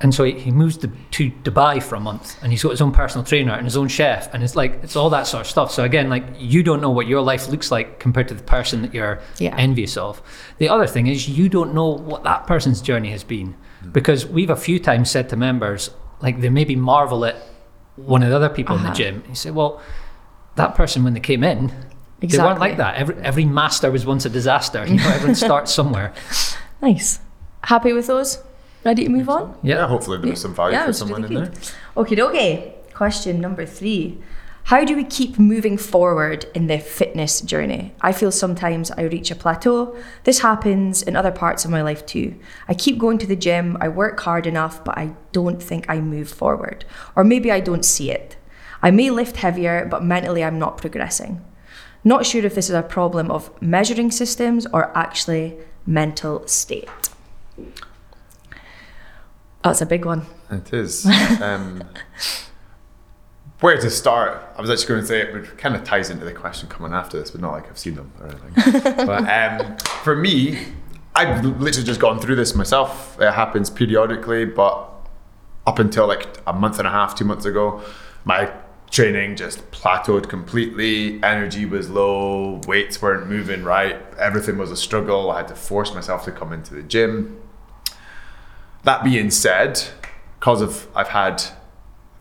and 0.00 0.14
so 0.14 0.24
he, 0.24 0.32
he 0.32 0.50
moves 0.50 0.76
to, 0.78 0.88
to 1.12 1.30
Dubai 1.42 1.82
for 1.82 1.94
a 1.94 2.00
month, 2.00 2.36
and 2.42 2.52
he's 2.52 2.62
got 2.62 2.70
his 2.70 2.80
own 2.82 2.92
personal 2.92 3.24
trainer 3.24 3.52
and 3.52 3.64
his 3.64 3.76
own 3.78 3.88
chef, 3.88 4.32
and 4.34 4.42
it's 4.42 4.54
like 4.56 4.72
it's 4.82 4.96
all 4.96 5.08
that 5.10 5.26
sort 5.26 5.42
of 5.42 5.46
stuff. 5.46 5.70
So 5.70 5.84
again, 5.84 6.10
like 6.10 6.24
you 6.38 6.62
don't 6.62 6.80
know 6.82 6.90
what 6.90 7.06
your 7.06 7.22
life 7.22 7.48
looks 7.48 7.70
like 7.70 7.98
compared 7.98 8.28
to 8.28 8.34
the 8.34 8.42
person 8.42 8.82
that 8.82 8.92
you're 8.92 9.20
Yeah. 9.38 9.54
envious 9.56 9.96
of. 9.96 10.20
The 10.58 10.68
other 10.68 10.86
thing 10.86 11.06
is 11.06 11.28
you 11.28 11.48
don't 11.48 11.72
know 11.72 11.86
what 12.10 12.24
that 12.24 12.46
person's 12.46 12.80
journey 12.82 13.10
has 13.10 13.24
been, 13.24 13.54
because 13.92 14.26
we've 14.26 14.50
a 14.50 14.56
few 14.56 14.78
times 14.78 15.10
said 15.10 15.28
to 15.30 15.36
members 15.36 15.90
like 16.20 16.40
they 16.40 16.48
maybe 16.50 16.76
marvel 16.76 17.24
at 17.24 17.36
one 17.96 18.22
of 18.22 18.28
the 18.30 18.36
other 18.36 18.48
people 18.50 18.74
in 18.76 18.82
Uh-huh. 18.82 18.90
the 18.92 18.96
gym. 18.96 19.22
You 19.28 19.34
say, 19.34 19.50
well, 19.50 19.80
that 20.56 20.74
person 20.74 21.04
when 21.04 21.14
they 21.14 21.20
came 21.20 21.42
in, 21.44 21.72
they 22.30 22.38
weren't 22.38 22.60
like 22.60 22.76
that. 22.78 22.96
Every 22.96 23.16
every 23.22 23.44
master 23.44 23.90
was 23.90 24.04
once 24.06 24.24
a 24.24 24.30
disaster. 24.30 24.86
You 24.86 24.96
know, 24.96 25.08
everyone 25.08 25.34
starts 25.48 25.72
somewhere. 25.72 26.12
Nice. 26.82 27.20
Happy 27.64 27.92
with 27.92 28.06
those? 28.06 28.42
Ready 28.84 29.04
to 29.04 29.10
move 29.10 29.28
on? 29.28 29.58
Yeah, 29.62 29.76
Yeah. 29.76 29.86
hopefully 29.88 30.18
there 30.18 30.30
was 30.30 30.40
some 30.40 30.54
value 30.54 30.76
Yeah, 30.76 30.86
for 30.86 30.92
someone 30.92 31.22
really 31.22 31.36
in 31.36 31.44
good. 31.44 31.54
there. 31.54 31.72
Okay, 31.96 32.22
okay. 32.22 32.74
Question 32.94 33.40
number 33.40 33.66
three. 33.66 34.18
How 34.64 34.84
do 34.84 34.96
we 34.96 35.04
keep 35.04 35.38
moving 35.38 35.76
forward 35.78 36.46
in 36.52 36.66
the 36.66 36.78
fitness 36.78 37.40
journey? 37.40 37.94
I 38.00 38.10
feel 38.12 38.32
sometimes 38.32 38.90
I 38.90 39.02
reach 39.02 39.30
a 39.30 39.36
plateau. 39.36 39.94
This 40.24 40.40
happens 40.40 41.02
in 41.02 41.14
other 41.14 41.30
parts 41.30 41.64
of 41.64 41.70
my 41.70 41.82
life 41.82 42.04
too. 42.04 42.34
I 42.68 42.74
keep 42.74 42.98
going 42.98 43.18
to 43.18 43.26
the 43.28 43.36
gym, 43.36 43.76
I 43.80 43.86
work 43.88 44.18
hard 44.20 44.44
enough, 44.46 44.82
but 44.84 44.98
I 44.98 45.14
don't 45.30 45.62
think 45.62 45.86
I 45.88 46.00
move 46.00 46.28
forward. 46.28 46.84
Or 47.14 47.22
maybe 47.22 47.52
I 47.52 47.60
don't 47.60 47.84
see 47.84 48.10
it. 48.10 48.36
I 48.82 48.90
may 48.90 49.10
lift 49.10 49.36
heavier, 49.36 49.86
but 49.88 50.02
mentally 50.02 50.42
I'm 50.42 50.58
not 50.58 50.78
progressing. 50.78 51.40
Not 52.06 52.24
sure 52.24 52.46
if 52.46 52.54
this 52.54 52.68
is 52.68 52.74
a 52.76 52.84
problem 52.84 53.32
of 53.32 53.50
measuring 53.60 54.12
systems 54.12 54.64
or 54.72 54.96
actually 54.96 55.56
mental 55.86 56.46
state. 56.46 56.88
That's 59.64 59.80
a 59.80 59.86
big 59.86 60.04
one. 60.04 60.24
It 60.48 60.72
is. 60.72 61.04
Um, 61.42 61.82
where 63.58 63.76
to 63.76 63.90
start? 63.90 64.40
I 64.56 64.60
was 64.60 64.70
actually 64.70 64.86
going 64.86 65.00
to 65.00 65.06
say 65.08 65.20
it 65.22 65.58
kind 65.58 65.74
of 65.74 65.82
ties 65.82 66.08
into 66.10 66.24
the 66.24 66.32
question 66.32 66.68
coming 66.68 66.92
after 66.92 67.18
this, 67.18 67.32
but 67.32 67.40
not 67.40 67.50
like 67.50 67.68
I've 67.68 67.78
seen 67.78 67.96
them 67.96 68.12
or 68.20 68.28
anything. 68.28 68.82
but 69.04 69.28
um, 69.28 69.76
for 69.78 70.14
me, 70.14 70.58
I've 71.16 71.44
literally 71.44 71.84
just 71.84 71.98
gone 71.98 72.20
through 72.20 72.36
this 72.36 72.54
myself. 72.54 73.20
It 73.20 73.32
happens 73.32 73.68
periodically, 73.68 74.44
but 74.44 74.88
up 75.66 75.80
until 75.80 76.06
like 76.06 76.38
a 76.46 76.52
month 76.52 76.78
and 76.78 76.86
a 76.86 76.90
half, 76.92 77.16
two 77.16 77.24
months 77.24 77.46
ago, 77.46 77.82
my 78.24 78.52
training 78.90 79.36
just 79.36 79.70
plateaued 79.70 80.28
completely. 80.28 81.22
Energy 81.22 81.66
was 81.66 81.90
low, 81.90 82.60
weights 82.66 83.02
weren't 83.02 83.28
moving 83.28 83.64
right, 83.64 83.96
everything 84.18 84.58
was 84.58 84.70
a 84.70 84.76
struggle. 84.76 85.30
I 85.30 85.38
had 85.38 85.48
to 85.48 85.54
force 85.54 85.94
myself 85.94 86.24
to 86.24 86.32
come 86.32 86.52
into 86.52 86.74
the 86.74 86.82
gym. 86.82 87.40
That 88.84 89.04
being 89.04 89.30
said, 89.30 89.82
because 90.38 90.62
of 90.62 90.86
I've 90.94 91.08
had 91.08 91.42
a 91.42 91.56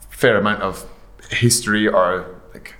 fair 0.09 0.37
amount 0.37 0.63
of 0.63 0.85
history 1.29 1.87
or 1.87 2.41
like 2.53 2.75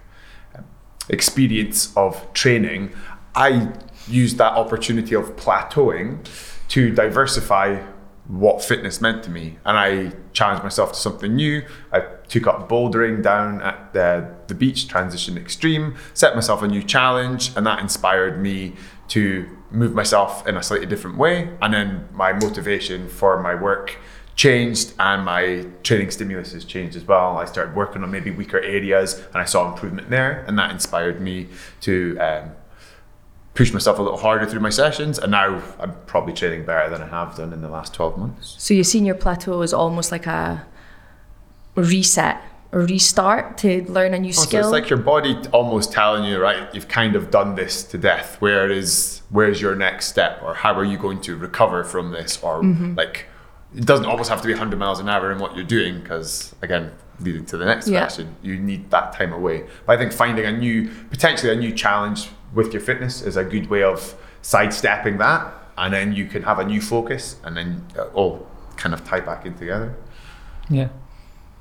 experience 1.10 1.96
of 1.96 2.34
training, 2.34 2.94
I 3.36 3.72
used 4.08 4.38
that 4.38 4.54
opportunity 4.54 5.16
of 5.16 5.36
plateauing 5.36 6.28
to 6.70 6.92
diversify 6.92 7.82
what 8.28 8.64
fitness 8.64 9.02
meant 9.02 9.24
to 9.24 9.30
me. 9.30 9.58
And 9.66 9.78
I 9.78 10.14
challenged 10.36 10.64
myself 10.64 10.92
to 10.92 11.00
something 11.00 11.36
new. 11.36 11.64
I 11.92 12.02
took 12.28 12.46
up 12.46 12.70
bouldering 12.70 13.24
down 13.24 13.62
at 13.62 13.94
the, 13.94 14.36
the 14.48 14.54
beach, 14.54 14.88
transition 14.88 15.38
extreme, 15.38 15.96
set 16.14 16.36
myself 16.36 16.62
a 16.62 16.68
new 16.68 16.84
challenge, 16.84 17.52
and 17.56 17.66
that 17.66 17.80
inspired 17.80 18.40
me 18.40 18.76
to 19.08 19.50
move 19.72 19.94
myself 19.94 20.48
in 20.48 20.58
a 20.58 20.64
slightly 20.64 20.86
different 20.86 21.18
way. 21.18 21.50
And 21.62 21.74
then 21.74 22.10
my 22.14 22.34
motivation 22.34 23.10
for 23.10 23.42
my 23.42 23.56
work 23.56 23.98
changed 24.36 24.94
and 25.00 25.24
my 25.24 25.66
training 25.84 26.12
stimulus 26.12 26.52
has 26.52 26.66
changed 26.66 26.96
as 26.98 27.06
well. 27.06 27.38
I 27.38 27.46
started 27.46 27.76
working 27.76 28.04
on 28.04 28.12
maybe 28.12 28.32
weaker 28.32 28.60
areas 28.60 29.20
and 29.28 29.38
I 29.38 29.46
saw 29.46 29.72
improvement 29.72 30.10
there, 30.10 30.44
and 30.48 30.60
that 30.60 30.72
inspired 30.72 31.22
me 31.22 31.48
to 31.82 32.18
um, 32.20 32.52
push 33.56 33.74
myself 33.74 33.98
a 33.98 34.02
little 34.04 34.18
harder 34.18 34.46
through 34.46 34.60
my 34.60 34.70
sessions. 34.70 35.18
And 35.18 35.32
now 35.32 35.62
I'm 35.80 35.94
probably 36.06 36.34
training 36.34 36.66
better 36.66 36.90
than 36.90 37.02
I 37.02 37.08
have 37.08 37.36
done 37.36 37.52
in 37.54 37.62
the 37.62 37.70
last 37.70 37.94
12 37.94 38.18
months. 38.18 38.56
So 38.60 38.74
your 38.74 38.84
senior 38.84 39.16
plateau 39.16 39.62
is 39.62 39.74
almost 39.74 40.12
like 40.12 40.28
a 40.28 40.66
reset, 41.76 42.42
a 42.74 42.80
restart 42.80 43.58
to 43.60 43.84
learn 43.90 44.14
a 44.14 44.20
new 44.20 44.34
So 44.34 44.42
skill. 44.44 44.60
it's 44.62 44.72
like 44.72 44.90
your 44.90 45.00
body 45.00 45.38
almost 45.54 45.92
telling 45.94 46.26
you, 46.26 46.38
right, 46.40 46.74
you've 46.76 46.88
kind 46.90 47.16
of 47.16 47.32
done 47.32 47.56
this 47.56 47.84
to 47.86 47.98
death. 47.98 48.36
Where 48.42 48.70
is 48.70 49.22
where's 49.30 49.62
your 49.62 49.76
next 49.76 50.08
step, 50.08 50.42
or 50.44 50.54
how 50.54 50.74
are 50.76 50.84
you 50.86 50.98
going 50.98 51.22
to 51.22 51.36
recover 51.36 51.84
from 51.84 52.12
this, 52.12 52.42
or 52.44 52.62
Mm-hmm. 52.62 52.96
like 52.96 53.26
it 53.76 53.86
doesn't 53.86 54.06
always 54.06 54.30
have 54.30 54.42
to 54.42 54.48
be 54.48 54.54
100 54.54 54.78
miles 54.80 55.00
an 55.02 55.10
hour 55.10 55.32
in 55.32 55.40
what 55.40 55.56
you're 55.56 55.66
doing, 55.66 56.00
because 56.02 56.56
again, 56.62 56.92
leading 57.20 57.46
to 57.46 57.58
the 57.58 57.66
next 57.66 57.88
Yeah. 57.88 58.00
question, 58.02 58.36
you 58.42 58.58
need 58.58 58.90
that 58.92 59.14
time 59.14 59.34
away. 59.34 59.64
But 59.86 59.94
I 59.94 59.98
think 59.98 60.12
finding 60.14 60.46
a 60.46 60.52
new, 60.52 60.90
potentially 61.10 61.52
a 61.52 61.56
new 61.56 61.74
challenge 61.74 62.30
with 62.56 62.74
your 62.74 62.82
fitness 62.82 63.22
is 63.22 63.38
a 63.38 63.44
good 63.44 63.70
way 63.70 63.84
of 63.84 64.16
sidestepping 64.42 65.18
that, 65.20 65.54
and 65.78 65.94
then 65.94 66.14
you 66.14 66.26
can 66.26 66.42
have 66.44 66.58
a 66.60 66.66
new 66.66 66.82
focus, 66.82 67.36
and 67.44 67.56
then 67.56 67.86
uh, 67.98 68.06
all 68.14 68.48
kind 68.78 68.94
of 68.96 69.04
tie 69.06 69.20
back 69.20 69.46
in 69.46 69.54
together. 69.56 69.96
Yeah, 70.70 70.90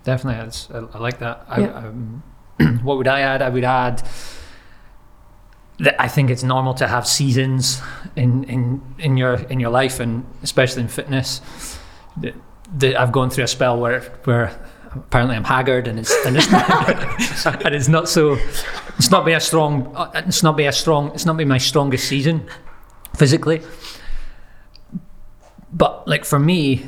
definitely. 0.04 0.46
It's, 0.46 0.70
I, 0.70 0.78
I 0.94 0.98
like 0.98 1.18
that. 1.18 1.44
I, 1.48 1.60
Yeah. 1.60 1.66
um, 1.76 2.22
what 2.82 2.96
would 2.96 3.08
I 3.08 3.20
add? 3.20 3.42
I 3.42 3.48
would 3.50 3.64
add 3.64 4.02
that 5.80 6.00
I 6.00 6.06
think 6.08 6.30
it's 6.30 6.44
normal 6.44 6.74
to 6.74 6.86
have 6.86 7.06
seasons 7.06 7.80
in, 8.14 8.44
in, 8.44 8.80
in 8.98 9.16
your 9.16 9.34
in 9.50 9.58
your 9.60 9.70
life, 9.70 9.98
and 10.00 10.24
especially 10.42 10.82
in 10.82 10.88
fitness. 10.88 11.40
That, 12.18 12.34
that 12.78 13.00
I've 13.00 13.10
gone 13.12 13.30
through 13.30 13.44
a 13.44 13.48
spell 13.48 13.78
where 13.80 14.00
where 14.24 14.56
apparently 14.94 15.34
I'm 15.36 15.42
haggard, 15.44 15.88
and 15.88 15.98
it's 15.98 16.14
and 16.24 16.36
it's 16.36 16.48
not, 17.44 17.62
and 17.66 17.74
it's 17.74 17.88
not 17.88 18.08
so. 18.08 18.38
It's 18.98 19.10
not 19.10 19.24
been 19.24 19.34
a 19.36 19.40
strong. 19.40 19.92
uh, 19.96 20.10
It's 20.26 20.42
not 20.42 20.56
been 20.56 20.68
a 20.68 20.72
strong. 20.72 21.10
It's 21.14 21.26
not 21.26 21.36
been 21.36 21.48
my 21.48 21.58
strongest 21.58 22.08
season 22.08 22.46
physically. 23.16 23.62
But 25.72 26.06
like 26.06 26.24
for 26.24 26.38
me, 26.38 26.86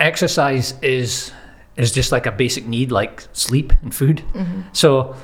exercise 0.00 0.74
is 0.82 1.32
is 1.76 1.92
just 1.92 2.12
like 2.12 2.26
a 2.26 2.32
basic 2.32 2.66
need 2.66 2.90
like 2.92 3.26
sleep 3.32 3.72
and 3.82 3.94
food. 3.94 4.22
So 4.72 5.14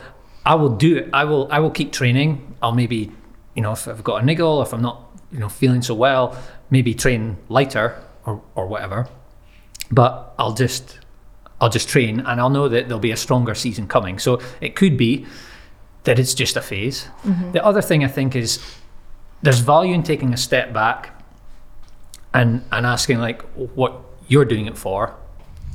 I 0.45 0.55
will 0.55 0.77
do 0.77 0.99
it. 0.99 1.09
I 1.13 1.25
will 1.25 1.49
I 1.51 1.61
will 1.61 1.71
keep 1.71 1.93
training. 1.93 2.55
I'll 2.63 2.73
maybe, 2.75 3.11
you 3.55 3.63
know, 3.63 3.73
if 3.73 3.89
I've 3.89 4.05
got 4.05 4.23
a 4.23 4.25
niggle 4.27 4.59
or 4.59 4.63
if 4.65 4.73
I'm 4.73 4.83
not, 4.83 5.01
you 5.33 5.39
know, 5.39 5.49
feeling 5.49 5.83
so 5.83 5.95
well, 5.95 6.37
maybe 6.71 6.95
train 6.95 7.37
lighter 7.49 8.03
or, 8.27 8.43
or 8.55 8.67
whatever. 8.67 9.09
But 9.91 10.35
I'll 10.39 10.53
just 10.55 10.99
I'll 11.61 11.71
just 11.71 11.89
train 11.89 12.21
and 12.21 12.41
I'll 12.41 12.51
know 12.51 12.69
that 12.69 12.89
there'll 12.89 13.01
be 13.01 13.13
a 13.13 13.17
stronger 13.17 13.55
season 13.55 13.87
coming. 13.89 14.19
So 14.19 14.41
it 14.61 14.77
could 14.77 14.97
be 14.99 15.27
that 16.05 16.19
it's 16.19 16.35
just 16.35 16.57
a 16.57 16.63
phase. 16.63 17.09
Mm-hmm. 17.25 17.53
The 17.53 17.65
other 17.65 17.83
thing 17.83 18.05
I 18.05 18.09
think 18.09 18.35
is 18.35 18.61
there's 19.43 19.61
value 19.61 19.95
in 19.95 20.03
taking 20.03 20.33
a 20.33 20.37
step 20.37 20.73
back 20.73 21.23
and 22.35 22.65
and 22.73 22.87
asking 22.87 23.19
like 23.19 23.43
what 23.75 24.01
you're 24.27 24.45
doing 24.45 24.67
it 24.67 24.77
for 24.77 25.15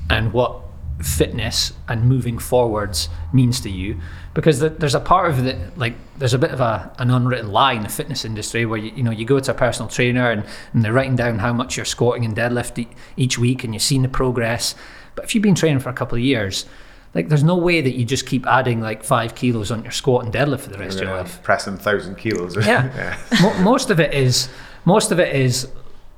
and 0.09 0.31
what 0.33 0.61
fitness 1.01 1.73
and 1.87 2.07
moving 2.07 2.37
forwards 2.37 3.09
means 3.33 3.59
to 3.61 3.69
you. 3.69 3.99
Because 4.33 4.59
th- 4.59 4.73
there's 4.77 4.95
a 4.95 4.99
part 4.99 5.29
of 5.29 5.45
it 5.45 5.77
like 5.77 5.95
there's 6.17 6.33
a 6.33 6.39
bit 6.39 6.51
of 6.51 6.61
a, 6.61 6.93
an 6.99 7.09
unwritten 7.09 7.51
lie 7.51 7.73
in 7.73 7.83
the 7.83 7.89
fitness 7.89 8.23
industry 8.25 8.65
where 8.65 8.79
you, 8.79 8.91
you 8.95 9.03
know 9.03 9.11
you 9.11 9.25
go 9.25 9.39
to 9.39 9.51
a 9.51 9.53
personal 9.53 9.89
trainer 9.89 10.31
and, 10.31 10.45
and 10.73 10.83
they're 10.83 10.93
writing 10.93 11.15
down 11.15 11.39
how 11.39 11.53
much 11.53 11.77
you're 11.77 11.85
squatting 11.85 12.25
and 12.25 12.35
deadlift 12.35 12.77
e- 12.77 12.87
each 13.17 13.37
week 13.37 13.63
and 13.63 13.73
you've 13.73 13.83
seen 13.83 14.01
the 14.01 14.09
progress. 14.09 14.75
But 15.15 15.25
if 15.25 15.35
you've 15.35 15.43
been 15.43 15.55
training 15.55 15.79
for 15.79 15.89
a 15.89 15.93
couple 15.93 16.17
of 16.17 16.23
years 16.23 16.65
like 17.13 17.29
there's 17.29 17.43
no 17.43 17.55
way 17.55 17.81
that 17.81 17.93
you 17.93 18.05
just 18.05 18.25
keep 18.25 18.45
adding 18.47 18.81
like 18.81 19.03
five 19.03 19.35
kilos 19.35 19.71
on 19.71 19.83
your 19.83 19.91
squat 19.91 20.25
and 20.25 20.33
deadlift 20.33 20.61
for 20.61 20.69
the 20.69 20.77
rest 20.77 20.97
of 20.97 21.07
your 21.07 21.17
life 21.17 21.41
pressing 21.43 21.77
thousand 21.77 22.15
kilos. 22.15 22.55
Yeah. 22.65 23.17
Mo- 23.41 23.59
most 23.59 23.89
of 23.89 23.99
it 23.99 24.13
is 24.13 24.49
most 24.85 25.11
of 25.11 25.19
it 25.19 25.35
is 25.35 25.69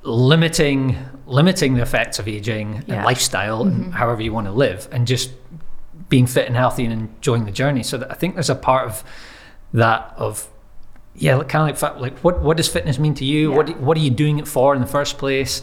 limiting 0.04 0.98
limiting 1.26 1.74
the 1.74 1.82
effects 1.82 2.20
of 2.20 2.28
aging 2.28 2.84
Yeah. 2.88 2.96
and 2.96 3.06
lifestyle 3.06 3.64
and 3.64 3.86
mm-hmm. 3.86 3.92
however 3.92 4.22
you 4.22 4.32
want 4.34 4.48
to 4.48 4.54
live 4.54 4.88
and 4.92 5.08
just 5.08 5.32
being 6.08 6.28
fit 6.28 6.46
and 6.46 6.56
healthy 6.56 6.86
and 6.86 6.94
enjoying 6.94 7.46
the 7.46 7.52
journey 7.52 7.82
so 7.82 7.98
that 7.98 8.12
i 8.12 8.14
think 8.14 8.36
there's 8.36 8.52
a 8.52 8.56
part 8.56 8.88
of 8.88 9.04
that 9.74 10.14
of 10.18 10.48
yeah, 11.18 11.42
kind 11.44 11.70
of 11.70 11.70
like 11.70 11.78
fa- 11.78 12.00
like 12.00 12.20
what 12.20 12.42
what 12.42 12.58
does 12.58 12.68
fitness 12.68 13.00
mean 13.00 13.14
to 13.16 13.26
you? 13.26 13.52
What 13.52 13.80
what 13.80 13.98
are 13.98 14.02
you 14.02 14.10
doing 14.10 14.38
it 14.40 14.48
for 14.48 14.76
in 14.76 14.82
the 14.82 14.88
first 14.88 15.18
place? 15.18 15.62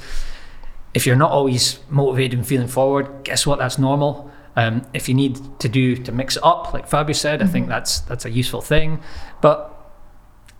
If 0.94 1.06
you're 1.06 1.16
not 1.16 1.30
always 1.30 1.78
motivated 1.88 2.38
and 2.38 2.46
feeling 2.46 2.68
forward, 2.68 3.24
guess 3.24 3.46
what? 3.46 3.58
That's 3.58 3.78
normal. 3.78 4.30
Um, 4.54 4.86
if 4.92 5.08
you 5.08 5.14
need 5.14 5.38
to 5.60 5.68
do 5.68 5.96
to 5.96 6.12
mix 6.12 6.36
it 6.36 6.44
up, 6.44 6.74
like 6.74 6.86
Fabio 6.86 7.14
said, 7.14 7.42
I 7.42 7.46
think 7.46 7.66
mhm. 7.66 7.70
that's 7.70 8.00
that's 8.00 8.24
a 8.24 8.30
useful 8.30 8.60
thing. 8.60 9.00
But 9.40 9.70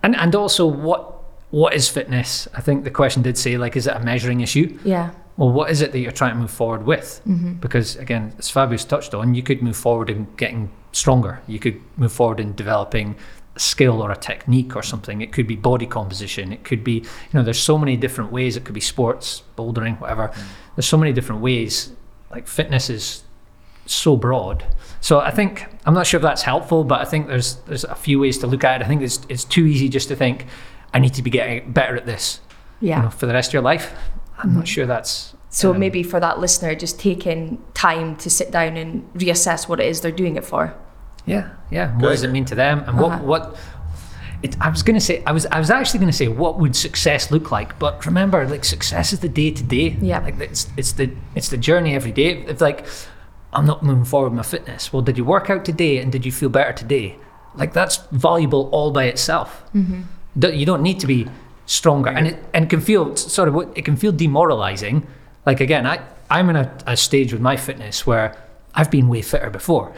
and 0.03 0.17
and 0.17 0.35
also 0.35 0.67
what 0.67 1.23
what 1.51 1.75
is 1.75 1.89
fitness? 1.89 2.49
I 2.55 2.63
think 2.63 2.85
the 2.85 2.91
question 2.91 3.23
did 3.23 3.37
say 3.37 3.59
like, 3.59 3.77
is 3.77 3.87
it 3.87 3.95
a 3.95 4.01
measuring 4.01 4.41
issue? 4.41 4.79
Yeah. 4.85 5.11
well, 5.37 5.51
what 5.51 5.71
is 5.71 5.83
it 5.83 5.93
that 5.93 5.99
you're 5.99 6.11
trying 6.13 6.35
to 6.35 6.41
move 6.41 6.51
forward 6.51 6.85
with? 6.85 7.21
Mm-hmm. 7.27 7.55
Because 7.55 7.97
again, 7.97 8.35
as 8.39 8.49
Fabio's 8.49 8.85
touched 8.85 9.15
on, 9.15 9.35
you 9.35 9.43
could 9.43 9.63
move 9.63 9.77
forward 9.77 10.09
in 10.09 10.27
getting 10.37 10.71
stronger. 10.93 11.43
You 11.47 11.59
could 11.59 11.81
move 11.97 12.13
forward 12.13 12.41
in 12.41 12.55
developing 12.55 13.17
a 13.55 13.61
skill 13.61 14.03
or 14.03 14.11
a 14.11 14.17
technique 14.17 14.75
or 14.75 14.83
something. 14.83 15.21
It 15.21 15.33
could 15.33 15.47
be 15.47 15.57
body 15.57 15.87
composition. 15.87 16.53
It 16.53 16.65
could 16.65 16.83
be, 16.83 16.95
you 16.95 17.33
know, 17.35 17.43
there's 17.43 17.59
so 17.59 17.77
many 17.77 17.97
different 17.99 18.33
ways. 18.33 18.57
It 18.57 18.65
could 18.65 18.75
be 18.75 18.81
sports, 18.81 19.43
bouldering, 19.57 20.01
whatever. 20.01 20.29
Mm. 20.29 20.43
There's 20.77 20.87
so 20.87 20.97
many 20.97 21.13
different 21.13 21.43
ways. 21.43 21.93
Like 22.31 22.47
fitness 22.49 22.89
is 22.89 23.25
so 23.87 24.17
broad. 24.17 24.65
So 25.01 25.19
I 25.21 25.31
think 25.31 25.67
I'm 25.85 25.95
not 25.95 26.07
sure 26.07 26.19
if 26.19 26.23
that's 26.23 26.43
helpful, 26.43 26.85
but 26.85 27.01
I 27.01 27.05
think 27.05 27.27
there's 27.27 27.57
there's 27.67 27.85
a 27.85 27.95
few 27.95 28.21
ways 28.21 28.39
to 28.39 28.47
look 28.47 28.65
at 28.65 28.81
it. 28.81 28.85
I 28.85 28.89
think 28.89 29.03
it's 29.03 29.21
it's 29.29 29.45
too 29.45 29.67
easy 29.67 29.89
just 29.89 30.09
to 30.09 30.17
think 30.17 30.47
I 30.95 30.99
need 31.01 31.15
to 31.15 31.23
be 31.23 31.31
getting 31.31 31.73
better 31.73 31.97
at 31.97 32.07
this 32.07 32.41
Yeah. 32.81 32.99
you 32.99 33.03
know, 33.05 33.11
for 33.11 33.27
the 33.27 33.33
rest 33.33 33.51
of 33.51 33.55
your 33.55 33.63
life. 33.63 33.93
I'm 34.39 34.55
not 34.55 34.67
sure 34.69 34.87
that's 34.87 35.35
So 35.51 35.73
um, 35.73 35.79
maybe 35.81 36.03
for 36.03 36.21
that 36.21 36.39
listener, 36.39 36.75
just 36.75 36.99
taking 37.01 37.63
time 37.75 38.17
to 38.17 38.31
sit 38.31 38.51
down 38.53 38.77
and 38.77 39.03
reassess 39.15 39.69
what 39.69 39.81
it 39.81 39.87
is 39.87 40.01
they're 40.01 40.11
doing 40.13 40.37
it 40.37 40.45
for. 40.45 40.75
Yeah, 41.27 41.51
yeah. 41.71 41.93
What 41.99 42.11
does 42.11 42.23
it 42.25 42.31
mean 42.31 42.45
to 42.47 42.55
them? 42.55 42.85
And 42.87 42.99
what 42.99 43.13
Uh-huh. 43.13 43.25
what? 43.25 43.57
It, 44.43 44.57
I 44.61 44.71
was 44.71 44.83
going 44.83 44.97
to 44.99 45.01
say 45.01 45.23
I 45.25 45.31
was 45.33 45.47
I 45.47 45.59
was 45.61 45.71
actually 45.71 46.01
going 46.01 46.11
to 46.11 46.17
say 46.17 46.27
what 46.27 46.59
would 46.59 46.75
success 46.75 47.31
look 47.31 47.53
like, 47.53 47.79
but 47.79 48.05
remember, 48.07 48.45
like 48.49 48.65
success 48.65 49.13
is 49.13 49.21
the 49.21 49.29
day 49.29 49.51
to 49.53 49.63
day. 49.63 49.97
Yeah. 50.01 50.19
Like 50.21 50.41
it's 50.41 50.67
it's 50.77 50.93
the 50.93 51.11
it's 51.37 51.49
the 51.49 51.57
journey 51.59 51.95
every 51.95 52.11
day. 52.13 52.45
If 52.49 52.61
like 52.61 52.85
I'm 53.53 53.67
not 53.67 53.83
moving 53.83 54.05
forward 54.05 54.31
with 54.31 54.37
my 54.37 54.43
fitness, 54.43 54.93
well, 54.93 55.03
did 55.03 55.19
you 55.19 55.25
work 55.25 55.51
out 55.51 55.65
today 55.65 55.99
and 55.99 56.11
did 56.11 56.25
you 56.25 56.33
feel 56.33 56.49
better 56.49 56.73
today? 56.73 57.17
Like 57.55 57.73
that's 57.73 57.99
valuable 58.11 58.69
all 58.73 58.91
by 58.91 59.05
itself. 59.05 59.63
Mm-hmm. 59.75 60.03
You 60.55 60.65
don't 60.65 60.83
need 60.83 61.01
to 61.01 61.07
be 61.07 61.29
stronger, 61.67 62.09
and 62.11 62.27
it 62.27 62.43
and 62.55 62.65
it 62.65 62.71
can 62.71 62.81
feel 62.81 63.15
sort 63.17 63.49
of 63.49 63.55
what 63.55 63.69
it 63.77 63.85
can 63.85 63.97
feel 63.97 64.13
demoralizing. 64.13 65.07
Like 65.45 65.61
again, 65.61 65.87
I 65.87 66.01
I'm 66.31 66.49
in 66.49 66.57
a, 66.57 66.75
a 66.87 66.97
stage 66.97 67.33
with 67.33 67.43
my 67.43 67.59
fitness 67.59 68.07
where 68.07 68.35
I've 68.75 68.91
been 68.91 69.09
way 69.09 69.21
fitter 69.21 69.51
before. 69.51 69.93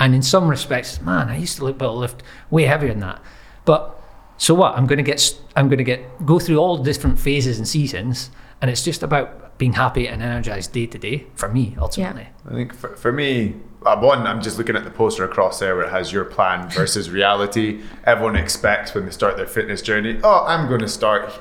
And 0.00 0.14
in 0.14 0.22
some 0.22 0.48
respects, 0.48 1.00
man, 1.00 1.28
I 1.28 1.36
used 1.36 1.58
to 1.58 1.64
lift, 1.64 1.80
lift 1.80 2.24
way 2.50 2.64
heavier 2.64 2.88
than 2.88 2.98
that. 3.00 3.22
But 3.64 3.96
so 4.36 4.54
what? 4.54 4.76
I'm 4.76 4.88
going 4.88 4.96
to 4.96 5.04
get, 5.04 5.38
I'm 5.54 5.68
going 5.68 5.78
to 5.78 5.84
get, 5.84 6.26
go 6.26 6.40
through 6.40 6.56
all 6.56 6.76
different 6.78 7.20
phases 7.20 7.58
and 7.58 7.68
seasons, 7.68 8.30
and 8.60 8.68
it's 8.68 8.82
just 8.82 9.04
about 9.04 9.41
being 9.58 9.74
happy 9.74 10.08
and 10.08 10.22
energized 10.22 10.72
day 10.72 10.86
to 10.86 10.98
day 10.98 11.26
for 11.34 11.48
me 11.48 11.76
ultimately. 11.78 12.28
I 12.46 12.52
think 12.52 12.74
for, 12.74 12.96
for 12.96 13.12
me, 13.12 13.54
uh, 13.84 13.98
one, 13.98 14.26
I'm 14.26 14.40
just 14.40 14.58
looking 14.58 14.76
at 14.76 14.84
the 14.84 14.90
poster 14.90 15.24
across 15.24 15.58
there 15.58 15.76
where 15.76 15.84
it 15.84 15.90
has 15.90 16.12
your 16.12 16.24
plan 16.24 16.68
versus 16.70 17.10
reality. 17.10 17.80
Everyone 18.04 18.36
expects 18.36 18.94
when 18.94 19.04
they 19.04 19.10
start 19.10 19.36
their 19.36 19.46
fitness 19.46 19.82
journey, 19.82 20.20
oh, 20.22 20.44
I'm 20.46 20.68
going 20.68 20.80
to 20.80 20.88
start 20.88 21.32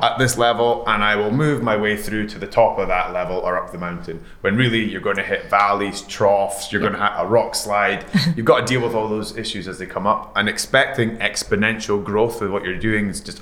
at 0.00 0.18
this 0.18 0.38
level 0.38 0.84
and 0.86 1.02
I 1.02 1.16
will 1.16 1.30
move 1.30 1.62
my 1.62 1.76
way 1.76 1.96
through 1.96 2.28
to 2.28 2.38
the 2.38 2.46
top 2.46 2.78
of 2.78 2.88
that 2.88 3.12
level 3.12 3.38
or 3.38 3.56
up 3.56 3.72
the 3.72 3.78
mountain. 3.78 4.24
When 4.42 4.56
really 4.56 4.88
you're 4.88 5.00
going 5.00 5.16
to 5.16 5.22
hit 5.22 5.50
valleys, 5.50 6.02
troughs, 6.02 6.72
you're 6.72 6.80
going 6.80 6.92
to 6.94 6.98
have 6.98 7.26
a 7.26 7.28
rock 7.28 7.54
slide. 7.54 8.04
You've 8.36 8.46
got 8.46 8.60
to 8.60 8.66
deal 8.66 8.82
with 8.82 8.94
all 8.94 9.08
those 9.08 9.36
issues 9.36 9.66
as 9.68 9.78
they 9.78 9.86
come 9.86 10.06
up. 10.06 10.32
And 10.36 10.48
expecting 10.48 11.16
exponential 11.18 12.02
growth 12.02 12.40
with 12.40 12.50
what 12.50 12.64
you're 12.64 12.78
doing 12.78 13.08
is 13.08 13.20
just, 13.20 13.40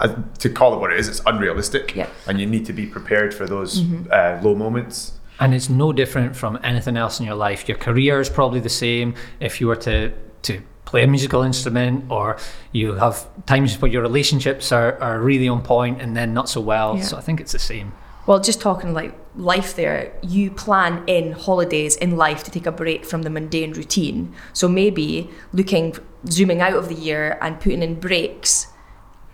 has, 0.00 0.16
to 0.38 0.48
call 0.48 0.74
it 0.74 0.80
what 0.80 0.92
it 0.92 0.98
is, 0.98 1.08
it's 1.08 1.22
unrealistic. 1.26 1.94
Yeah. 1.94 2.08
And 2.26 2.40
you 2.40 2.46
need 2.46 2.66
to 2.66 2.72
be 2.72 2.86
prepared 2.86 3.34
for 3.34 3.46
those 3.46 3.82
uh, 4.10 4.40
low 4.42 4.54
moments. 4.54 5.12
And 5.40 5.54
it's 5.54 5.68
no 5.68 5.92
different 5.92 6.34
from 6.34 6.58
anything 6.64 6.96
else 6.96 7.20
in 7.20 7.26
your 7.26 7.36
life. 7.36 7.68
Your 7.68 7.78
career 7.78 8.20
is 8.20 8.28
probably 8.28 8.60
the 8.60 8.68
same. 8.68 9.14
If 9.38 9.60
you 9.60 9.68
were 9.68 9.76
to, 9.76 10.12
to 10.42 10.62
play 10.84 11.04
a 11.04 11.06
musical 11.06 11.42
instrument 11.42 12.10
or 12.10 12.38
you 12.72 12.94
have 12.94 13.26
times 13.46 13.80
where 13.80 13.90
your 13.90 14.02
relationships 14.02 14.72
are, 14.72 14.98
are 15.00 15.20
really 15.20 15.48
on 15.48 15.62
point 15.62 16.00
and 16.00 16.16
then 16.16 16.34
not 16.34 16.48
so 16.48 16.60
well. 16.60 16.96
Yeah. 16.96 17.02
So 17.02 17.16
I 17.16 17.20
think 17.20 17.40
it's 17.40 17.52
the 17.52 17.58
same. 17.58 17.92
Well, 18.26 18.40
just 18.40 18.60
talking 18.60 18.92
like 18.92 19.14
life 19.36 19.76
there, 19.76 20.12
you 20.22 20.50
plan 20.50 21.02
in 21.06 21.32
holidays 21.32 21.96
in 21.96 22.16
life 22.16 22.42
to 22.44 22.50
take 22.50 22.66
a 22.66 22.72
break 22.72 23.04
from 23.04 23.22
the 23.22 23.30
mundane 23.30 23.72
routine. 23.72 24.34
So 24.52 24.68
maybe 24.68 25.30
looking, 25.52 25.94
zooming 26.26 26.60
out 26.60 26.74
of 26.74 26.88
the 26.88 26.94
year 26.94 27.38
and 27.40 27.58
putting 27.60 27.82
in 27.82 27.94
breaks 28.00 28.66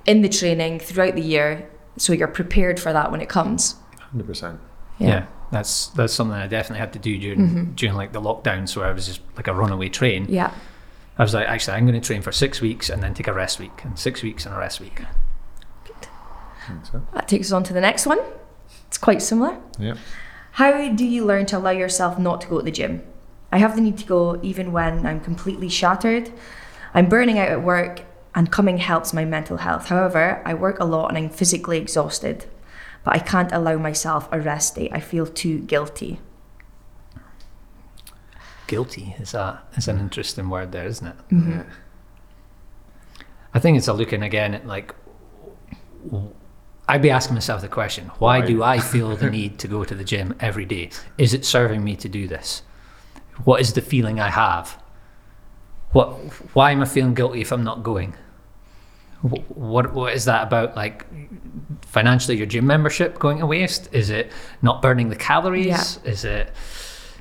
in 0.07 0.23
the 0.23 0.29
training 0.29 0.79
throughout 0.81 1.15
the 1.15 1.23
year 1.23 1.69
so 1.97 2.13
you're 2.13 2.29
prepared 2.29 2.81
for 2.81 2.93
that 2.93 3.11
when 3.11 3.21
it 3.21 3.29
comes. 3.29 3.77
100%. 4.15 4.59
Yeah. 4.99 5.27
that's 5.51 5.89
that's 5.89 6.13
something 6.13 6.37
I 6.37 6.47
definitely 6.47 6.79
had 6.79 6.93
to 6.93 6.99
do 6.99 7.19
during 7.19 7.41
mm-hmm. 7.41 7.73
during 7.75 7.97
like 7.97 8.13
the 8.13 8.21
lockdowns 8.21 8.77
where 8.77 8.87
I 8.87 8.93
was 8.93 9.07
just 9.07 9.21
like 9.37 9.49
a 9.49 9.55
runaway 9.55 9.89
train. 9.89 10.27
Yeah. 10.29 10.53
I 11.19 11.23
was 11.23 11.35
like, 11.35 11.47
actually, 11.47 11.77
I'm 11.77 11.87
going 11.87 12.01
to 12.01 12.05
train 12.05 12.23
for 12.23 12.33
six 12.33 12.61
weeks 12.61 12.91
and 12.91 13.03
then 13.03 13.15
take 13.15 13.29
a 13.29 13.33
rest 13.33 13.61
week, 13.61 13.85
and 13.85 13.97
six 13.97 14.23
weeks 14.23 14.47
and 14.47 14.55
a 14.55 14.59
rest 14.59 14.81
week. 14.81 15.03
So, 16.91 17.03
That 17.13 17.29
takes 17.29 17.49
us 17.49 17.53
on 17.53 17.63
to 17.65 17.73
the 17.73 17.81
next 17.81 18.05
one. 18.07 18.19
It's 18.89 18.99
quite 18.99 19.23
similar. 19.23 19.61
yeah. 19.79 19.95
How 20.53 20.89
do 20.89 21.05
you 21.05 21.25
learn 21.25 21.47
to 21.47 21.59
allow 21.59 21.71
yourself 21.71 22.19
not 22.19 22.41
to 22.41 22.47
go 22.49 22.59
to 22.59 22.65
the 22.65 22.71
gym? 22.71 23.03
I 23.53 23.59
have 23.59 23.77
the 23.77 23.83
need 23.83 23.99
to 23.99 24.05
go 24.05 24.41
even 24.43 24.73
when 24.73 25.05
I'm 25.07 25.21
completely 25.21 25.69
shattered. 25.69 26.33
I'm 26.95 27.09
burning 27.09 27.39
out 27.39 27.49
at 27.49 27.63
work, 27.63 28.03
and 28.35 28.51
coming 28.51 28.79
helps 28.79 29.13
my 29.13 29.25
mental 29.25 29.59
health. 29.59 29.87
However, 29.87 30.43
I 30.45 30.55
work 30.55 30.81
a 30.81 30.85
lot 30.85 31.09
and 31.09 31.19
I'm 31.19 31.31
physically 31.31 31.79
exhausted, 31.79 32.47
but 33.05 33.15
I 33.15 33.19
can't 33.19 33.53
allow 33.53 33.77
myself 33.77 34.29
a 34.33 34.41
rest 34.41 34.75
day. 34.75 34.89
I 34.93 35.01
feel 35.01 35.27
too 35.27 35.61
guilty. 35.61 36.19
Guilty 38.67 39.15
is 39.19 39.35
a 39.35 39.63
is 39.77 39.89
an 39.89 40.01
interesting 40.01 40.49
word 40.49 40.73
there, 40.73 40.87
isn't 40.87 41.07
it? 41.07 41.17
Mm-hmm. 41.31 41.51
Yeah. 41.51 41.65
I 43.53 43.61
think 43.61 43.79
it's 43.79 43.89
a 43.89 43.93
looking 43.93 44.23
again 44.23 44.55
at 44.55 44.67
like. 44.67 44.95
I'd 46.89 47.03
be 47.03 47.11
asking 47.11 47.35
myself 47.35 47.61
the 47.61 47.69
question: 47.69 48.07
Why 48.19 48.41
Why? 48.41 48.47
do 48.47 48.63
I 48.63 48.79
feel 48.81 49.15
the 49.17 49.31
need 49.31 49.59
to 49.61 49.69
go 49.69 49.85
to 49.85 49.95
the 49.95 50.05
gym 50.05 50.35
every 50.41 50.65
day? 50.65 50.91
Is 51.19 51.35
it 51.35 51.45
serving 51.45 51.85
me 51.85 51.95
to 51.97 52.09
do 52.09 52.27
this? 52.27 52.63
What 53.45 53.61
is 53.61 53.75
the 53.75 53.83
feeling 53.83 54.19
I 54.19 54.31
have? 54.31 54.83
What? 55.93 56.15
Why 56.55 56.73
am 56.73 56.81
I 56.81 56.87
feeling 56.87 57.15
guilty 57.15 57.43
if 57.43 57.53
I'm 57.53 57.65
not 57.65 57.83
going? 57.83 58.15
Wh- 59.25 59.57
What? 59.57 59.93
What 59.95 60.13
is 60.15 60.25
that 60.27 60.43
about? 60.47 60.77
Like 60.77 61.07
financially, 61.87 62.37
your 62.37 62.47
gym 62.47 62.67
membership 62.67 63.19
going 63.19 63.39
to 63.39 63.47
waste? 63.47 63.89
Is 63.93 64.11
it 64.11 64.31
not 64.63 64.83
burning 64.83 65.09
the 65.09 65.17
calories? 65.17 65.67
Yeah. 65.67 66.11
Is 66.11 66.25
it 66.25 66.51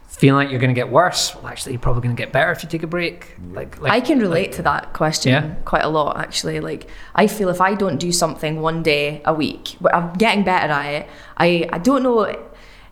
feeling 0.08 0.45
like 0.45 0.51
you're 0.51 0.60
going 0.60 0.74
to 0.74 0.80
get 0.80 0.89
worse? 0.91 1.34
Well, 1.36 1.47
actually, 1.47 1.74
you're 1.74 1.82
probably 1.82 2.01
going 2.04 2.16
to 2.16 2.22
get 2.22 2.32
better 2.32 2.51
if 2.51 2.64
you 2.64 2.70
take 2.70 2.84
a 2.84 2.88
break. 2.88 3.36
Like, 3.51 3.80
like 3.82 3.91
I 3.91 3.99
can 3.99 4.20
relate 4.20 4.54
to 4.54 4.62
that 4.64 4.93
question 4.93 5.32
Yeah? 5.32 5.56
quite 5.66 5.84
a 5.84 5.89
lot, 5.89 6.18
actually. 6.18 6.60
Like, 6.60 6.89
I 7.16 7.28
feel 7.28 7.49
if 7.49 7.60
I 7.62 7.76
don't 7.76 7.97
do 7.99 8.12
something 8.12 8.62
one 8.62 8.84
day 8.84 9.22
a 9.26 9.34
week, 9.34 9.76
but 9.82 9.93
I'm 9.93 10.14
getting 10.14 10.43
better 10.43 10.72
at 10.72 10.86
it. 10.93 11.10
I, 11.38 11.68
I 11.74 11.78
don't 11.80 12.04
know 12.04 12.24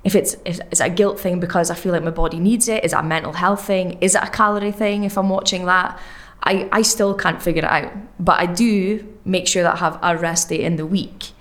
if 0.03 0.15
it's 0.15 0.35
if 0.45 0.59
it's 0.71 0.79
a 0.81 0.89
guilt 0.89 1.19
thing 1.19 1.39
because 1.39 1.69
I 1.69 1.75
feel 1.75 1.91
like 1.91 2.03
my 2.03 2.09
body 2.11 2.39
needs 2.39 2.67
it. 2.67 2.83
Is 2.83 2.91
it 2.93 2.97
a 2.99 3.03
mental 3.03 3.33
health 3.33 3.63
thing? 3.65 3.97
Is 4.01 4.15
it 4.15 4.23
a 4.23 4.27
calorie 4.29 4.71
thing? 4.71 5.03
If 5.03 5.15
I'm 5.17 5.29
watching 5.29 5.65
that, 5.67 5.99
I 6.43 6.67
I 6.71 6.81
still 6.81 7.13
can't 7.13 7.39
figure 7.41 7.63
it 7.63 7.69
out. 7.69 7.91
But 8.21 8.39
I 8.39 8.45
do 8.45 9.05
make 9.25 9.47
sure 9.47 9.63
that 9.63 9.73
I 9.73 9.77
have 9.77 9.99
a 10.01 10.15
rest 10.15 10.49
day 10.49 10.61
in 10.63 10.75
the 10.75 10.85
week. 10.85 11.31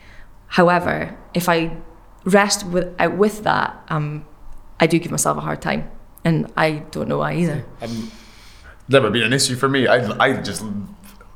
However, 0.49 1.17
if 1.35 1.47
I 1.49 1.77
rest 2.25 2.67
with 2.67 2.89
out 2.99 3.17
with 3.17 3.45
that, 3.45 3.77
um, 3.89 4.25
I 4.81 4.87
do 4.87 4.99
give 4.99 5.11
myself 5.13 5.37
a 5.37 5.43
hard 5.43 5.61
time, 5.61 5.91
and 6.25 6.51
I 6.57 6.83
don't 6.91 7.07
know 7.07 7.19
why 7.19 7.35
either. 7.35 7.65
never 8.89 9.11
been 9.11 9.25
an 9.25 9.33
issue 9.35 9.57
for 9.57 9.69
me. 9.69 9.87
I, 9.87 9.97
I 10.19 10.41
just 10.41 10.65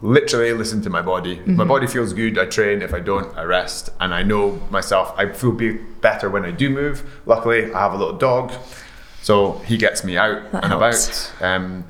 literally 0.00 0.52
listen 0.54 0.82
to 0.82 0.90
my 0.90 1.02
body. 1.02 1.34
If 1.38 1.46
My 1.46 1.64
body 1.64 1.86
feels 1.86 2.12
good. 2.12 2.38
I 2.38 2.46
train. 2.46 2.82
If 2.82 2.92
I 2.94 3.00
don't, 3.00 3.36
I 3.36 3.42
rest. 3.44 3.90
And 4.00 4.12
I 4.14 4.22
know 4.22 4.60
myself. 4.70 5.14
I 5.16 5.30
feel 5.32 5.52
be 5.52 5.72
better 6.00 6.28
when 6.30 6.44
I 6.44 6.50
do 6.50 6.68
move. 6.70 7.20
Luckily, 7.26 7.72
I 7.72 7.78
have 7.80 7.92
a 7.92 7.96
little 7.96 8.16
dog, 8.16 8.52
so 9.22 9.52
he 9.66 9.76
gets 9.76 10.04
me 10.04 10.16
out 10.16 10.50
That 10.52 10.64
and 10.64 10.72
helps. 10.72 11.30
about. 11.36 11.42
Um, 11.46 11.84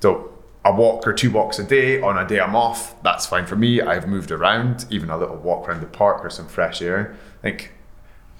so 0.00 0.30
a 0.68 0.72
walk 0.74 1.06
or 1.06 1.12
two 1.14 1.30
walks 1.30 1.58
a 1.58 1.64
day 1.64 2.00
on 2.00 2.18
a 2.18 2.26
day 2.26 2.40
I'm 2.40 2.54
off. 2.54 3.00
That's 3.02 3.24
fine 3.26 3.46
for 3.46 3.56
me. 3.56 3.80
I've 3.80 4.06
moved 4.06 4.30
around, 4.30 4.84
even 4.90 5.08
a 5.08 5.16
little 5.16 5.36
walk 5.36 5.66
around 5.68 5.80
the 5.80 5.86
park 5.86 6.24
or 6.24 6.30
some 6.30 6.46
fresh 6.46 6.82
air. 6.82 7.16
I 7.38 7.42
think 7.42 7.72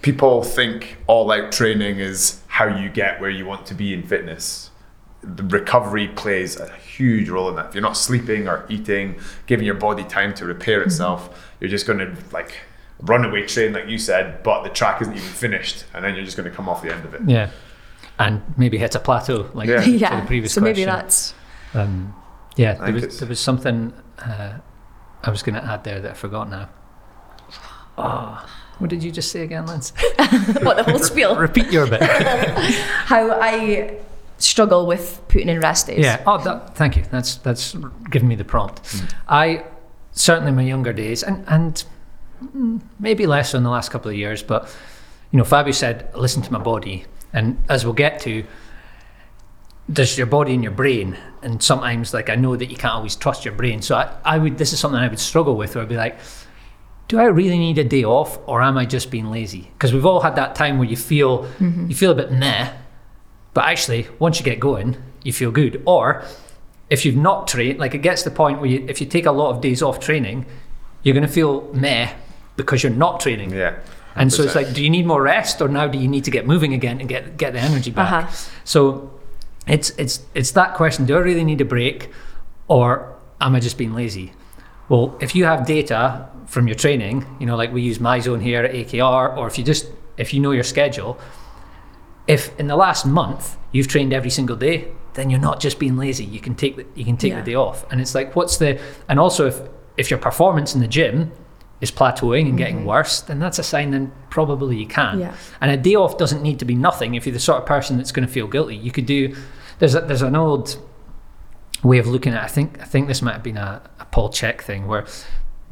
people 0.02 0.42
think 0.42 0.98
all 1.06 1.30
out 1.32 1.50
training 1.52 1.98
is 1.98 2.40
how 2.48 2.66
you 2.66 2.88
get 2.90 3.20
where 3.20 3.30
you 3.30 3.46
want 3.46 3.64
to 3.66 3.74
be 3.74 3.94
in 3.94 4.02
fitness. 4.02 4.70
The 5.22 5.42
recovery 5.42 6.08
plays 6.08 6.58
a 6.60 6.70
huge 6.74 7.28
role 7.30 7.48
in 7.48 7.56
that. 7.56 7.66
If 7.70 7.74
you're 7.74 7.82
not 7.82 7.96
sleeping 7.96 8.46
or 8.46 8.66
eating, 8.68 9.18
giving 9.46 9.64
your 9.66 9.74
body 9.74 10.04
time 10.04 10.34
to 10.34 10.44
repair 10.44 10.82
itself, 10.82 11.50
you're 11.60 11.70
just 11.70 11.86
going 11.86 11.98
to 11.98 12.14
like 12.32 12.52
runaway 13.00 13.46
train, 13.46 13.72
like 13.72 13.88
you 13.88 13.98
said, 13.98 14.42
but 14.42 14.62
the 14.64 14.70
track 14.70 15.00
isn't 15.02 15.14
even 15.14 15.28
finished, 15.28 15.84
and 15.94 16.04
then 16.04 16.14
you're 16.14 16.24
just 16.24 16.36
going 16.36 16.48
to 16.48 16.54
come 16.54 16.68
off 16.68 16.82
the 16.82 16.92
end 16.94 17.04
of 17.04 17.14
it. 17.14 17.22
Yeah, 17.26 17.50
and 18.18 18.42
maybe 18.56 18.76
hit 18.78 18.94
a 18.94 19.00
plateau 19.00 19.48
like 19.54 19.68
Yeah. 19.68 19.80
to 19.82 19.90
yeah. 19.90 20.20
the 20.20 20.26
previous 20.26 20.52
so 20.52 20.60
maybe 20.60 20.84
that's 20.84 21.34
Um, 21.74 22.14
yeah, 22.58 22.74
there 22.74 22.92
was 22.92 23.20
there 23.20 23.28
was 23.28 23.40
something 23.40 23.92
uh, 24.18 24.58
I 25.22 25.30
was 25.30 25.42
going 25.42 25.54
to 25.54 25.64
add 25.64 25.84
there 25.84 26.00
that 26.00 26.10
I 26.10 26.14
forgot 26.14 26.50
now. 26.50 26.68
Oh, 27.96 28.46
what 28.78 28.90
did 28.90 29.02
you 29.02 29.10
just 29.10 29.30
say 29.30 29.42
again, 29.42 29.66
Lance? 29.66 29.90
what 30.62 30.76
the 30.76 30.84
whole 30.84 30.98
spiel? 30.98 31.36
Repeat 31.48 31.70
your 31.70 31.86
bit. 31.86 32.02
How 32.02 33.30
I 33.40 33.98
struggle 34.38 34.86
with 34.86 35.20
putting 35.28 35.48
in 35.48 35.60
rest 35.60 35.86
days. 35.86 36.04
Yeah. 36.04 36.22
Oh, 36.26 36.38
that, 36.38 36.76
thank 36.76 36.96
you. 36.96 37.04
That's 37.10 37.36
that's 37.36 37.76
given 38.10 38.28
me 38.28 38.34
the 38.34 38.44
prompt. 38.44 38.80
I 39.28 39.64
certainly 40.12 40.50
in 40.50 40.56
my 40.56 40.62
younger 40.62 40.92
days, 40.92 41.22
and 41.22 41.44
and 41.46 41.84
mm, 42.44 42.80
maybe 42.98 43.26
less 43.26 43.50
so 43.50 43.58
in 43.58 43.64
the 43.64 43.70
last 43.70 43.90
couple 43.90 44.10
of 44.10 44.16
years, 44.16 44.42
but 44.42 44.68
you 45.30 45.38
know, 45.38 45.44
Fabio 45.44 45.72
said, 45.72 46.10
"Listen 46.14 46.42
to 46.42 46.52
my 46.52 46.58
body," 46.58 47.06
and 47.32 47.62
as 47.68 47.84
we'll 47.84 47.94
get 47.94 48.20
to, 48.22 48.44
there's 49.88 50.18
your 50.18 50.26
body 50.26 50.54
and 50.54 50.62
your 50.62 50.72
brain, 50.72 51.16
and 51.42 51.62
sometimes 51.62 52.12
like 52.12 52.28
I 52.30 52.34
know 52.34 52.56
that 52.56 52.70
you 52.70 52.76
can't 52.76 52.94
always 52.94 53.16
trust 53.16 53.44
your 53.44 53.54
brain. 53.54 53.82
So 53.82 53.96
I, 53.96 54.14
I 54.24 54.38
would 54.38 54.58
this 54.58 54.72
is 54.72 54.80
something 54.80 55.00
I 55.00 55.08
would 55.08 55.18
struggle 55.18 55.56
with, 55.56 55.74
where 55.74 55.82
I'd 55.82 55.88
be 55.88 55.96
like. 55.96 56.18
Do 57.08 57.18
I 57.18 57.24
really 57.24 57.56
need 57.56 57.78
a 57.78 57.84
day 57.84 58.04
off, 58.04 58.38
or 58.46 58.60
am 58.60 58.76
I 58.76 58.84
just 58.84 59.10
being 59.10 59.30
lazy? 59.30 59.70
Because 59.72 59.94
we've 59.94 60.04
all 60.04 60.20
had 60.20 60.36
that 60.36 60.54
time 60.54 60.76
where 60.76 60.86
you 60.86 60.94
feel 60.94 61.48
you 61.58 61.94
feel 61.94 62.10
a 62.10 62.14
bit 62.14 62.30
meh, 62.30 62.70
but 63.54 63.64
actually, 63.64 64.08
once 64.18 64.38
you 64.38 64.44
get 64.44 64.60
going, 64.60 64.98
you 65.24 65.32
feel 65.32 65.50
good. 65.50 65.82
Or 65.86 66.22
if 66.90 67.06
you've 67.06 67.16
not 67.16 67.48
trained, 67.48 67.78
like 67.78 67.94
it 67.94 68.02
gets 68.02 68.24
to 68.24 68.28
the 68.28 68.36
point 68.36 68.60
where 68.60 68.68
you, 68.68 68.84
if 68.90 69.00
you 69.00 69.06
take 69.06 69.24
a 69.24 69.32
lot 69.32 69.54
of 69.54 69.62
days 69.62 69.80
off 69.82 70.00
training, 70.00 70.44
you're 71.02 71.14
going 71.14 71.26
to 71.26 71.32
feel 71.32 71.72
meh 71.72 72.12
because 72.56 72.82
you're 72.82 72.92
not 72.92 73.20
training. 73.20 73.54
Yeah. 73.54 73.78
And 74.14 74.30
so 74.30 74.42
it's 74.42 74.54
like, 74.54 74.74
do 74.74 74.84
you 74.84 74.90
need 74.90 75.06
more 75.06 75.22
rest, 75.22 75.62
or 75.62 75.68
now 75.68 75.86
do 75.86 75.96
you 75.96 76.08
need 76.08 76.24
to 76.24 76.30
get 76.30 76.46
moving 76.46 76.74
again 76.74 77.00
and 77.00 77.08
get 77.08 77.38
get 77.38 77.54
the 77.54 77.60
energy 77.60 77.90
back? 77.90 78.24
Uh-huh. 78.24 78.36
So 78.64 79.17
it's 79.68 79.90
it's 79.90 80.20
it's 80.34 80.52
that 80.52 80.74
question: 80.74 81.06
Do 81.06 81.16
I 81.16 81.20
really 81.20 81.44
need 81.44 81.60
a 81.60 81.64
break, 81.64 82.10
or 82.68 83.16
am 83.40 83.54
I 83.54 83.60
just 83.60 83.78
being 83.78 83.94
lazy? 83.94 84.32
Well, 84.88 85.16
if 85.20 85.34
you 85.34 85.44
have 85.44 85.66
data 85.66 86.28
from 86.46 86.66
your 86.66 86.76
training, 86.76 87.26
you 87.38 87.46
know, 87.46 87.56
like 87.56 87.72
we 87.72 87.82
use 87.82 87.98
MyZone 87.98 88.42
here 88.42 88.64
at 88.64 88.72
AKR, 88.72 89.36
or 89.36 89.46
if 89.46 89.58
you 89.58 89.64
just 89.64 89.90
if 90.16 90.32
you 90.32 90.40
know 90.40 90.50
your 90.50 90.64
schedule, 90.64 91.18
if 92.26 92.58
in 92.58 92.66
the 92.66 92.76
last 92.76 93.06
month 93.06 93.56
you've 93.72 93.88
trained 93.88 94.12
every 94.12 94.30
single 94.30 94.56
day, 94.56 94.88
then 95.14 95.30
you're 95.30 95.40
not 95.40 95.60
just 95.60 95.78
being 95.78 95.96
lazy. 95.96 96.24
You 96.24 96.40
can 96.40 96.54
take 96.54 96.76
the, 96.76 96.86
you 96.94 97.04
can 97.04 97.16
take 97.16 97.32
Yeah. 97.32 97.40
the 97.40 97.50
day 97.50 97.54
off, 97.54 97.84
and 97.90 98.00
it's 98.00 98.14
like, 98.14 98.34
what's 98.34 98.56
the? 98.56 98.80
And 99.08 99.18
also, 99.20 99.46
if 99.46 99.60
if 99.96 100.10
your 100.10 100.18
performance 100.18 100.74
in 100.74 100.80
the 100.80 100.88
gym 100.88 101.32
is 101.80 101.90
plateauing 101.90 102.48
and 102.48 102.58
getting 102.58 102.78
mm-hmm. 102.78 102.86
worse, 102.86 103.20
then 103.20 103.38
that's 103.38 103.58
a 103.58 103.62
sign 103.62 103.90
then 103.92 104.10
probably 104.30 104.76
you 104.76 104.86
can. 104.86 105.20
Yeah. 105.20 105.34
And 105.60 105.70
a 105.70 105.76
day 105.76 105.94
off 105.94 106.18
doesn't 106.18 106.42
need 106.42 106.58
to 106.58 106.64
be 106.64 106.74
nothing. 106.74 107.14
If 107.14 107.26
you're 107.26 107.32
the 107.32 107.40
sort 107.40 107.60
of 107.60 107.66
person 107.66 107.96
that's 107.96 108.10
going 108.10 108.26
to 108.26 108.32
feel 108.32 108.46
guilty, 108.46 108.76
you 108.76 108.90
could 108.90 109.06
do. 109.06 109.36
There's 109.78 109.94
a, 109.94 110.00
there's 110.00 110.22
an 110.22 110.36
old 110.36 110.80
way 111.82 111.98
of 111.98 112.06
looking 112.06 112.34
at. 112.34 112.42
I 112.42 112.48
think 112.48 112.80
I 112.80 112.84
think 112.84 113.08
this 113.08 113.22
might 113.22 113.32
have 113.32 113.42
been 113.42 113.56
a, 113.56 113.82
a 114.00 114.04
Paul 114.06 114.30
Chek 114.30 114.60
thing 114.60 114.86
where 114.86 115.06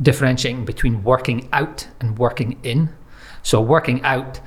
differentiating 0.01 0.65
between 0.65 1.03
working 1.03 1.49
out 1.53 1.89
and 2.01 2.19
working 2.19 2.59
in. 2.63 2.91
So 3.43 3.61
working 3.61 4.03
out 4.03 4.41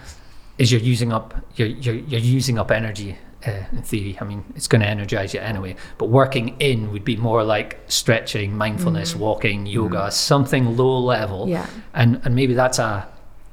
is 0.57 0.71
you're 0.71 0.81
using 0.81 1.11
up 1.11 1.33
you're 1.55 1.67
you're, 1.67 1.95
you're 1.95 2.19
using 2.19 2.59
up 2.59 2.71
energy. 2.71 3.17
Uh, 3.47 3.63
in 3.71 3.81
theory, 3.83 4.17
I 4.19 4.25
mean, 4.25 4.43
it's 4.53 4.67
going 4.67 4.81
to 4.81 4.87
energize 4.87 5.33
you 5.33 5.39
anyway. 5.39 5.77
But 5.97 6.09
working 6.09 6.57
in 6.59 6.91
would 6.91 7.05
be 7.05 7.15
more 7.15 7.41
like 7.41 7.79
stretching, 7.87 8.57
mindfulness, 8.57 9.15
walking, 9.15 9.65
yoga, 9.65 10.11
something 10.11 10.75
low 10.75 10.99
level. 10.99 11.47
Yeah. 11.47 11.65
And 11.93 12.19
and 12.25 12.35
maybe 12.35 12.53
that's 12.53 12.79
a 12.79 13.07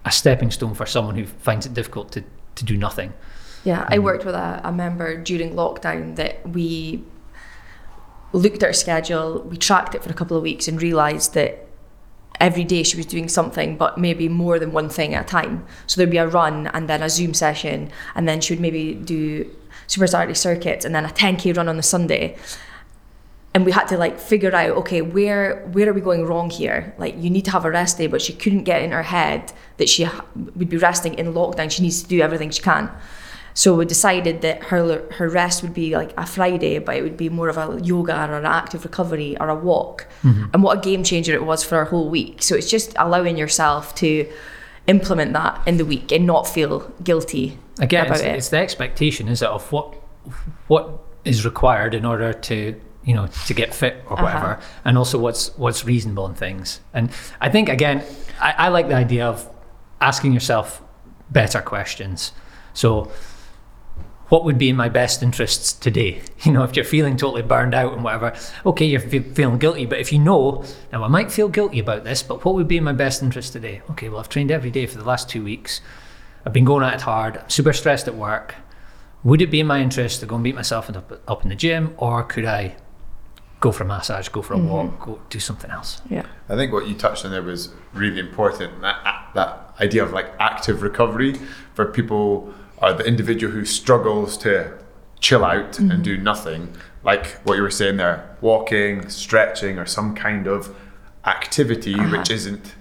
a 0.05 0.11
stepping 0.11 0.51
stone 0.51 0.75
for 0.75 0.87
someone 0.87 1.17
who 1.17 1.27
finds 1.27 1.67
it 1.67 1.75
difficult 1.75 2.13
to, 2.13 2.25
to 2.55 2.65
do 2.65 2.77
nothing. 2.77 3.13
Yeah, 3.67 3.85
I 3.89 3.99
mm. 3.99 4.05
worked 4.05 4.25
with 4.25 4.37
a, 4.37 4.61
a 4.63 4.71
member 4.71 5.17
during 5.21 5.55
lockdown 5.55 6.15
that 6.15 6.49
we 6.49 7.03
looked 8.33 8.63
at 8.63 8.69
her 8.69 8.73
schedule, 8.73 9.43
we 9.43 9.57
tracked 9.57 9.97
it 9.97 10.05
for 10.05 10.11
a 10.11 10.15
couple 10.15 10.37
of 10.37 10.45
weeks 10.45 10.69
and 10.69 10.81
realised 10.81 11.35
that 11.35 11.67
every 12.39 12.63
day 12.63 12.85
she 12.85 12.97
was 12.97 13.07
doing 13.07 13.29
something, 13.29 13.77
but 13.77 13.99
maybe 13.99 14.29
more 14.29 14.61
than 14.61 14.71
one 14.71 14.89
thing 14.89 15.15
at 15.15 15.25
a 15.25 15.29
time. 15.29 15.67
So 15.89 15.99
there'd 15.99 16.13
be 16.13 16.17
a 16.19 16.29
run 16.29 16.69
and 16.69 16.89
then 16.89 17.03
a 17.03 17.09
Zoom 17.09 17.35
session, 17.35 17.91
and 18.15 18.29
then 18.29 18.41
she 18.41 18.53
would 18.53 18.61
maybe 18.61 18.95
do 18.95 19.51
Super 19.89 20.07
Saturday 20.07 20.35
circuits 20.35 20.85
and 20.85 20.95
then 20.95 21.05
a 21.05 21.09
10k 21.09 21.57
run 21.57 21.69
on 21.69 21.77
the 21.77 21.83
Sunday. 21.83 22.37
And 23.53 23.67
we 23.67 23.73
had 23.73 23.89
to 23.89 23.99
like 23.99 24.21
figure 24.21 24.55
out, 24.55 24.77
okay, 24.77 25.01
where 25.03 25.67
where 25.73 25.89
are 25.89 25.93
we 25.93 26.03
going 26.03 26.25
wrong 26.25 26.51
here? 26.51 26.95
Like 26.99 27.15
you 27.19 27.31
need 27.31 27.47
to 27.47 27.51
have 27.51 27.65
a 27.65 27.71
rest 27.71 27.99
day, 27.99 28.07
but 28.07 28.23
she 28.23 28.33
couldn't 28.33 28.63
get 28.63 28.83
in 28.83 28.93
her 28.93 29.03
head 29.03 29.53
that 29.79 29.89
she 29.89 30.07
would 30.55 30.69
be 30.69 30.77
resting 30.77 31.15
in 31.15 31.33
lockdown. 31.33 31.69
She 31.69 31.83
needs 31.83 32.03
to 32.03 32.09
do 32.09 32.21
everything 32.21 32.51
she 32.51 32.63
can. 32.63 32.91
So 33.63 33.75
we 33.75 33.85
decided 33.87 34.37
that 34.43 34.57
her 34.71 34.83
her 35.19 35.29
rest 35.43 35.63
would 35.63 35.73
be 35.73 35.97
like 36.01 36.13
a 36.19 36.27
Friday, 36.27 36.79
but 36.79 36.95
it 36.99 37.03
would 37.03 37.17
be 37.17 37.31
more 37.31 37.49
of 37.49 37.57
a 37.57 37.81
yoga 37.83 38.13
or 38.31 38.35
an 38.39 38.45
active 38.45 38.85
recovery 38.85 39.33
or 39.41 39.49
a 39.49 39.55
walk. 39.71 40.07
And 40.53 40.63
what 40.63 40.73
a 40.79 40.81
game 40.91 41.03
changer 41.11 41.33
it 41.35 41.45
was 41.51 41.65
for 41.65 41.75
our 41.81 41.87
whole 41.87 42.09
week. 42.11 42.43
So 42.43 42.55
it's 42.55 42.71
just 42.71 42.91
allowing 42.97 43.37
yourself 43.39 43.95
to 43.97 44.09
implement 44.87 45.33
that 45.33 45.55
in 45.67 45.79
the 45.79 45.85
week 45.85 46.13
and 46.13 46.27
not 46.27 46.47
feel 46.47 46.75
guilty 47.03 47.59
Again, 47.81 48.07
about 48.07 48.17
it's, 48.19 48.25
it. 48.27 48.37
it's 48.37 48.49
the 48.51 48.59
expectation, 48.59 49.27
is 49.29 49.41
it, 49.43 49.49
of 49.49 49.73
what 49.73 49.95
what 50.69 50.85
is 51.25 51.45
required 51.45 51.93
in 51.95 52.05
order 52.05 52.33
to 52.51 52.57
you 53.09 53.15
know 53.15 53.27
to 53.47 53.55
get 53.55 53.75
fit 53.75 53.95
or 54.09 54.13
Uh-huh. 54.13 54.25
whatever, 54.25 54.61
and 54.85 54.99
also 54.99 55.17
what's 55.19 55.57
what's 55.57 55.83
reasonable 55.93 56.27
in 56.31 56.35
things. 56.35 56.81
And 56.93 57.11
I 57.41 57.49
think 57.49 57.69
again, 57.69 58.03
I, 58.49 58.51
I 58.67 58.69
like 58.69 58.87
the 58.89 58.97
idea 59.07 59.27
of 59.27 59.49
asking 60.01 60.33
yourself 60.35 60.83
better 61.31 61.63
questions. 61.63 62.33
So. 62.75 63.11
What 64.29 64.45
would 64.45 64.59
be 64.59 64.69
in 64.69 64.77
my 64.77 64.89
best 64.89 65.23
interests 65.23 65.73
today? 65.73 66.23
You 66.45 66.53
know, 66.53 66.63
if 66.63 66.77
you're 66.77 66.85
feeling 66.85 67.17
totally 67.17 67.43
burned 67.43 67.75
out 67.75 67.93
and 67.93 68.05
whatever, 68.05 68.33
okay, 68.65 68.85
you're 68.85 69.01
fe- 69.01 69.19
feeling 69.19 69.59
guilty. 69.59 69.85
But 69.85 69.99
if 69.99 70.13
you 70.13 70.21
know, 70.21 70.63
now 70.93 71.03
I 71.03 71.09
might 71.09 71.33
feel 71.33 71.49
guilty 71.49 71.81
about 71.81 72.05
this, 72.05 72.23
but 72.23 72.45
what 72.45 72.55
would 72.55 72.69
be 72.69 72.77
in 72.77 72.85
my 72.85 72.93
best 72.93 73.21
interest 73.21 73.53
today? 73.53 73.83
Okay, 73.91 74.09
well, 74.09 74.21
I've 74.21 74.29
trained 74.29 74.53
every 74.53 74.71
day 74.71 74.87
for 74.87 74.97
the 74.97 75.05
last 75.05 75.29
two 75.29 75.43
weeks. 75.43 75.81
I've 76.45 76.53
been 76.53 76.65
going 76.65 76.85
at 76.85 76.95
it 76.95 77.01
hard. 77.01 77.39
I'm 77.39 77.51
super 77.51 77.73
stressed 77.73 78.07
at 78.07 78.15
work. 78.15 78.55
Would 79.25 79.43
it 79.43 79.51
be 79.51 79.59
in 79.59 79.67
my 79.67 79.81
interest 79.81 80.21
to 80.21 80.27
go 80.27 80.37
and 80.37 80.45
beat 80.45 80.55
myself 80.55 80.89
up, 80.89 81.21
up 81.27 81.43
in 81.43 81.49
the 81.49 81.57
gym, 81.57 81.95
or 81.97 82.23
could 82.23 82.45
I 82.45 82.77
go 83.59 83.73
for 83.73 83.83
a 83.83 83.87
massage, 83.87 84.29
go 84.29 84.43
for 84.43 84.55
a 84.55 84.57
mm-hmm. 84.57 84.69
walk, 84.69 85.01
go 85.01 85.21
do 85.31 85.41
something 85.41 85.71
else? 85.73 86.01
yeah. 86.09 86.27
I 86.49 86.55
think 86.55 86.73
what 86.73 86.87
you 86.87 86.95
touched 86.95 87.25
on 87.25 87.33
there 87.33 87.43
was 87.43 87.71
really 87.93 88.21
important. 88.21 88.83
That, 88.83 89.31
that 89.35 89.75
idea 89.81 90.05
of 90.05 90.13
like 90.13 90.27
active 90.39 90.83
recovery 90.83 91.35
for 91.75 91.87
people 91.87 92.55
or 92.79 92.93
the 92.93 93.05
individual 93.05 93.53
who 93.53 93.65
struggles 93.65 94.37
to 94.39 94.77
chill 95.21 95.45
out 95.45 95.79
and 95.79 95.91
mm-hmm. 95.91 96.03
do 96.03 96.17
nothing, 96.17 96.75
like 97.03 97.27
what 97.45 97.55
you 97.55 97.63
were 97.63 97.71
saying 97.71 97.97
there, 97.97 98.37
walking, 98.41 99.09
stretching, 99.09 99.79
or 99.79 99.87
some 99.87 100.15
kind 100.15 100.47
of 100.47 100.75
activity 101.25 101.95
uh-huh. 101.95 102.19
which 102.19 102.31
isn't 102.31 102.75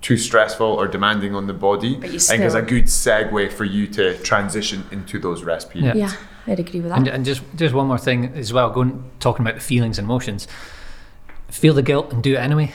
too 0.00 0.16
stressful 0.16 0.66
or 0.66 0.88
demanding 0.88 1.34
on 1.34 1.46
the 1.46 1.52
body. 1.52 1.96
But 1.96 2.10
you 2.10 2.16
I 2.16 2.18
think 2.18 2.42
is 2.42 2.54
a 2.54 2.62
good 2.62 2.84
segue 2.84 3.52
for 3.52 3.64
you 3.64 3.86
to 3.88 4.18
transition 4.18 4.84
into 4.90 5.18
those 5.18 5.44
rest 5.44 5.70
periods. 5.70 5.98
Yeah, 5.98 6.12
I'd 6.46 6.58
agree 6.60 6.80
with 6.80 6.90
that. 6.90 6.98
And, 6.98 7.08
and 7.08 7.24
just 7.24 7.42
just 7.54 7.74
one 7.74 7.86
more 7.86 7.98
thing 7.98 8.32
as 8.34 8.52
well, 8.52 8.70
going 8.70 9.10
talking 9.20 9.46
about 9.46 9.54
the 9.54 9.60
feelings 9.60 9.98
and 9.98 10.06
emotions. 10.06 10.48
Feel 11.48 11.74
the 11.74 11.82
guilt 11.82 12.12
and 12.12 12.22
do 12.22 12.34
it 12.34 12.38
anyway. 12.38 12.72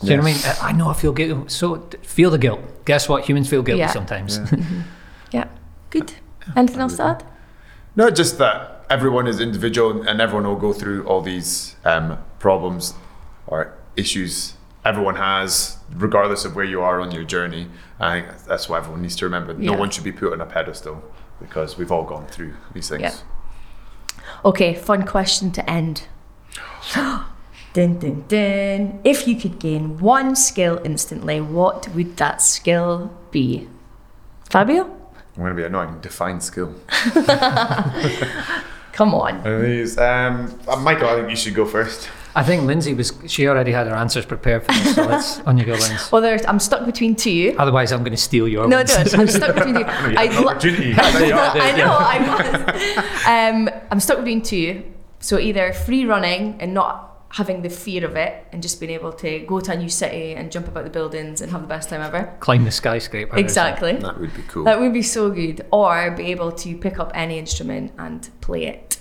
Do 0.00 0.06
you 0.06 0.16
know 0.16 0.22
what 0.22 0.30
I 0.30 0.32
mean? 0.32 0.42
I 0.44 0.68
I 0.68 0.72
know 0.72 0.88
I 0.88 0.94
feel 0.94 1.12
guilty, 1.12 1.48
so 1.48 1.88
feel 2.02 2.30
the 2.30 2.38
guilt. 2.38 2.60
Guess 2.84 3.08
what? 3.08 3.24
Humans 3.24 3.48
feel 3.48 3.62
guilty 3.62 3.80
Yeah. 3.80 3.88
sometimes. 3.88 4.38
yeah, 4.38 4.44
mm-hmm. 4.46 4.80
Good. 5.90 6.14
Anything 6.56 6.80
else 6.80 6.96
to 6.96 7.02
add? 7.04 7.24
No, 7.96 8.10
just 8.10 8.38
that 8.38 8.84
everyone 8.88 9.26
is 9.26 9.40
individual 9.40 10.02
and 10.08 10.20
everyone 10.20 10.46
will 10.46 10.56
go 10.56 10.72
through 10.72 11.04
all 11.06 11.20
these 11.20 11.76
um, 11.84 12.18
problems 12.38 12.94
or 13.46 13.74
issues 13.96 14.54
everyone 14.84 15.16
has, 15.16 15.76
regardless 15.94 16.44
of 16.44 16.56
where 16.56 16.64
you 16.64 16.80
are 16.80 17.00
on 17.00 17.10
your 17.10 17.24
journey. 17.24 17.68
I 17.98 18.20
think 18.22 18.44
that's 18.46 18.68
what 18.68 18.78
everyone 18.78 19.02
needs 19.02 19.16
to 19.16 19.26
remember. 19.26 19.52
No 19.54 19.72
Yeah. 19.72 19.78
one 19.78 19.90
should 19.90 20.04
be 20.04 20.12
put 20.12 20.32
on 20.32 20.40
a 20.40 20.46
pedestal 20.46 21.02
because 21.38 21.76
we've 21.76 21.92
all 21.92 22.04
gone 22.04 22.26
through 22.26 22.54
these 22.72 22.88
things. 22.88 23.02
Yeah. 23.02 23.14
Okay, 24.44 24.74
fun 24.74 25.04
question 25.06 25.50
to 25.52 25.68
end. 25.70 26.04
dun 26.94 27.98
dun 27.98 28.24
dun. 28.28 29.00
If 29.04 29.28
you 29.28 29.36
could 29.36 29.58
gain 29.58 29.98
one 29.98 30.34
skill 30.34 30.80
instantly, 30.84 31.40
what 31.40 31.88
would 31.94 32.16
that 32.16 32.40
skill 32.40 33.12
be? 33.30 33.68
Fabio? 34.48 34.96
I'm 35.36 35.42
going 35.42 35.50
to 35.50 35.56
be 35.56 35.64
annoying. 35.64 36.00
Define 36.00 36.40
skill. 36.40 36.74
Come 38.92 39.14
on. 39.14 39.46
Anyways, 39.46 39.96
um, 39.98 40.58
uh, 40.68 40.76
Michael, 40.76 41.08
I 41.08 41.14
think 41.16 41.30
you 41.30 41.36
should 41.36 41.54
go 41.54 41.64
first. 41.64 42.10
I 42.34 42.44
think 42.44 42.64
Lindsay 42.64 42.94
was. 42.94 43.12
She 43.26 43.48
already 43.48 43.72
had 43.72 43.86
her 43.88 43.94
answers 43.94 44.24
prepared 44.24 44.64
for 44.64 44.72
this, 44.72 44.94
so 44.94 45.04
let's 45.04 45.40
on 45.46 45.58
you 45.58 45.64
go, 45.64 45.72
Lindsay. 45.72 45.96
Well, 46.12 46.22
there's, 46.22 46.44
I'm 46.46 46.60
stuck 46.60 46.86
between 46.86 47.16
two. 47.16 47.56
Otherwise, 47.58 47.92
I'm 47.92 48.00
going 48.00 48.12
to 48.12 48.16
steal 48.16 48.46
your. 48.46 48.68
No, 48.68 48.76
ones. 48.78 48.94
don't. 48.94 49.18
I'm 49.18 49.26
stuck 49.28 49.54
between 49.54 49.74
two. 49.74 49.84
I 49.86 50.40
lo- 50.40 50.48
opportunity. 50.48 50.94
I 50.96 51.76
know, 51.76 51.96
I 51.98 52.18
was. 52.20 53.26
Um, 53.26 53.82
I'm 53.90 54.00
stuck 54.00 54.18
between 54.18 54.42
two. 54.42 54.84
So 55.18 55.38
either 55.38 55.72
free 55.72 56.04
running 56.04 56.56
and 56.60 56.72
not 56.72 57.09
having 57.34 57.62
the 57.62 57.70
fear 57.70 58.04
of 58.04 58.16
it 58.16 58.44
and 58.50 58.60
just 58.60 58.80
being 58.80 58.90
able 58.92 59.12
to 59.12 59.38
go 59.40 59.60
to 59.60 59.72
a 59.72 59.76
new 59.76 59.88
city 59.88 60.34
and 60.34 60.50
jump 60.50 60.66
about 60.66 60.82
the 60.84 60.90
buildings 60.90 61.40
and 61.40 61.52
have 61.52 61.60
the 61.60 61.66
best 61.68 61.88
time 61.88 62.00
ever. 62.00 62.34
Climb 62.40 62.64
the 62.64 62.72
skyscraper. 62.72 63.36
Exactly. 63.36 63.92
That 63.92 64.18
would 64.18 64.34
be 64.34 64.42
cool. 64.48 64.64
That 64.64 64.80
would 64.80 64.92
be 64.92 65.02
so 65.02 65.30
good. 65.30 65.64
Or 65.70 66.10
be 66.10 66.24
able 66.32 66.50
to 66.52 66.76
pick 66.76 66.98
up 66.98 67.12
any 67.14 67.38
instrument 67.38 67.92
and 67.98 68.28
play 68.40 68.64
it. 68.66 68.98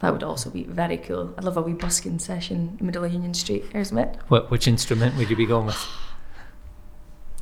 That 0.00 0.12
would 0.12 0.22
also 0.22 0.50
be 0.50 0.62
very 0.64 0.96
cool. 0.98 1.34
I'd 1.36 1.44
love 1.44 1.56
a 1.56 1.62
wee 1.62 1.72
busking 1.72 2.18
session 2.20 2.68
in 2.72 2.76
the 2.76 2.84
middle 2.84 3.02
of 3.02 3.12
Union 3.12 3.34
Street. 3.34 3.64
Here's 3.72 3.90
it. 3.90 4.16
What, 4.28 4.50
which 4.50 4.68
instrument 4.68 5.16
would 5.16 5.28
you 5.30 5.36
be 5.36 5.46
going 5.46 5.66
with? 5.66 5.88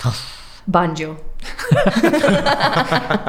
Banjo. 0.67 1.19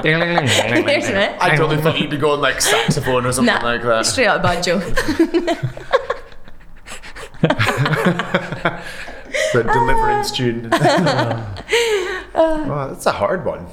Here's 0.03 1.09
it. 1.09 1.35
I 1.41 1.55
don't 1.57 1.81
think 1.81 1.99
you'd 1.99 2.09
be 2.09 2.17
going 2.17 2.39
like 2.39 2.61
saxophone 2.61 3.25
or 3.25 3.31
something 3.33 3.53
Nah, 3.53 3.61
like 3.63 3.81
that. 3.83 4.05
straight 4.05 4.27
out 4.27 4.41
banjo. 4.41 4.79
The 9.53 9.63
deliverance 9.63 10.31
tune. 10.31 10.69
oh, 10.71 12.87
that's 12.89 13.05
a 13.05 13.11
hard 13.11 13.45
one. 13.45 13.67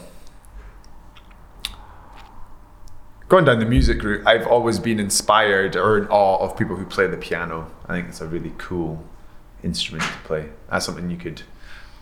Going 3.29 3.45
down 3.47 3.61
the 3.61 3.65
music 3.67 4.03
route, 4.03 4.27
I've 4.27 4.47
always 4.47 4.79
been 4.79 5.01
inspired 5.01 5.75
or 5.77 5.97
in 5.99 6.07
awe 6.09 6.37
of 6.39 6.57
people 6.57 6.77
who 6.77 6.85
play 6.85 7.07
the 7.07 7.17
piano. 7.17 7.71
I 7.87 7.95
think 7.95 8.09
it's 8.09 8.21
a 8.21 8.27
really 8.27 8.53
cool 8.59 9.03
instrument 9.63 10.05
to 10.05 10.19
play. 10.25 10.51
That's 10.71 10.85
something 10.85 11.11
you 11.11 11.17
could 11.17 11.43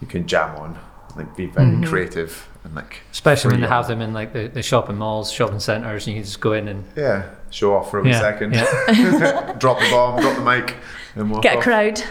you 0.00 0.06
can 0.08 0.26
jam 0.26 0.56
on, 0.56 0.78
like 1.16 1.36
be 1.36 1.46
very 1.46 1.66
Mm-hmm. 1.68 1.84
creative 1.84 2.48
and 2.64 2.74
like 2.74 3.00
Especially 3.12 3.50
when 3.52 3.60
they 3.60 3.66
free 3.66 3.74
have 3.76 3.86
them 3.86 4.00
in 4.00 4.12
like 4.12 4.32
the, 4.32 4.48
the 4.48 4.62
shopping 4.62 4.96
malls, 4.96 5.30
shopping 5.30 5.60
centres, 5.60 6.06
and 6.06 6.16
you 6.16 6.22
can 6.22 6.26
just 6.26 6.40
go 6.40 6.52
in 6.54 6.66
and 6.68 6.84
yeah, 6.96 7.30
show 7.50 7.76
off 7.76 7.90
for 7.90 8.00
a 8.00 8.08
yeah, 8.08 8.18
second, 8.20 8.54
yeah. 8.54 9.52
drop 9.58 9.78
the 9.78 9.88
bomb, 9.90 10.20
drop 10.20 10.36
the 10.36 10.42
mic, 10.42 10.76
and 11.14 11.30
walk 11.30 11.42
Get 11.42 11.54
a 11.54 11.58
off. 11.58 11.64
crowd. 11.64 12.02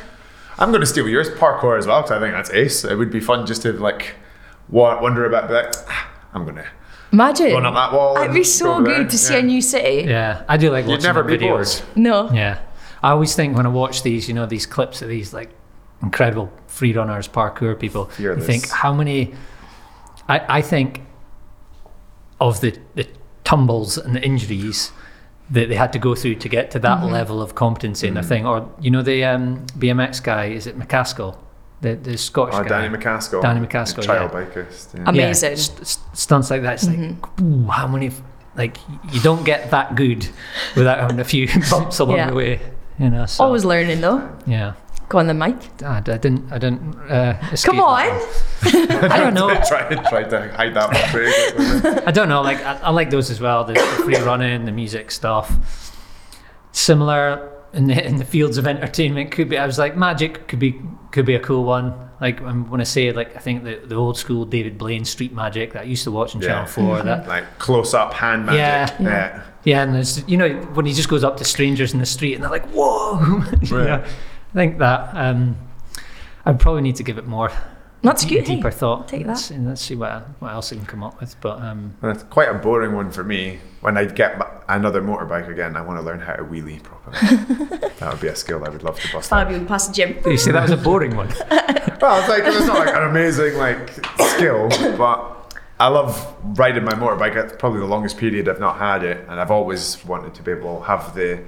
I'm 0.60 0.70
going 0.70 0.82
to 0.82 0.88
steal 0.88 1.08
yours, 1.08 1.30
parkour 1.30 1.78
as 1.78 1.88
well, 1.88 2.02
because 2.02 2.12
I 2.18 2.20
think 2.20 2.34
that's 2.34 2.52
ace. 2.52 2.84
It 2.84 2.96
would 2.96 3.10
be 3.12 3.20
fun 3.20 3.46
just 3.46 3.62
to 3.64 3.72
like 3.74 4.16
wa- 4.70 5.02
wonder 5.02 5.26
about, 5.26 5.48
be 5.48 5.54
like, 5.56 5.74
"Ah, 5.88 6.10
I'm 6.34 6.44
going 6.44 6.58
to 6.58 6.66
Imagine. 7.14 7.54
run 7.54 7.66
up 7.66 7.74
that 7.74 7.94
wall. 7.94 8.18
It'd 8.18 8.34
be 8.34 8.44
so 8.44 8.74
over 8.74 8.84
there." 8.84 8.98
good 8.98 9.10
to 9.12 9.18
see 9.18 9.34
Yeah. 9.36 9.40
a 9.40 9.44
new 9.44 9.62
city. 9.62 10.08
Yeah, 10.10 10.44
I 10.48 10.58
do 10.58 10.70
like 10.70 10.86
You'd 10.86 10.92
watching 10.92 11.04
never 11.06 11.24
the 11.24 11.38
be 11.38 11.46
videos. 11.46 11.82
bored. 11.82 11.98
No. 11.98 12.30
Yeah, 12.32 12.60
I 13.02 13.12
always 13.12 13.34
think 13.36 13.56
when 13.58 13.66
I 13.66 13.70
watch 13.70 14.04
these, 14.04 14.28
you 14.28 14.34
know, 14.34 14.46
these 14.46 14.66
clips 14.66 15.02
of 15.02 15.08
these 15.08 15.34
like 15.34 15.50
incredible 16.04 16.52
free 16.68 16.94
runners, 16.94 17.28
parkour 17.28 17.80
people, 17.80 18.10
you 18.20 18.36
think 18.38 18.70
how 18.70 18.94
many. 18.94 19.34
I 20.28 20.58
I 20.60 20.62
think 20.62 21.02
of 22.42 22.60
the 22.62 22.78
the 22.96 23.08
tumbles 23.44 23.98
and 23.98 24.16
the 24.16 24.22
injuries 24.22 24.92
that 25.52 25.70
they 25.70 25.76
had 25.76 25.92
to 25.94 26.00
go 26.00 26.14
through 26.16 26.36
to 26.36 26.50
get 26.50 26.72
to 26.72 26.80
that 26.80 27.04
level 27.04 27.42
of 27.42 27.56
competency 27.56 28.08
in 28.08 28.14
their 28.14 28.24
Mm. 28.24 28.28
thing. 28.28 28.46
Or 28.46 28.70
you 28.80 28.92
know 28.92 29.02
the 29.02 29.24
um, 29.26 29.66
BMX 29.78 30.22
guy, 30.24 30.46
is 30.46 30.68
it 30.68 30.78
MacAskill, 30.78 31.38
the 31.82 31.96
the 31.96 32.18
Scottish 32.18 32.56
Oh, 32.56 32.64
guy? 32.64 32.70
Danny 32.82 32.98
MacAskill. 32.98 33.42
Danny 33.42 33.66
MacAskill, 33.66 34.04
Child 34.04 34.32
yeah. 34.34 34.40
bikers. 34.40 34.94
Yeah. 34.96 35.04
Um, 35.08 35.16
Yeah, 35.16 35.24
Amazing. 35.26 35.56
st- 35.58 35.88
st- 35.88 36.18
stunts 36.18 36.50
like 36.52 36.62
that. 36.62 36.74
It's 36.76 36.88
like, 36.88 37.42
ooh, 37.42 37.68
how 37.68 37.88
many? 37.88 38.12
Like, 38.56 38.78
you 39.14 39.22
don't 39.22 39.44
get 39.46 39.72
that 39.72 39.96
good 39.96 40.28
without 40.76 41.00
having 41.00 41.20
a 41.20 41.24
few 41.24 41.48
bumps 41.72 42.00
along 42.00 42.18
Yeah. 42.18 42.30
the 42.30 42.36
way. 42.36 42.60
You 43.00 43.10
know. 43.10 43.26
So, 43.26 43.44
Always 43.46 43.64
learning 43.64 44.02
though. 44.02 44.28
Yeah. 44.46 44.74
Go 45.10 45.18
on 45.18 45.26
the 45.28 45.34
mic. 45.34 45.56
I, 45.84 45.98
I 45.98 46.00
didn't. 46.02 46.52
I 46.52 46.58
didn't. 46.60 46.96
Uh, 47.10 47.34
Come 47.64 47.80
on. 47.80 48.06
I 48.62 49.18
don't 49.18 49.34
know. 49.34 49.48
try, 49.68 49.88
try 50.10 50.24
to 50.24 50.52
hide 50.56 50.74
that 50.76 50.88
one. 51.94 52.08
I 52.08 52.12
don't 52.12 52.30
know. 52.30 52.42
Like 52.42 52.64
I, 52.64 52.76
I 52.84 52.90
like 52.92 53.10
those 53.10 53.32
as 53.32 53.42
well. 53.42 53.64
The, 53.64 53.74
the 53.74 53.80
free 54.04 54.18
running, 54.18 54.66
the 54.66 54.72
music 54.72 55.10
stuff. 55.12 55.96
Similar 56.72 57.52
in 57.74 57.88
the 57.88 58.06
in 58.06 58.18
the 58.18 58.26
fields 58.26 58.58
of 58.58 58.68
entertainment 58.68 59.32
could 59.32 59.50
be. 59.50 59.58
I 59.58 59.66
was 59.66 59.80
like 59.80 59.98
magic 59.98 60.48
could 60.48 60.60
be 60.60 60.80
could 61.12 61.26
be 61.26 61.34
a 61.36 61.40
cool 61.40 61.64
one. 61.64 61.94
Like 62.22 62.40
I'm 62.42 62.70
when 62.70 62.80
I 62.80 62.84
say 62.84 63.12
like 63.12 63.36
I 63.36 63.40
think 63.40 63.64
the, 63.64 63.82
the 63.84 63.96
old 63.96 64.18
school 64.18 64.46
David 64.46 64.78
Blaine 64.78 65.06
Street 65.06 65.34
Magic 65.34 65.74
that 65.74 65.82
I 65.82 65.86
used 65.86 66.04
to 66.04 66.12
watch 66.12 66.36
on 66.36 66.42
Yeah. 66.42 66.48
Channel 66.50 66.66
Four. 66.68 67.02
That 67.02 67.28
like 67.28 67.58
close 67.58 67.94
up 67.96 68.14
hand 68.14 68.46
magic. 68.46 68.60
Yeah. 69.00 69.10
yeah. 69.10 69.44
Yeah, 69.64 69.84
and 69.84 69.96
there's 69.96 70.28
you 70.30 70.38
know 70.38 70.50
when 70.76 70.86
he 70.86 70.94
just 70.94 71.10
goes 71.10 71.24
up 71.24 71.38
to 71.38 71.44
strangers 71.46 71.94
in 71.94 72.00
the 72.00 72.06
street 72.06 72.36
and 72.36 72.44
they're 72.44 72.52
like, 72.52 72.68
"Whoa!" 72.68 73.20
You 73.64 73.78
Right. 73.78 73.88
know, 73.88 74.06
I 74.50 74.54
think 74.54 74.78
that 74.80 75.12
um, 75.16 75.58
I 76.46 76.54
probably 76.54 76.82
need 76.82 76.96
to 76.98 77.04
give 77.04 77.18
it 77.18 77.28
more 77.28 77.52
That's 78.02 78.24
deep- 78.24 78.40
good. 78.40 78.48
hey. 78.48 78.56
deeper 78.56 78.72
thought. 78.72 79.08
Take 79.08 79.22
that. 79.22 79.28
Let's, 79.30 79.46
see- 79.46 79.58
let's 79.58 79.82
see 79.82 79.96
what 79.96 80.28
what 80.40 80.52
else 80.52 80.72
I 80.74 80.76
can 80.78 80.86
come 80.86 81.04
up 81.04 81.20
with. 81.20 81.40
But 81.42 81.62
um, 81.62 81.96
And 82.02 82.12
it's 82.12 82.24
quite 82.24 82.50
a 82.50 82.54
boring 82.56 82.94
one 82.96 83.12
for 83.12 83.24
me. 83.24 83.60
When 83.82 83.98
I 83.98 84.06
get 84.06 84.42
another 84.68 85.02
motorbike 85.02 85.48
again, 85.50 85.76
I 85.78 85.82
want 85.82 86.00
to 86.00 86.04
learn 86.04 86.20
how 86.20 86.34
to 86.34 86.44
wheelie 86.44 86.82
properly. 86.84 87.18
that 88.00 88.12
would 88.12 88.22
be 88.22 88.28
a 88.28 88.36
skill 88.36 88.66
I 88.66 88.70
would 88.70 88.84
love 88.84 89.00
to 89.00 89.12
bust 89.14 89.32
out. 89.32 89.48
Fabio 89.48 89.64
past 89.66 89.90
the 89.90 89.94
gym. 89.94 90.18
you 90.26 90.38
see, 90.38 90.52
that 90.52 90.64
was 90.64 90.72
a 90.72 90.78
boring 90.78 91.16
one. 91.16 91.30
Well, 92.02 92.18
it's 92.22 92.30
like 92.30 92.44
it's 92.46 92.66
not 92.66 92.86
like 92.86 92.96
an 92.96 93.04
amazing 93.10 93.58
like 93.58 93.90
skill, 94.36 94.70
but 94.98 95.54
I 95.82 95.90
love 95.90 96.34
riding 96.58 96.86
my 96.86 96.94
motorbike. 96.94 97.36
It's 97.36 97.52
probably 97.60 97.82
the 97.82 97.88
longest 97.88 98.18
period 98.18 98.48
I've 98.48 98.62
not 98.62 98.78
had 98.78 99.04
it, 99.04 99.26
and 99.28 99.38
I've 99.38 99.52
always 99.52 100.02
wanted 100.06 100.34
to 100.36 100.42
be 100.42 100.52
able 100.52 100.78
to 100.80 100.86
have 100.86 101.14
the 101.14 101.44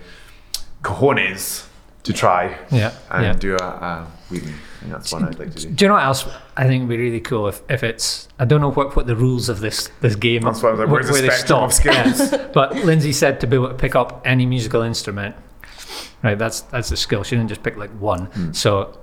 cojones 0.82 1.68
to 2.04 2.14
try 2.14 2.58
Yeah, 2.72 2.94
and 3.12 3.24
yeah. 3.26 3.34
do 3.34 3.54
a, 3.56 3.64
a 3.66 4.08
wheelie. 4.30 4.54
And 4.82 4.92
that's 4.92 5.12
one 5.14 5.24
I'd 5.26 5.38
like 5.38 5.54
to 5.56 5.68
do. 5.68 5.70
Do 5.70 5.86
you 5.86 5.90
know 5.90 5.94
what 5.96 6.04
else 6.04 6.28
I 6.58 6.66
think 6.66 6.82
would 6.82 6.90
be 6.90 6.98
really 6.98 7.20
cool 7.20 7.48
if, 7.48 7.62
if 7.70 7.84
it's 7.84 8.28
I 8.40 8.46
don't 8.46 8.62
know 8.62 8.72
what, 8.72 8.96
what 8.96 9.06
the 9.06 9.16
rules 9.16 9.48
of 9.50 9.60
this 9.60 9.90
this 10.02 10.16
game 10.16 10.42
That's 10.42 10.64
why 10.64 10.70
I 10.70 10.72
was 10.72 10.80
like, 10.80 10.90
wh- 10.90 10.92
where's 10.92 11.06
the 11.08 11.14
where 11.14 11.22
they 11.22 11.30
spectrum 11.30 11.60
of 11.64 11.74
stop. 11.74 11.94
skills? 12.18 12.32
Yeah. 12.32 12.48
But 12.54 12.76
Lindsay 12.84 13.14
said 13.14 13.40
to 13.42 13.48
be 13.48 13.56
able 13.58 13.68
to 13.70 13.76
pick 13.76 13.96
up 13.96 14.22
any 14.26 14.46
musical 14.48 14.82
instrument. 14.82 15.36
Right, 16.24 16.38
that's 16.38 16.62
that's 16.62 16.90
the 16.90 16.98
skill. 16.98 17.24
She 17.24 17.36
didn't 17.36 17.50
just 17.50 17.62
pick 17.64 17.78
like 17.78 17.92
one. 17.92 18.26
Hmm. 18.28 18.52
So 18.54 18.98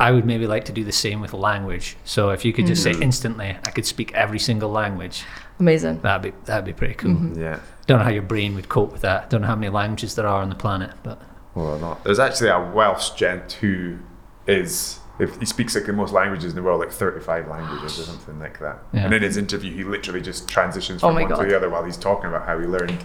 I 0.00 0.10
would 0.10 0.24
maybe 0.26 0.46
like 0.48 0.64
to 0.64 0.72
do 0.72 0.82
the 0.82 0.92
same 0.92 1.20
with 1.20 1.32
language. 1.32 1.96
So 2.04 2.30
if 2.30 2.44
you 2.44 2.52
could 2.52 2.66
just 2.66 2.84
Mm-hmm. 2.84 2.98
say 3.00 3.04
instantly, 3.04 3.56
I 3.64 3.70
could 3.70 3.86
speak 3.86 4.12
every 4.14 4.38
single 4.40 4.70
language. 4.70 5.24
Amazing. 5.60 6.00
That'd 6.00 6.32
be 6.32 6.38
that'd 6.46 6.64
be 6.64 6.72
pretty 6.72 6.94
cool. 6.94 7.12
Mm-hmm. 7.12 7.40
yeah. 7.40 7.60
Don't 7.86 7.98
know 7.98 8.04
how 8.04 8.10
your 8.10 8.22
brain 8.22 8.54
would 8.56 8.68
cope 8.68 8.90
with 8.92 9.02
that. 9.02 9.30
Don't 9.30 9.42
know 9.42 9.46
how 9.46 9.54
many 9.56 9.68
languages 9.70 10.14
there 10.16 10.26
are 10.26 10.42
on 10.42 10.48
the 10.48 10.54
planet, 10.56 10.90
but 11.04 11.20
Well, 11.54 11.78
not. 11.78 12.04
There's 12.04 12.18
actually 12.18 12.50
a 12.50 12.60
Welsh 12.60 13.10
gent 13.10 13.52
who 13.60 13.98
is, 14.46 14.98
if 15.18 15.38
he 15.38 15.46
speaks 15.46 15.74
like 15.74 15.86
the 15.86 15.92
most 15.92 16.12
languages 16.12 16.50
in 16.52 16.56
the 16.56 16.62
world, 16.62 16.80
like 16.80 16.90
35 16.90 17.48
languages 17.48 17.98
or 17.98 18.02
something 18.02 18.38
like 18.40 18.58
that. 18.60 18.78
Yeah. 18.92 19.04
And 19.04 19.14
in 19.14 19.22
his 19.22 19.36
interview, 19.36 19.72
he 19.74 19.84
literally 19.84 20.20
just 20.20 20.48
transitions 20.48 21.02
Oh 21.02 21.08
from 21.08 21.14
my 21.16 21.22
one 21.24 21.38
to 21.40 21.46
the 21.48 21.56
other 21.56 21.70
while 21.70 21.84
he's 21.84 21.96
talking 21.96 22.28
about 22.28 22.46
how 22.46 22.58
he 22.58 22.66
learned. 22.66 23.04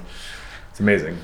It's 0.71 0.79
amazing. 0.79 1.17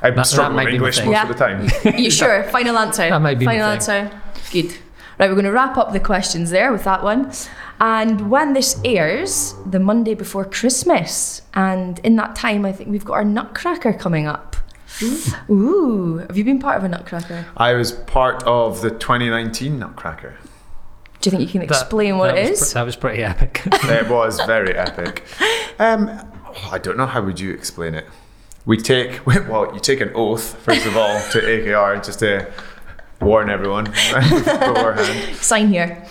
I 0.00 0.10
that 0.12 0.26
struggle 0.26 0.54
might 0.54 0.66
with 0.66 0.74
English 0.74 0.98
most 0.98 1.08
Yeah. 1.10 1.22
of 1.22 1.28
the 1.28 1.34
time. 1.34 1.68
You 1.98 2.10
sure? 2.10 2.44
Final 2.44 2.78
answer. 2.78 3.08
That 3.08 3.20
might 3.20 3.38
be 3.38 3.44
Final 3.44 3.66
answer. 3.66 4.10
Good. 4.52 4.76
Right, 5.18 5.28
we're 5.28 5.34
going 5.34 5.46
to 5.46 5.50
wrap 5.52 5.76
up 5.76 5.90
the 5.92 5.98
questions 5.98 6.50
there 6.50 6.70
with 6.70 6.84
that 6.84 7.02
one. 7.02 7.32
And 7.80 8.30
when 8.30 8.52
this 8.52 8.80
airs, 8.84 9.56
the 9.66 9.80
Monday 9.80 10.14
before 10.14 10.44
Christmas, 10.44 11.42
and 11.54 11.98
in 12.04 12.14
that 12.16 12.36
time, 12.36 12.64
I 12.64 12.70
think 12.70 12.88
we've 12.90 13.04
got 13.04 13.14
our 13.14 13.24
Nutcracker 13.24 13.92
coming 13.94 14.28
up. 14.28 14.54
Ooh, 15.50 16.18
have 16.18 16.36
you 16.36 16.44
been 16.44 16.58
part 16.58 16.76
of 16.78 16.84
a 16.84 16.88
Nutcracker? 16.88 17.46
I 17.56 17.74
was 17.74 17.92
part 17.92 18.42
of 18.44 18.80
the 18.80 18.90
2019 18.90 19.78
Nutcracker. 19.78 20.36
Do 21.20 21.30
you 21.30 21.36
think 21.36 21.42
you 21.42 21.60
can 21.60 21.60
that- 21.68 21.70
explain 21.80 22.18
what 22.18 22.34
that 22.34 22.44
it 22.46 22.50
was 22.50 22.62
is? 22.62 22.72
that 22.74 22.84
was 22.84 22.96
pretty 22.96 23.22
epic. 23.22 23.62
it 23.66 24.08
was 24.08 24.40
very 24.40 24.74
epic. 24.74 25.24
Um, 25.78 26.08
oh, 26.46 26.68
I 26.72 26.78
don't 26.78 26.96
know 26.96 27.06
how 27.06 27.22
would 27.22 27.40
you 27.40 27.52
explain 27.52 27.94
it. 27.94 28.06
We 28.66 28.76
take 28.76 29.26
well, 29.26 29.72
you 29.74 29.80
take 29.80 30.00
an 30.00 30.10
oath 30.14 30.54
first 30.62 30.86
of 30.86 30.96
all 30.96 31.20
to 31.30 31.40
AKR 31.40 32.04
just 32.04 32.20
to 32.20 32.52
warn 33.20 33.50
everyone 33.50 33.84
beforehand. 34.12 35.36
Sign 35.36 35.68
here. 35.68 36.04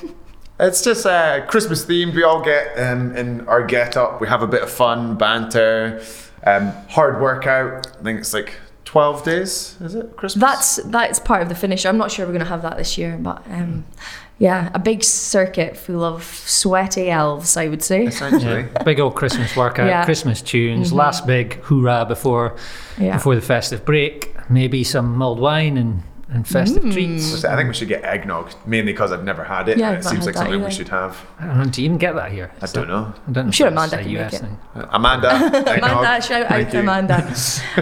It's 0.59 0.83
just 0.83 1.05
uh, 1.05 1.45
Christmas 1.45 1.85
themed. 1.85 2.15
We 2.15 2.23
all 2.23 2.41
get 2.43 2.77
um, 2.79 3.15
in 3.15 3.47
our 3.47 3.63
get 3.63 3.95
up. 3.95 4.19
We 4.19 4.27
have 4.27 4.41
a 4.41 4.47
bit 4.47 4.63
of 4.63 4.71
fun, 4.71 5.15
banter, 5.15 6.03
um, 6.45 6.71
hard 6.89 7.21
workout. 7.21 7.87
I 7.99 8.03
think 8.03 8.19
it's 8.19 8.33
like 8.33 8.55
12 8.97 9.23
days, 9.23 9.75
is 9.81 9.93
it? 9.95 10.15
Christmas? 10.17 10.41
That's 10.41 10.75
that's 10.85 11.19
part 11.19 11.43
of 11.43 11.49
the 11.49 11.55
finish. 11.55 11.85
I'm 11.85 11.97
not 11.99 12.11
sure 12.11 12.25
we're 12.25 12.31
going 12.33 12.43
to 12.45 12.49
have 12.49 12.63
that 12.63 12.77
this 12.77 12.97
year, 12.97 13.15
but 13.21 13.45
um, 13.47 13.85
yeah, 14.39 14.71
a 14.73 14.79
big 14.79 15.03
circuit 15.03 15.77
full 15.77 16.03
of 16.03 16.23
sweaty 16.23 17.09
elves, 17.11 17.55
I 17.57 17.67
would 17.67 17.83
say. 17.83 18.05
essentially. 18.07 18.61
Yeah, 18.73 18.83
big 18.83 18.99
old 18.99 19.13
Christmas 19.15 19.55
workout, 19.55 19.87
Yeah. 19.87 20.03
Christmas 20.03 20.41
tunes, 20.41 20.91
last 20.91 21.27
big 21.27 21.61
hoorah 21.63 22.05
before 22.07 22.55
Yeah. 22.99 23.13
before 23.17 23.35
the 23.35 23.41
festive 23.41 23.85
break. 23.85 24.33
Maybe 24.49 24.83
some 24.83 25.15
mulled 25.15 25.39
wine 25.39 25.77
and, 25.77 26.01
and 26.29 26.45
festive 26.47 26.83
Mm. 26.83 26.91
treats. 26.93 27.45
I 27.45 27.55
think 27.55 27.67
we 27.69 27.73
should 27.73 27.87
get 27.87 28.03
eggnog, 28.03 28.51
mainly 28.65 28.91
because 28.91 29.11
I've 29.13 29.23
never 29.23 29.43
had 29.45 29.69
it. 29.69 29.77
Yeah, 29.77 29.89
and 29.91 29.97
it 29.99 30.03
seems 30.03 30.25
like 30.25 30.35
that 30.35 30.41
something 30.43 30.63
we 30.63 30.71
should 30.71 30.89
have. 30.89 31.15
I 31.39 31.45
don't 31.45 31.57
know. 31.57 31.63
Do 31.65 31.81
you 31.81 31.85
even 31.85 31.97
get 31.97 32.15
that 32.15 32.31
here? 32.31 32.51
I 32.61 32.65
Is 32.65 32.73
don't 32.73 32.87
know. 32.89 33.13
I 33.27 33.31
don't 33.31 33.45
know. 33.45 33.51
sure 33.51 33.67
if 33.67 33.73
that's 33.73 33.93
Amanda 33.93 33.95
a 33.95 34.03
can 34.03 34.13
make 34.13 34.21
US 34.25 34.33
it. 34.33 34.41
thing. 34.41 34.57
Amanda, 34.91 35.29
eggnog. 35.71 35.91
Amanda, 35.91 36.21
shout 36.21 36.51
out 36.51 36.71
to. 36.71 36.79
Amanda. 36.79 37.35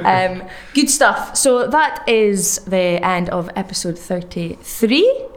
um, 0.42 0.48
good 0.76 0.90
stuff. 0.90 1.36
So 1.36 1.68
that 1.68 2.04
is 2.08 2.60
the 2.66 3.04
end 3.04 3.30
of 3.30 3.50
episode 3.56 3.98
33. 3.98 5.28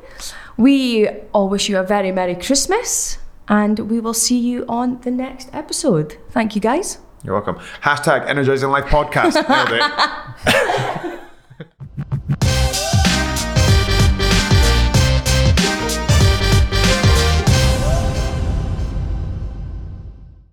We 0.58 1.08
all 1.32 1.48
wish 1.48 1.68
you 1.68 1.78
a 1.78 1.82
very 1.84 2.10
Merry 2.12 2.34
Christmas 2.34 3.18
and 3.48 3.78
we 3.90 4.00
will 4.00 4.12
see 4.14 4.38
you 4.38 4.64
on 4.68 5.00
the 5.00 5.10
next 5.10 5.48
episode. 5.54 6.18
Thank 6.30 6.54
you 6.54 6.60
guys. 6.60 6.98
You're 7.24 7.34
welcome. 7.34 7.56
Hashtag 7.82 8.26
Energizing 8.28 8.68
Life 8.70 8.84
Podcast. 8.86 9.34
Nailed 9.48 9.72
it. 11.14 11.20